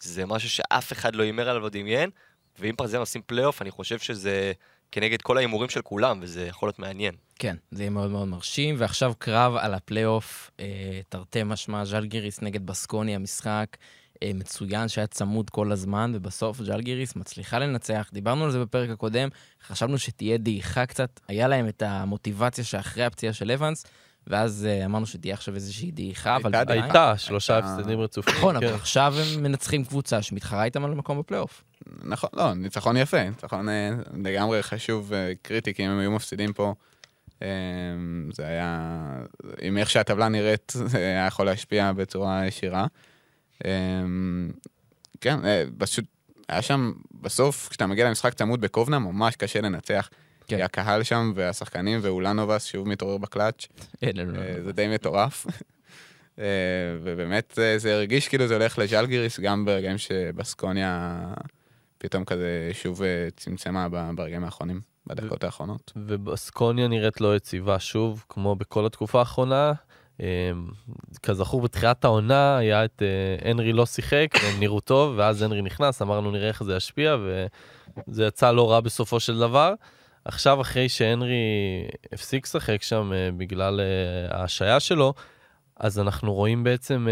זה 0.01 0.27
משהו 0.27 0.51
שאף 0.51 0.93
אחד 0.93 1.17
לא 1.17 1.23
הימר 1.23 1.49
עליו 1.49 1.63
או 1.63 1.69
דמיין, 1.69 2.11
ואם 2.59 2.75
פרטיזן 2.77 2.99
עושים 2.99 3.23
פלייאוף, 3.27 3.63
אני 3.63 3.71
חושב 3.71 3.99
שזה 3.99 4.53
כנגד 4.93 5.23
כל 5.23 5.37
ההימורים 5.37 5.71
של 5.71 5.83
כולם, 5.83 6.19
וזה 6.23 6.47
יכול 6.47 6.67
להיות 6.67 6.79
מעניין. 6.79 7.15
כן, 7.39 7.57
זה 7.71 7.83
יהיה 7.83 7.91
מאוד 7.91 8.11
מאוד 8.11 8.29
מרשים, 8.29 8.75
ועכשיו 8.79 9.13
קרב 9.19 9.57
על 9.57 9.75
הפלייאוף, 9.75 10.51
אה, 10.61 11.01
תרתי 11.09 11.43
משמע, 11.45 11.85
ז'לגיריס 11.85 12.43
נגד 12.43 12.67
בסקוני, 12.67 13.15
המשחק. 13.15 13.67
אה, 13.81 14.02
מצוין 14.35 14.89
שהיה 14.89 15.07
צמוד 15.07 15.51
כל 15.51 15.73
הזמן, 15.73 16.13
ובסוף 16.15 16.63
ז'לגיריס 16.63 17.17
מצליחה 17.17 17.59
לנצח. 17.59 18.11
דיברנו 18.13 18.45
על 18.45 18.51
זה 18.51 18.61
בפרק 18.61 18.91
הקודם, 18.91 19.29
חשבנו 19.67 19.99
שתהיה 19.99 20.39
דעיכה 20.39 20.87
קצת, 20.87 21.21
היה 21.29 21.49
להם 21.49 21.69
את 21.69 21.83
המוטיבציה 21.83 22.65
שאחרי 22.65 23.05
הפציעה 23.05 23.33
של 23.33 23.51
אבנס, 23.51 23.87
ואז 24.27 24.69
אה, 24.71 24.85
אמרנו 24.85 25.07
שתהיה 25.07 25.35
עכשיו 25.35 25.55
איזושהי 25.55 25.91
דעיכה, 25.91 26.37
אבל 26.37 26.53
הייתה 26.69 27.15
שלושה 27.17 27.59
הפסדים 27.59 28.01
רצופים. 28.01 28.35
נכון, 28.35 28.61
כן. 28.61 28.67
אבל 28.67 28.75
עכשיו 28.75 29.15
הם 29.19 29.43
מנצחים 29.43 29.85
קבוצה 29.85 30.23
שמתחרה 30.23 30.65
איתם 30.65 30.85
על 30.85 30.95
מקום 30.95 31.19
בפלייאוף. 31.19 31.65
נכון, 32.05 32.31
לא, 32.33 32.55
ניצחון 32.55 32.97
יפה, 32.97 33.23
ניצחון 33.23 33.69
אה, 33.69 33.91
לגמרי 34.25 34.63
חשוב 34.63 35.07
וקריטי, 35.09 35.75
כי 35.75 35.87
אם 35.87 35.91
הם 35.91 35.99
היו 35.99 36.11
מפסידים 36.11 36.53
פה, 36.53 36.75
אה, 37.43 37.49
זה 38.33 38.47
היה, 38.47 39.01
עם 39.61 39.79
איך 39.79 39.91
שהטבלה 39.91 40.29
נראית, 40.29 40.73
זה 40.75 40.99
היה 40.99 41.27
יכול 41.27 41.47
להשפיע 41.47 41.93
בצורה 41.93 42.47
ישירה. 42.47 42.87
אה, 43.65 43.71
כן, 45.21 45.45
אה, 45.45 45.65
פשוט 45.79 46.05
היה 46.49 46.63
שם, 46.63 46.93
בסוף, 47.21 47.69
כשאתה 47.69 47.87
מגיע 47.87 48.09
למשחק 48.09 48.35
צמוד 48.35 48.61
בקובנה, 48.61 48.99
ממש 48.99 49.37
קשה 49.37 49.61
לנצח. 49.61 50.09
כן. 50.47 50.57
כי 50.57 50.63
הקהל 50.63 51.03
שם 51.03 51.33
והשחקנים 51.35 51.99
ואולנובס 52.03 52.65
שוב 52.65 52.89
מתעורר 52.89 53.19
בקלאץ'. 53.19 53.67
אה, 54.05 54.11
זה 54.65 54.73
די 54.73 54.89
מטורף. 54.89 55.47
אה, 56.39 56.45
ובאמת 57.03 57.59
זה 57.77 57.95
הרגיש 57.95 58.29
כאילו 58.29 58.47
זה 58.47 58.55
הולך 58.55 58.79
לז'לגיריס, 58.79 59.41
גם 59.41 59.65
ברגעים 59.65 59.99
שבסקוניה 59.99 61.21
פתאום 61.99 62.25
כזה 62.25 62.71
שוב 62.73 63.01
צמצמה 63.37 63.89
ברגעים 64.15 64.45
האחרונים, 64.45 64.81
בדקות 65.07 65.45
האחרונות. 65.45 65.93
ובסקוניה 65.97 66.89
נראית 66.89 67.21
לא 67.21 67.37
יציבה 67.37 67.79
שוב, 67.79 68.25
כמו 68.29 68.57
בכל 68.57 68.87
התקופה 68.87 69.19
האחרונה. 69.19 69.73
אה, 70.23 70.53
כזכור, 71.23 71.61
בתחילת 71.61 72.05
העונה 72.05 72.57
היה 72.57 72.85
את 72.85 73.03
אה, 73.03 73.51
הנרי 73.51 73.73
לא 73.73 73.87
שיחק, 73.87 74.29
והם 74.43 74.61
נראו 74.61 74.81
טוב, 74.81 75.15
ואז 75.17 75.43
הנרי 75.43 75.63
נכנס, 75.63 76.03
אמרנו 76.03 76.31
נראה 76.31 76.49
איך 76.49 76.63
זה 76.63 76.77
ישפיע, 76.77 77.17
וזה 78.09 78.25
יצא 78.25 78.51
לא 78.51 78.71
רע 78.71 78.81
בסופו 78.81 79.21
של 79.21 79.39
דבר. 79.39 79.75
עכשיו, 80.25 80.61
אחרי 80.61 80.89
שהנרי 80.89 81.35
הפסיק 82.13 82.47
לשחק 82.47 82.83
שם 82.83 83.13
אה, 83.13 83.29
בגלל 83.37 83.81
אה, 83.81 84.39
ההשעיה 84.39 84.81
שלו, 84.81 85.15
אז 85.77 85.99
אנחנו 85.99 86.35
רואים 86.35 86.65
בעצם 86.65 87.09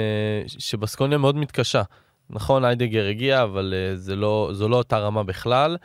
שבסקוניה 0.46 1.18
מאוד 1.18 1.36
מתקשה. 1.36 1.82
נכון, 2.30 2.64
איידגר 2.64 3.06
הגיע, 3.06 3.42
אבל 3.42 3.74
זה 3.94 4.16
לא, 4.16 4.50
זו 4.52 4.68
לא 4.68 4.76
אותה 4.76 4.98
רמה 4.98 5.22
בכלל. 5.22 5.76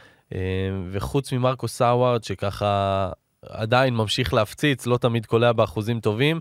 וחוץ 0.92 1.34
ממרקו 1.34 1.68
סאווארד, 1.68 2.24
שככה 2.24 3.10
עדיין 3.50 3.96
ממשיך 3.96 4.34
להפציץ, 4.34 4.86
לא 4.86 4.98
תמיד 4.98 5.26
קולע 5.26 5.52
באחוזים 5.52 6.00
טובים, 6.00 6.40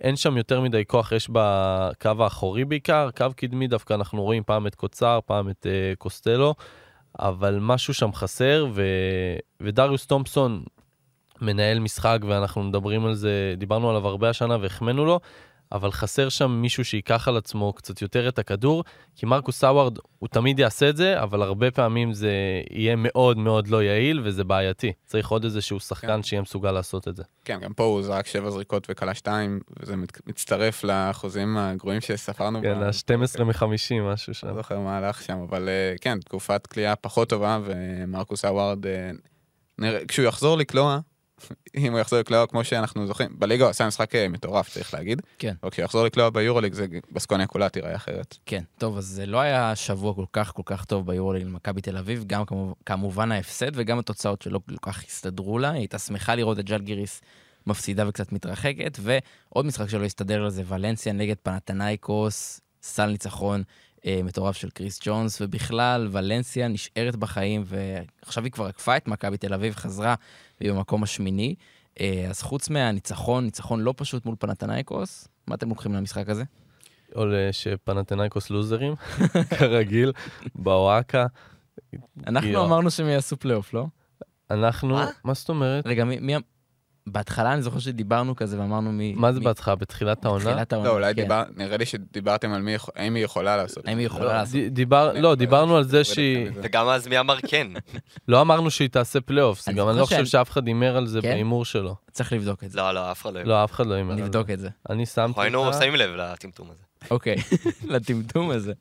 אין 0.00 0.16
שם 0.16 0.36
יותר 0.36 0.60
מדי 0.60 0.84
כוח, 0.86 1.12
יש 1.12 1.28
בקו 1.32 2.10
האחורי 2.18 2.64
בעיקר, 2.64 3.08
קו 3.16 3.26
קדמי 3.36 3.66
דווקא 3.66 3.94
אנחנו 3.94 4.22
רואים 4.22 4.42
פעם 4.46 4.66
את 4.66 4.74
קוצר, 4.74 5.18
פעם 5.26 5.50
את 5.50 5.66
uh, 5.66 5.96
קוסטלו, 5.96 6.54
אבל 7.18 7.58
משהו 7.60 7.94
שם 7.94 8.12
חסר, 8.12 8.66
ו... 8.72 8.82
ודריוס 9.60 10.06
תומפסון 10.06 10.64
מנהל 11.40 11.78
משחק, 11.78 12.18
ואנחנו 12.28 12.62
מדברים 12.62 13.06
על 13.06 13.14
זה, 13.14 13.54
דיברנו 13.56 13.90
עליו 13.90 14.08
הרבה 14.08 14.28
השנה 14.28 14.56
והחמאנו 14.60 15.04
לו, 15.04 15.20
אבל 15.72 15.90
חסר 15.92 16.28
שם 16.28 16.50
מישהו 16.50 16.84
שייקח 16.84 17.28
על 17.28 17.36
עצמו 17.36 17.72
קצת 17.72 18.02
יותר 18.02 18.28
את 18.28 18.38
הכדור, 18.38 18.84
כי 19.16 19.26
מרקוס 19.26 19.58
סאווארד, 19.58 19.98
הוא 20.18 20.28
תמיד 20.28 20.58
יעשה 20.58 20.88
את 20.88 20.96
זה, 20.96 21.22
אבל 21.22 21.42
הרבה 21.42 21.70
פעמים 21.70 22.12
זה 22.12 22.30
יהיה 22.70 22.94
מאוד 22.96 23.38
מאוד 23.38 23.68
לא 23.68 23.82
יעיל, 23.82 24.20
וזה 24.24 24.44
בעייתי. 24.44 24.92
צריך 25.06 25.28
עוד 25.28 25.44
איזשהו 25.44 25.80
שחקן 25.80 26.06
כן. 26.08 26.22
שיהיה 26.22 26.42
מסוגל 26.42 26.70
לעשות 26.72 27.08
את 27.08 27.16
זה. 27.16 27.22
כן, 27.44 27.58
גם 27.62 27.72
פה 27.72 27.84
הוא 27.84 28.02
זרק 28.02 28.26
שבע 28.26 28.50
זריקות 28.50 28.86
וכלה 28.90 29.14
שתיים, 29.14 29.60
וזה 29.80 29.96
מת- 29.96 30.20
מצטרף 30.26 30.84
לאחוזים 30.84 31.56
הגרועים 31.56 32.00
שספרנו. 32.00 32.62
כן, 32.62 32.80
ב- 32.80 32.82
ה-12 32.82 33.42
מ-50, 33.44 33.66
משהו 34.12 34.34
שם. 34.34 34.46
לא 34.48 34.54
זוכר 34.54 34.78
מה 34.80 34.98
הלך 34.98 35.22
שם, 35.22 35.38
אבל 35.48 35.68
אה, 35.68 35.94
כן, 36.00 36.20
תקופת 36.20 36.66
כליאה 36.66 36.96
פחות 36.96 37.28
טובה, 37.28 37.58
ומרקוס 37.64 38.44
האווארד, 38.44 38.86
אה, 38.86 39.10
נראה- 39.78 40.06
כשהוא 40.08 40.26
יחזור 40.26 40.56
לקלוע, 40.56 40.98
אם 41.76 41.92
הוא 41.92 42.00
יחזור 42.00 42.18
לקלוע 42.18 42.46
כמו 42.46 42.64
שאנחנו 42.64 43.06
זוכרים, 43.06 43.30
בליגה 43.38 43.64
הוא 43.64 43.70
עשה 43.70 43.86
משחק 43.86 44.14
אה, 44.14 44.28
מטורף, 44.28 44.68
צריך 44.70 44.94
להגיד. 44.94 45.22
כן. 45.38 45.54
אבל 45.62 45.70
כשהוא 45.70 45.84
יחזור 45.84 46.04
לקלוע 46.04 46.30
ביורוליג, 46.30 46.72
זה 46.72 46.86
בסקוניה 47.12 47.46
כולה 47.46 47.68
תיראה 47.68 47.96
אחרת. 47.96 48.36
כן, 48.46 48.62
טוב, 48.78 48.96
אז 48.96 49.04
זה 49.04 49.26
לא 49.26 49.40
היה 49.40 49.76
שבוע 49.76 50.14
כל 50.14 50.24
כך 50.32 50.52
כל 50.52 50.62
כך 50.64 50.84
טוב 50.84 51.06
ביורוליג 51.06 51.42
למכבי 51.42 51.80
תל 51.80 51.96
אביב, 51.96 52.24
גם 52.26 52.42
כמובן, 52.86 53.32
ההפסד 53.32 53.70
וגם 53.74 53.98
התוצאות 53.98 54.42
שלא 54.42 54.60
כל 54.68 54.76
כך 54.82 55.04
הסתדרו 55.04 55.58
לה. 55.58 55.70
היא 55.70 55.78
הייתה 55.78 55.98
שמחה 55.98 56.34
לראות 56.34 56.58
את 56.58 56.64
ג'לגיריס 56.64 57.20
מפסידה 57.66 58.08
וקצת 58.08 58.32
מתרחקת, 58.32 58.98
ועוד 59.00 59.66
משחק 59.66 59.88
שלא 59.88 60.04
הסתדר 60.04 60.42
לה 60.42 60.50
זה 60.50 60.62
ולנסיה 60.66 61.12
נגד 61.12 61.36
פנתנייקוס, 61.42 62.60
סל 62.82 63.06
ניצחון 63.06 63.62
מטורף 64.06 64.56
של 64.56 64.70
קריס 64.70 65.00
ג'ונס, 65.04 65.40
ובכלל, 65.40 66.08
ולנסיה 66.12 66.68
נשארת 66.68 67.16
בחיים, 67.16 67.64
ועכשיו 67.66 68.44
היא 68.44 68.52
כבר 68.52 68.66
עקפה 68.66 68.96
את 68.96 69.08
מכבי 69.08 69.36
תל 69.36 69.54
אביב, 69.54 69.74
חזרה, 69.74 70.14
והיא 70.60 70.72
במקום 70.72 71.02
השמיני. 71.02 71.54
אה, 72.00 72.26
אז 72.30 72.42
חוץ 72.42 72.68
מהניצחון, 72.68 73.44
ניצחון 73.44 73.80
לא 73.80 73.94
פשוט 73.96 74.26
מול 74.26 74.36
פנתנייקוס, 74.38 75.28
מה 75.46 75.54
אתם 75.54 75.68
לוקחים 75.68 75.92
מהמשחק 75.92 76.28
הזה? 76.28 76.44
או 77.16 77.24
שפנתנייקוס 77.52 78.50
לוזרים, 78.50 78.94
כרגיל, 79.58 80.12
באוהקה. 80.54 81.26
אנחנו. 82.26 82.64
אמרנו 82.64 82.90
שהם 82.90 83.08
יעשו 83.08 83.36
פלייאוף, 83.36 83.74
לא? 83.74 83.86
אנחנו, 84.50 84.88
מה? 84.88 85.10
מה 85.24 85.34
זאת 85.34 85.48
אומרת? 85.48 85.86
רגע, 85.86 86.04
מי... 86.04 86.34
בהתחלה 87.06 87.52
אני 87.52 87.62
זוכר 87.62 87.78
שדיברנו 87.78 88.36
כזה 88.36 88.60
ואמרנו 88.60 88.92
מי... 88.92 89.14
מה 89.16 89.32
זה 89.32 89.38
מי- 89.38 89.44
בהתחלה? 89.44 89.74
בתחילת 89.74 90.24
העונה? 90.24 90.44
בתחילת 90.44 90.72
העונה, 90.72 90.88
לא, 90.88 90.94
אולי 90.94 91.14
כן. 91.14 91.22
דיבר, 91.22 91.42
נראה 91.56 91.76
לי 91.76 91.86
שדיברתם 91.86 92.52
על 92.52 92.62
מי, 92.62 92.74
האם 92.96 93.14
היא 93.14 93.24
יכולה 93.24 93.56
לעשות. 93.56 93.88
האם 93.88 93.98
היא 93.98 94.06
יכולה 94.06 94.24
לא, 94.24 94.32
לעשות? 94.32 94.60
דיבר, 94.70 95.12
לא, 95.12 95.34
דיברנו 95.34 95.76
על 95.76 95.84
זה 95.84 96.04
שהיא... 96.04 96.50
וגם 96.54 96.88
אז 96.88 97.08
מי 97.08 97.20
אמר 97.20 97.40
כן? 97.40 97.68
לא 98.28 98.40
אמרנו 98.40 98.70
שהיא 98.70 98.88
תעשה 98.88 99.20
פלייאוף, 99.20 99.68
גם 99.68 99.88
אני 99.88 99.98
לא 99.98 100.04
חושב 100.04 100.24
שאף 100.26 100.50
אחד 100.50 100.66
הימר 100.66 100.96
על 100.96 101.06
זה 101.06 101.20
כן? 101.22 101.28
בהימור 101.28 101.64
שלו. 101.64 101.94
צריך 102.10 102.32
לבדוק 102.32 102.64
את 102.64 102.70
זה. 102.70 102.78
לא, 102.78 102.92
לא, 102.92 103.12
אף 103.12 103.22
אחד 103.22 103.34
לא... 103.34 103.42
לא, 103.42 103.64
אף 103.64 103.72
אחד 103.72 103.86
לא 103.86 103.94
הימר 103.94 104.12
על 104.12 104.18
זה. 104.18 104.24
נבדוק 104.24 104.50
את 104.50 104.60
זה. 104.60 104.68
אני 104.90 105.06
שמתי 105.06 105.20
אנחנו 105.20 105.42
היינו 105.42 105.66
אותה, 105.66 105.78
שמים 105.78 105.94
לב 105.94 106.10
לטמטום 106.10 106.68
הזה. 106.70 106.82
אוקיי, 107.10 107.36
לטמטום 107.94 108.50
הזה. 108.50 108.72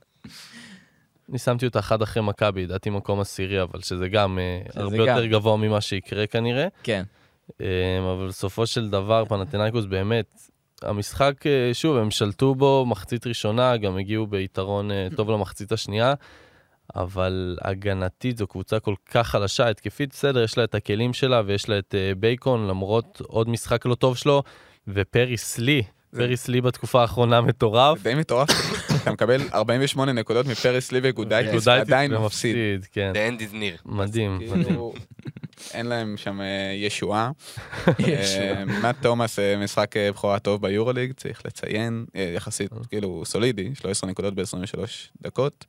אני 1.30 1.38
שמתי 1.38 1.66
אותה 1.66 1.80
אחד 1.80 2.02
אחרי 2.02 2.24
מכבי, 2.24 2.64
לדעתי 2.64 2.90
מקום 2.90 3.20
עשירי, 3.20 3.62
אבל 3.62 3.82
שזה 3.82 4.08
גם 4.08 4.40
אה, 4.40 4.62
הרבה. 4.82 4.98
יותר 4.98 5.26
גבוה 5.26 5.58
ממה 5.58 5.82
שיקרה 5.82 6.28
כנראה. 6.28 6.68
כן. 6.84 7.04
אה, 7.62 8.14
אבל 8.14 8.28
בסופו 8.28 8.68
של 8.68 8.90
דבר, 8.90 9.26
פנתנאיקוס 9.26 9.86
באמת, 9.86 10.52
המשחק, 10.82 11.48
אה, 11.48 11.70
שוב, 11.74 11.98
הם 11.98 12.12
שלטו 12.12 12.56
בו 12.56 12.86
מחצית 12.88 13.28
ראשונה, 13.28 13.78
גם 13.78 13.98
הגיעו 13.98 14.28
ביתרון 14.28 14.92
אה, 14.92 15.08
טוב 15.16 15.30
למחצית 15.30 15.72
השנייה, 15.72 16.14
אבל 16.96 17.58
הגנתית 17.62 18.38
זו 18.38 18.48
קבוצה 18.48 18.80
כל 18.80 18.96
כך 19.12 19.28
חלשה, 19.28 19.70
התקפית 19.70 20.10
בסדר, 20.10 20.44
יש 20.44 20.58
לה 20.58 20.64
את 20.64 20.76
הכלים 20.76 21.14
שלה 21.14 21.42
ויש 21.46 21.70
לה 21.70 21.80
את 21.80 21.96
אה, 21.98 22.12
בייקון, 22.18 22.68
למרות 22.68 23.22
עוד 23.28 23.50
משחק 23.50 23.86
לא 23.86 23.96
טוב 23.96 24.18
שלו, 24.18 24.44
ופריס 24.88 25.58
לי, 25.58 25.84
פריס 26.16 26.48
לי 26.48 26.62
בתקופה 26.62 27.02
האחרונה 27.02 27.42
מטורף. 27.42 28.04
די 28.04 28.16
מטורף, 28.16 28.50
אתה 29.04 29.12
מקבל 29.12 29.42
48 29.54 30.12
נקודות 30.12 30.46
מפריס 30.46 30.92
לי 30.92 31.00
וגודייטיס, 31.04 31.52
גודייטיס 31.54 31.68
ועדיין 31.68 32.14
מפסיד. 32.14 32.86
כן. 32.92 33.14
The 33.16 33.40
end 33.40 33.42
is 33.42 33.54
near. 33.54 33.82
מדהים, 33.86 34.40
מדהים. 34.52 34.80
אין 35.74 35.86
להם 35.86 36.18
שם 36.18 36.42
אה, 36.42 36.74
ישועה. 36.76 37.32
ישועה. 38.00 38.48
אה, 38.58 38.66
מאט 38.66 38.96
תומאס 39.02 39.40
אה, 39.40 39.58
משחק 39.58 39.98
אה, 39.98 40.12
בכורה 40.12 40.40
טוב 40.40 40.62
ביורוליג, 40.62 41.14
צריך 41.14 41.46
לציין, 41.46 42.06
אה, 42.16 42.34
יחסית 42.36 42.72
כאילו 42.90 43.24
סולידי, 43.26 43.76
13 43.76 44.10
נקודות 44.10 44.36
ב-23 44.36 44.80
דקות. 45.22 45.66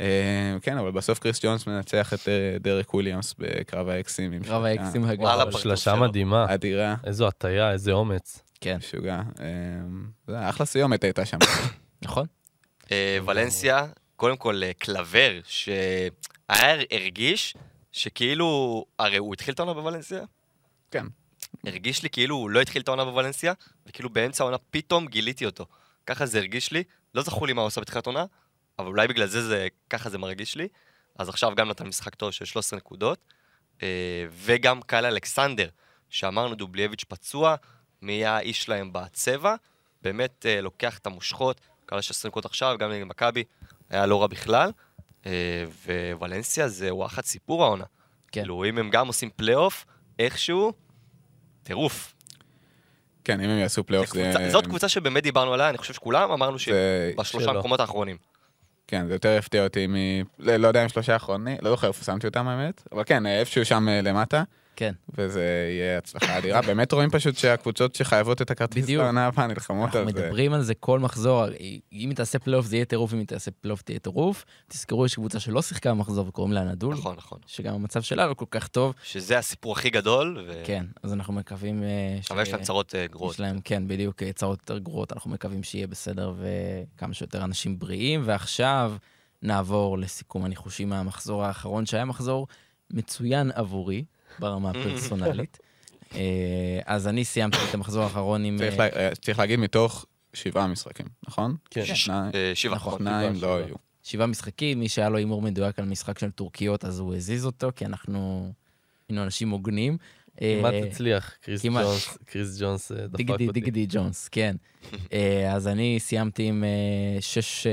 אה, 0.00 0.56
כן, 0.62 0.78
אבל 0.78 0.90
בסוף 0.90 1.18
קריס 1.18 1.44
ג'ונס 1.44 1.66
מנצח 1.66 2.14
את 2.14 2.28
אה, 2.28 2.58
דרק 2.60 2.94
וויליאמס 2.94 3.34
בקרב 3.38 3.88
האקסים. 3.88 4.30
קרב 4.32 4.42
שלושה. 4.44 4.66
האקסים 4.66 5.04
הגדול. 5.04 5.24
וואלה, 5.24 5.36
וואו, 5.36 5.46
פרצוף 5.46 5.62
שלשה 5.62 5.90
שלו. 5.90 6.00
מדהימה, 6.08 6.54
אדירה, 6.54 6.94
איזו 7.04 7.28
הטיה, 7.28 7.72
איזה 7.72 7.92
אומץ. 7.92 8.42
כן, 8.60 8.76
משוגע. 8.76 9.22
אה, 9.40 9.46
זה 10.26 10.38
היה 10.38 10.48
אחלה 10.48 10.66
סיומת 10.66 11.04
הייתה 11.04 11.24
שם. 11.24 11.38
נכון? 12.02 12.26
אה, 12.92 13.18
ולנסיה, 13.26 13.86
קודם 14.16 14.36
כל 14.36 14.62
אה, 14.62 14.70
קלבר, 14.78 15.40
שהיה 15.44 16.76
הרגיש 16.90 17.54
שכאילו, 17.92 18.84
הרי 18.98 19.16
הוא 19.16 19.34
התחיל 19.34 19.54
את 19.54 19.58
העונה 19.58 19.74
בוולנסיה? 19.74 20.24
כן. 20.90 21.06
הרגיש 21.66 22.02
לי 22.02 22.10
כאילו 22.10 22.36
הוא 22.36 22.50
לא 22.50 22.60
התחיל 22.60 22.82
את 22.82 22.88
העונה 22.88 23.04
בוולנסיה, 23.04 23.52
וכאילו 23.86 24.10
באמצע 24.10 24.44
העונה 24.44 24.56
פתאום 24.70 25.06
גיליתי 25.06 25.46
אותו. 25.46 25.66
ככה 26.06 26.26
זה 26.26 26.38
הרגיש 26.38 26.72
לי, 26.72 26.84
לא 27.14 27.22
זכור 27.22 27.46
לי 27.46 27.52
מה 27.52 27.60
הוא 27.60 27.66
עושה 27.66 27.80
בתחילת 27.80 28.06
העונה, 28.06 28.24
אבל 28.78 28.86
אולי 28.86 29.08
בגלל 29.08 29.26
זה, 29.26 29.48
זה 29.48 29.68
ככה 29.90 30.10
זה 30.10 30.18
מרגיש 30.18 30.56
לי. 30.56 30.68
אז 31.18 31.28
עכשיו 31.28 31.54
גם 31.54 31.68
נתן 31.68 31.86
משחק 31.86 32.14
טוב 32.14 32.30
של 32.30 32.44
13 32.44 32.76
נקודות, 32.76 33.18
אה, 33.82 34.26
וגם 34.30 34.82
קהל 34.82 35.06
אלכסנדר, 35.06 35.68
שאמרנו 36.10 36.54
דובליאביץ' 36.54 37.04
פצוע, 37.04 37.54
מי 38.02 38.12
יהיה 38.12 38.36
האיש 38.36 38.62
שלהם 38.62 38.92
בצבע, 38.92 39.54
באמת 40.02 40.46
אה, 40.46 40.60
לוקח 40.60 40.98
את 40.98 41.06
המושכות, 41.06 41.60
קהל 41.86 42.00
16 42.00 42.28
נקודות 42.28 42.50
עכשיו, 42.50 42.76
גם 42.78 42.90
נגד 42.90 43.04
מכבי, 43.04 43.44
היה 43.90 44.06
לא 44.06 44.20
רע 44.20 44.26
בכלל, 44.26 44.70
ווולנסיה 46.16 46.68
זה 46.68 46.94
וואחד 46.94 47.22
סיפור 47.24 47.64
העונה. 47.64 47.84
כן. 48.32 48.40
כאילו, 48.40 48.64
אם 48.64 48.78
הם 48.78 48.90
גם 48.90 49.06
עושים 49.06 49.30
פלייאוף, 49.36 49.84
איכשהו, 50.18 50.72
טירוף. 51.62 52.14
כן, 53.24 53.40
אם 53.40 53.50
הם 53.50 53.58
יעשו 53.58 53.84
פלייאוף 53.84 54.06
זה 54.06 54.12
זה... 54.14 54.32
קבוצה- 54.38 54.50
זאת 54.50 54.66
קבוצה 54.66 54.88
שבאמת 54.88 55.22
דיברנו 55.22 55.54
עליה, 55.54 55.68
אני 55.68 55.78
חושב 55.78 55.94
שכולם 55.94 56.30
אמרנו 56.30 56.58
שהיא 56.58 56.74
זה- 56.74 57.12
בשלושה 57.18 57.46
שלא. 57.46 57.58
מקומות 57.58 57.80
האחרונים. 57.80 58.16
כן, 58.86 59.06
זה 59.06 59.12
יותר 59.14 59.38
הפתיע 59.38 59.64
אותי 59.64 59.86
מ... 59.86 59.94
לא 60.38 60.56
לא 60.56 60.68
יודע 60.68 60.82
אם 60.82 60.88
שלושה 60.88 61.12
האחרונים, 61.12 61.56
לא 61.62 61.70
זוכר 61.70 61.88
איפה 61.88 62.04
שמתי 62.04 62.26
אותם 62.26 62.48
האמת, 62.48 62.82
אבל 62.92 63.02
כן, 63.06 63.26
איפשהו 63.26 63.64
שם 63.64 63.88
אה, 63.88 64.00
למטה, 64.02 64.42
כן. 64.80 64.94
וזה 65.18 65.68
יהיה 65.70 65.98
הצלחה 65.98 66.38
אדירה. 66.38 66.62
באמת 66.68 66.92
רואים 66.92 67.10
פשוט 67.10 67.36
שהקבוצות 67.36 67.94
שחייבות 67.94 68.42
את 68.42 68.50
הכרטיס 68.50 68.84
בדיוק. 68.84 69.02
לעונה 69.02 69.26
הבאה 69.26 69.46
נלחמות 69.46 69.84
אנחנו 69.84 69.98
על 70.00 70.12
זה. 70.12 70.22
מדברים 70.22 70.52
על 70.52 70.62
זה 70.62 70.74
כל 70.74 70.98
מחזור, 70.98 71.44
אם 71.92 72.08
היא 72.08 72.16
תעשה 72.16 72.38
פלייאוף 72.38 72.66
זה 72.66 72.76
יהיה 72.76 72.84
טירוף, 72.84 73.12
אם 73.12 73.18
היא 73.18 73.26
תעשה 73.26 73.50
פלייאוף 73.50 73.82
תהיה 73.82 73.98
טירוף. 73.98 74.44
תזכרו, 74.68 75.06
יש 75.06 75.14
קבוצה 75.14 75.40
שלא 75.40 75.62
שיחקה 75.62 75.90
במחזור 75.90 76.28
וקוראים 76.28 76.52
לה 76.52 76.64
אנדולו, 76.64 76.94
נכון, 76.94 77.16
נכון. 77.16 77.38
שגם 77.46 77.74
המצב 77.74 78.02
שלה 78.02 78.26
לא 78.26 78.34
כל 78.34 78.44
כך 78.50 78.68
טוב. 78.68 78.94
שזה 79.02 79.38
הסיפור 79.38 79.72
הכי 79.72 79.90
גדול, 79.90 80.44
ו... 80.48 80.62
כן, 80.66 80.86
אז 81.02 81.12
אנחנו 81.12 81.34
מקווים... 81.34 81.82
אה, 81.82 82.18
ש- 82.22 82.30
אבל 82.30 82.42
יש 82.42 82.52
להם 82.52 82.62
צרות 82.62 82.94
אה, 82.94 83.06
גרועות. 83.06 83.34
יש 83.34 83.40
להם, 83.40 83.60
כן, 83.64 83.88
בדיוק, 83.88 84.22
אה, 84.22 84.32
צרות 84.32 84.58
יותר 84.60 84.78
גרועות. 84.78 85.12
אנחנו 85.12 85.30
מקווים 85.30 85.62
שיהיה 85.62 85.86
בסדר 85.86 86.32
וכמה 86.38 87.14
שיותר 87.14 87.44
אנשים 87.44 87.78
בריאים. 87.78 88.22
ועכשיו 88.24 88.92
נעבור 89.42 89.98
לסיכום 89.98 90.44
הניחושים 90.44 90.88
מהמחזור 90.88 91.44
האחרון, 91.44 91.86
שהיה 91.86 92.04
מחזור 92.04 92.46
מצוין 92.92 93.50
עבורי 93.54 94.04
ברמה 94.38 94.70
הפרסונלית. 94.70 95.58
אה, 96.14 96.80
אז 96.86 97.08
אני 97.08 97.24
סיימתי 97.24 97.56
את 97.68 97.74
המחזור 97.74 98.02
האחרון 98.02 98.44
עם... 98.44 98.58
צריך 98.58 98.80
אה, 98.80 98.86
אה, 98.96 99.34
להגיד 99.38 99.58
מתוך 99.58 100.06
שבעה 100.34 100.66
משחקים, 100.66 101.06
נכון? 101.28 101.56
כן. 101.70 101.80
אה, 101.80 102.52
שבעה. 102.54 102.76
נכון. 102.76 102.98
שניים 102.98 103.32
לא. 103.40 103.56
היו. 103.56 103.74
שבעה 104.02 104.26
משחקים, 104.26 104.80
מי 104.80 104.88
שהיה 104.88 105.08
לו 105.08 105.18
הימור 105.18 105.42
מדויק 105.42 105.78
על 105.78 105.84
משחק 105.84 106.18
של 106.18 106.30
טורקיות, 106.30 106.84
אז 106.84 106.98
הוא 106.98 107.14
הזיז 107.14 107.46
אותו, 107.46 107.70
כי 107.76 107.86
אנחנו 107.86 108.52
היינו 109.08 109.22
אנשים 109.22 109.50
הוגנים. 109.50 109.96
כמעט 110.36 110.74
הצליח, 110.86 111.36
קריס. 111.42 111.66
ג'ונס, 111.66 112.18
קריס 112.24 112.60
ג'ונס 112.60 112.92
דפק 112.92 113.30
אותי. 113.30 113.46
דיגדי 113.46 113.86
ג'ונס, 113.88 114.28
כן. 114.28 114.56
אז 115.50 115.68
אני 115.68 115.96
סיימתי 116.00 116.42
עם 116.42 116.64
שש, 117.20 117.66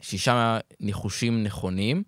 שישה 0.00 0.58
ניחושים 0.80 1.42
נכונים, 1.42 2.02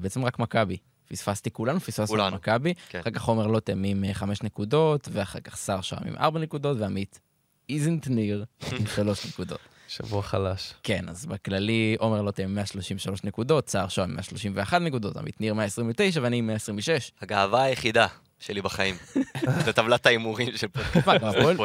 בעצם 0.00 0.24
רק 0.24 0.38
מכבי. 0.38 0.76
פספסתי 1.14 1.50
כולנו, 1.50 1.80
פספסנו 1.80 2.28
את 2.28 2.32
מכבי. 2.32 2.74
כן. 2.88 2.98
אחר 3.00 3.10
כך 3.10 3.22
עומר 3.24 3.46
לוטם 3.46 3.82
עם 3.84 4.04
אה, 4.04 4.14
חמש 4.14 4.42
נקודות, 4.42 5.08
ואחר 5.12 5.40
כך 5.40 5.56
שר 5.58 5.80
שם 5.80 5.96
עם 6.06 6.14
ארבע 6.16 6.40
נקודות, 6.40 6.76
ועמית 6.80 7.20
איזנט 7.68 8.08
ניר 8.08 8.44
עם 8.72 8.86
שלוש 8.96 9.26
נקודות. 9.26 9.58
שבוע 9.88 10.22
חלש. 10.22 10.74
כן, 10.82 11.08
אז 11.08 11.26
בכללי 11.26 11.96
עומר 11.98 12.22
לוטם 12.22 12.42
עם 12.42 12.54
133 12.54 13.24
נקודות, 13.24 13.68
סער 13.68 13.88
שוהם 13.88 14.08
עם 14.10 14.14
131 14.16 14.80
נקודות, 14.82 15.16
עמית 15.16 15.40
ניר 15.40 15.54
129 15.54 16.20
ואני 16.22 16.36
עם 16.36 16.46
126. 16.46 17.12
הגאווה 17.20 17.62
היחידה 17.62 18.06
שלי 18.38 18.62
בחיים. 18.62 18.94
זה 19.64 19.72
טבלת 19.72 20.06
ההימורים 20.06 20.56
של 20.56 20.68
פודקאסט. 20.68 21.06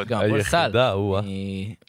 גם 0.07 0.19
הפועל- 0.21 0.43
סל. 0.43 0.57
היחידה, 0.57 0.91
הוא, 0.91 1.17
אה? 1.17 1.21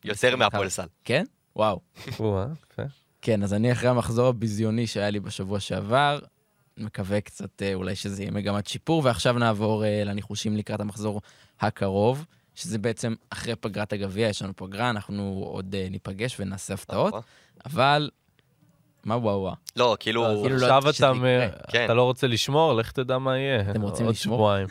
יותר 0.05 0.37
מהפועל 0.37 0.69
סל. 0.69 0.87
כן? 1.05 1.25
וואו. 1.57 1.81
אה? 2.21 2.85
כן, 3.23 3.43
אז 3.43 3.55
אני 3.55 3.73
אחרי 3.73 3.89
המחזור 3.89 4.27
הביזיוני 4.29 4.87
שהיה 4.87 5.11
לי 5.11 5.21
בשבוע 5.21 5.61
שעבר, 5.61 6.19
מקווה 6.79 7.21
קצת 7.21 7.63
אה, 7.63 7.75
אולי 7.75 7.97
שזה 7.97 8.23
יהיה 8.23 8.31
מגמת 8.31 8.67
שיפור, 8.67 9.03
ועכשיו 9.05 9.39
נעבור 9.39 9.85
אה, 9.85 10.05
לניחושים 10.05 10.57
לקראת 10.57 10.81
המחזור 10.81 11.21
הקרוב, 11.61 12.25
שזה 12.55 12.79
בעצם 12.79 13.15
אחרי 13.31 13.57
פגרת 13.57 13.93
הגביע, 13.93 14.29
יש 14.29 14.43
לנו 14.43 14.53
פגרה, 14.57 14.91
אנחנו 14.91 15.45
עוד 15.47 15.75
אה, 15.75 15.87
ניפגש 15.91 16.37
ונעשה 16.41 16.75
הפתעות, 16.75 17.09
נכון. 17.09 17.23
אבל... 17.67 18.11
מה 19.07 19.17
וואו 19.17 19.41
וואו? 19.41 19.55
לא, 19.77 19.97
כאילו... 20.01 20.41
כאילו 20.43 20.57
לא 20.57 20.67
עכשיו 20.67 20.91
אתה 20.91 21.09
אומר, 21.11 21.49
כן. 21.69 21.85
אתה 21.85 21.95
לא 21.95 22.03
רוצה 22.03 22.27
לשמור, 22.27 22.73
לך 22.75 22.91
תדע 22.93 23.19
מה 23.19 23.39
יהיה. 23.39 23.71
אתם 23.71 23.83
רוצים 23.83 24.07
עוד 24.07 24.15
לשמור? 24.15 24.37
שבועיים. 24.39 24.67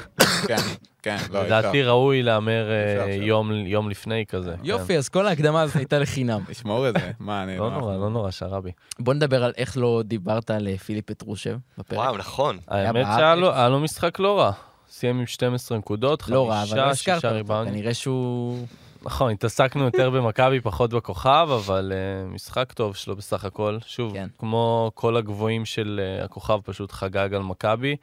כן, 0.48 0.56
כן, 1.02 1.16
לא, 1.30 1.44
לדעתי. 1.44 1.82
ראוי 1.82 2.22
להמר 2.22 2.70
אה. 2.70 3.12
יום- 3.14 3.52
יום 3.52 3.90
לפני 3.90 4.24
כזה. 4.28 4.50
כן. 4.56 4.64
יופי, 4.64 4.98
אז 4.98 5.08
כל 5.08 5.26
ההקדמה 5.26 5.60
הזאת 5.62 5.76
הייתה 5.76 5.98
לחינם. 5.98 6.40
לשמור 6.50 6.88
את 6.88 6.94
זה, 7.00 7.10
מה, 7.20 7.42
אני... 7.42 7.58
לא 7.58 7.70
נורא, 7.70 7.96
לא 7.96 8.10
נורא, 8.10 8.30
שרבי. 8.30 8.70
בוא 8.98 9.14
נדבר 9.14 9.44
על 9.44 9.52
איך 9.56 9.76
לא 9.76 10.02
דיברת 10.04 10.50
על 10.50 10.68
אה, 10.68 10.78
פיליפ 10.78 11.04
פטרושב 11.06 11.56
בפרק. 11.78 11.98
וואו, 11.98 12.16
נכון. 12.16 12.58
האמת. 12.68 13.06
שהיה 13.16 13.34
לו- 13.68 13.80
משחק 13.80 14.18
לא 14.18 14.38
רע. 14.38 14.50
סיים 14.90 15.18
עם 15.18 15.26
12 15.26 15.78
נקודות, 15.78 16.28
לא 16.28 16.48
רע, 16.48 16.62
אבל 16.62 16.76
לא 16.78 16.82
חמישה, 16.84 16.88
הזכרת 16.90 17.20
שישה 17.20 17.38
אותו. 17.40 17.64
כנראה 17.70 17.94
שהוא... 17.94 18.66
נכון, 19.08 19.32
התעסקנו 19.32 19.84
יותר 19.84 20.10
במכבי, 20.14 20.60
פחות 20.60 20.90
בכוכב, 20.94 21.48
אבל 21.54 21.92
uh, 21.92 22.34
משחק 22.34 22.72
טוב 22.72 22.96
שלו 22.96 23.16
בסך 23.16 23.44
הכל. 23.44 23.78
שוב, 23.86 24.12
כן. 24.12 24.28
כמו 24.38 24.90
כל 24.94 25.16
הגבוהים 25.16 25.64
של 25.64 26.00
uh, 26.20 26.24
הכוכב, 26.24 26.60
פשוט 26.64 26.92
חגג 26.92 27.34
על 27.34 27.42
מכבי. 27.42 27.96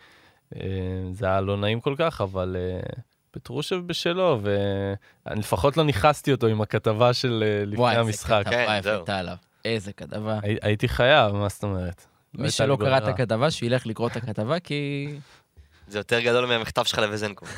Uh, 0.54 0.58
זה 1.12 1.26
היה 1.26 1.42
לא 1.42 1.58
נעים 1.58 1.80
כל 1.82 1.96
כך, 1.98 2.22
אבל 2.22 2.56
uh, 2.86 3.00
פטרושב 3.32 3.76
בשלו, 3.86 4.40
ואני 4.42 5.40
לפחות 5.40 5.78
לא 5.78 5.84
נכנסתי 5.84 6.32
אותו 6.32 6.48
עם 6.48 6.62
הכתבה 6.62 7.14
של 7.14 7.44
uh, 7.44 7.66
לפני 7.66 7.78
וואי, 7.80 7.92
איזה 7.92 8.02
המשחק. 8.02 8.42
כתבה 8.46 8.52
כן, 8.66 8.76
יפה 8.80 8.82
זהו. 8.90 8.96
הייתה 8.98 9.18
עליו. 9.20 9.36
איזה 9.66 9.94
כתבה. 9.94 10.40
הי- 10.44 10.58
הייתי 10.62 10.88
חייב, 10.88 11.36
מה 11.36 11.50
זאת 11.50 11.64
אומרת? 11.64 12.06
לא 12.34 12.44
מי 12.44 12.52
שלא 12.52 12.78
קרא 12.80 12.98
את. 12.98 13.04
הכתבה, 13.08 13.52
שילך 13.52 13.86
לקרוא 13.88 14.08
את 14.08 14.16
הכתבה, 14.16 14.60
כי 14.60 15.08
זה 15.88 16.00
יותר 16.00 16.20
גדול 16.20 16.46
מהמכתב 16.46 16.84
שלך 16.84 17.00
לווזנקו. 17.00 17.46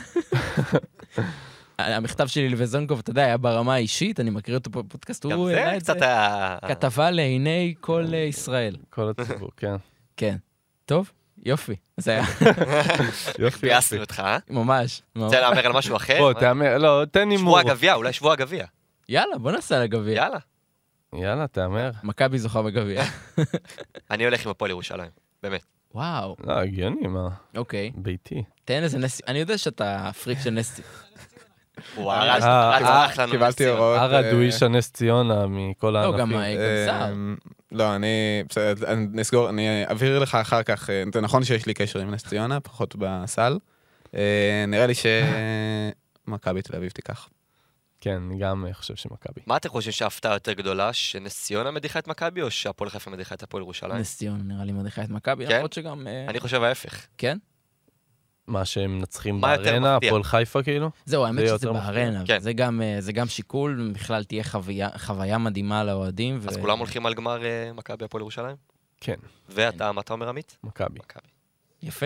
המכתב 1.80 2.28
שלי 2.28 2.50
לווזונקוב, 2.50 3.00
אתה 3.00 3.10
יודע, 3.10 3.26
היה 3.26 3.38
ברמה 3.38 3.74
האישית, 3.74 4.20
אני 4.20 4.30
מקריא 4.30 4.58
אותו 4.58 4.70
בפודקאסט, 4.70 5.24
הוא 5.24 5.50
העלה 5.50 5.78
את 5.78 5.86
זה. 5.86 5.94
היה... 6.02 6.58
כתבה 6.68 7.12
לעיני 7.12 7.74
כל 7.80 8.06
אה, 8.14 8.20
ישראל. 8.20 8.76
כל 8.90 9.10
הציבור, 9.10 9.50
כן. 9.58 9.76
כן. 10.18 10.38
טוב, 10.86 11.12
יופי. 11.46 11.76
זה 11.98 12.12
היה 12.12 12.24
יופי, 13.40 13.68
ביאסנו 13.68 14.00
אותך, 14.00 14.20
אה? 14.20 14.38
ממש. 14.50 15.02
ממש. 15.16 15.24
רוצה 15.24 15.42
להמר 15.42 15.66
על 15.66 15.74
משהו 15.74 15.96
אחר? 15.96 16.18
בוא, 16.18 16.34
תהמר, 16.34 16.78
לא, 16.78 17.04
תן 17.12 17.30
הימור. 17.30 17.60
שבוע 17.60 17.72
הגביע, 17.72 17.94
אולי 17.94 18.14
שבוע 18.14 18.34
הגביע. 18.34 18.66
יאללה, 19.10 19.38
בוא 19.38 19.52
נעשה 19.52 19.76
על 19.76 19.82
הגביע. 19.82 20.16
יאללה. 20.16 20.38
יאללה, 21.14 21.48
תהמר. 21.48 21.92
מכבי 22.04 22.40
זוכה 22.40 22.62
בגביע. 22.62 23.04
אני 24.12 24.26
הולך 24.26 24.46
עם 24.46 24.52
הפועל 24.52 24.72
ירושלים. 24.72 25.10
באמת. 25.44 25.66
וואו, 25.94 26.36
לא, 26.44 26.54
הגיוני, 26.54 27.08
מה? 27.08 27.30
אוקיי. 27.56 27.92
ביתי. 27.96 28.44
תן 28.66 28.84
איזה 28.84 28.98
נס... 28.98 29.22
אני 29.28 29.40
יודע 29.40 29.58
שאתה 29.58 30.12
פריק 30.24 30.40
של 30.44 30.50
נס... 30.50 30.80
הוא 31.96 32.12
אה, 32.12 32.34
הרס 32.34 32.44
אה, 32.44 32.78
רץ 32.78 32.82
אה, 32.82 33.04
הלך 33.04 33.20
לנו. 33.20 33.32
קיבלתי 33.32 33.64
לציון. 33.64 33.78
הוראות. 33.78 34.00
ערד 34.00 34.24
אה, 34.24 34.32
הוא 34.32 34.42
איש 34.42 34.64
הנס 34.64 34.92
ציונה 34.92 35.48
מכל 35.48 35.90
לא, 35.90 35.98
הענפים. 35.98 36.20
גם 36.20 36.34
אה, 36.34 36.54
גם 36.54 36.86
סער. 36.86 37.14
לא, 37.72 37.96
אני, 37.96 38.44
בסדר, 38.50 38.88
אני 38.94 39.08
נסגור, 39.12 39.50
אני 39.50 39.86
אעביר 39.86 40.20
לך 40.20 40.36
אחר 40.36 40.64
כך, 40.64 40.90
אה, 40.90 41.04
זה 41.14 41.22
נכון 41.22 41.44
שיש 41.44 41.66
לי 41.66 41.74
קשר 41.74 42.00
עם 42.00 42.12
נס 42.12 42.26
ציונה, 42.26 42.60
פחות 42.60 42.96
בסל. 42.96 43.58
אה, 44.16 44.66
נראה 44.68 44.88
לי 44.88 44.94
שמכבי 46.28 46.62
תל 46.62 46.76
אביב 46.76 46.90
תיקח. 46.90 47.30
כן, 48.02 48.22
אני 48.28 48.40
גם 48.40 48.66
אה, 48.68 48.74
חושב 48.74 48.96
שמכבי. 48.96 49.42
מה 49.46 49.58
אתם 49.58 49.70
חושבים 49.70 49.92
שההפתעה 49.92 50.34
יותר 50.34 50.54
גדולה, 50.54 50.94
שנס 50.94 51.44
ציונה 51.44 51.72
מדיחה 51.72 52.00
את 52.00 52.08
מכבי, 52.08 52.42
או 52.42 52.52
שהפועל 52.52 52.90
חיפה 52.90 53.12
מדיחה 53.12 53.36
את 53.36 53.44
הפועל 53.44 53.64
ירושלים? 53.64 53.96
נס 53.96 54.18
ציונה 54.18 54.44
נראה 54.44 54.66
לי 54.66 54.72
מדיחה 54.72 55.04
את 55.04 55.10
מכבי, 55.10 55.48
כן? 55.48 55.56
למרות 55.56 55.74
שגם... 55.74 56.08
אה, 56.08 56.26
אני 56.28 56.40
חושב 56.40 56.64
ההפך. 56.64 57.08
כן? 57.18 57.38
מה 58.48 58.66
שהם 58.66 58.98
מנצחים 58.98 59.41
בארנה? 59.41 59.95
הפועל 59.95 60.24
חיפה 60.24 60.64
כאילו? 60.64 60.89
זהו, 61.06 61.26
האמת 61.26 61.48
זה 61.48 61.58
שזה. 61.58 61.72
בארנה, 61.72 62.24
כן. 62.26 62.39
זה 62.39 62.54
גם, 62.54 62.82
אה, 62.82 62.95
זה 63.00 63.14
גם 63.14 63.28
שיקול, 63.28 63.91
בכלל 63.93 64.24
תהיה 64.24 64.43
חוויה, 64.43 64.89
חוויה 64.98 65.38
מדהימה 65.38 65.84
לאוהדים. 65.84 66.39
אז 66.48 66.58
ו- 66.58 66.62
כולם 66.62 66.78
הולכים 66.80 67.06
על 67.06 67.14
גמר 67.14 67.45
אה, 67.45 67.72
מכבי 67.74 68.06
הפועל 68.06 68.22
ירושלים? 68.22 68.56
כן, 69.02 69.16
ואתה, 69.50 69.91
מה 69.91 70.02
אתה 70.02 70.14
אומר, 70.14 70.30
עמית? 70.30 70.58
מכבי. 70.64 71.00
מכבי. 71.00 71.28
יפה. 71.84 72.06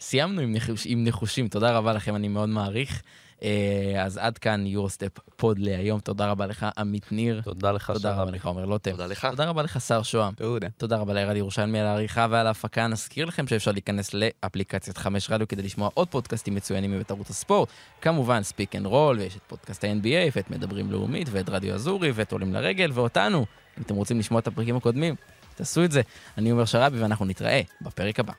סיימנו 0.00 0.40
עם, 0.40 0.52
נחוש, 0.52 0.82
עם 0.86 1.04
נחושים, 1.04 1.48
תודה 1.48 1.72
רבה 1.72 1.92
לכם, 1.92 2.16
אני 2.16 2.28
מאוד 2.28 2.48
מעריך. 2.48 3.02
אה, 3.42 4.02
אז 4.04 4.16
עד 4.16 4.38
כאן 4.38 4.66
יורוסטפ 4.66 5.18
פוד 5.36 5.58
להיום, 5.58 6.00
תודה 6.00 6.30
רבה 6.30 6.46
לך, 6.46 6.66
עמית 6.78 7.12
ניר. 7.12 7.40
תודה 7.44 7.72
לך, 7.72 7.90
תודה 7.90 8.14
רבה. 8.14 8.30
לך, 8.30 8.46
עומר 8.46 8.64
לוטם. 8.64 8.90
תודה 8.90 9.06
לך. 9.06 9.26
תודה 9.30 9.44
רבה 9.44 9.62
לך, 9.62 9.80
שר 9.80 10.02
שוהם. 10.02 10.34
תודה. 10.34 10.68
תודה 10.76 10.96
רבה 10.96 11.14
לירד 11.14 11.36
ירושלמי 11.36 11.80
על 11.80 11.86
העריכה 11.86 12.26
ועל 12.30 12.46
ההפקה. 12.46 12.86
נזכיר 12.86 13.24
לכם 13.24 13.46
שאפשר 13.46 13.72
להיכנס 13.72 14.14
לאפליקציית 14.14 14.98
חמש 14.98 15.30
רדיו 15.30 15.48
כדי 15.48 15.62
לשמוע 15.62 15.90
עוד 15.94 16.08
פודקאסטים 16.08 16.54
מצוינים 16.54 16.92
מבית 16.92 17.10
ערוץ 17.10 17.30
הספורט. 17.30 17.68
כמובן, 18.00 18.42
Speak 18.42 18.76
and 18.76 18.86
Roll, 18.86 19.18
ויש 19.18 19.36
את 19.36 19.42
פודקאסט 19.46 19.84
ה-NBA, 19.84 20.32
ואת 20.36 20.50
מדברים 20.50 20.92
לאומית, 20.92 21.28
ואת 21.30 21.48
רדיו 21.48 21.74
אזורי, 21.74 22.10
ואת 22.14 22.32
עולים 22.32 22.52
לרגל, 22.52 22.90
ואותנו. 22.94 23.46
אם 23.78 23.82
אתם 23.82 23.94
רוצים 23.94 24.18
לשמוע 24.18 24.40
את 24.40 24.46
הפרקים 24.46 24.76
הקודמים, 24.76 25.14
תעשו 25.54 25.84
את 25.84 25.92
זה. 25.92 26.02
אני 26.38 26.50
עומר 26.50 26.64
שרבי, 26.64 27.00
ואנחנו 27.00 27.24
נתראה 27.24 27.60
בפרק 27.80 28.20
הבא. 28.20 28.32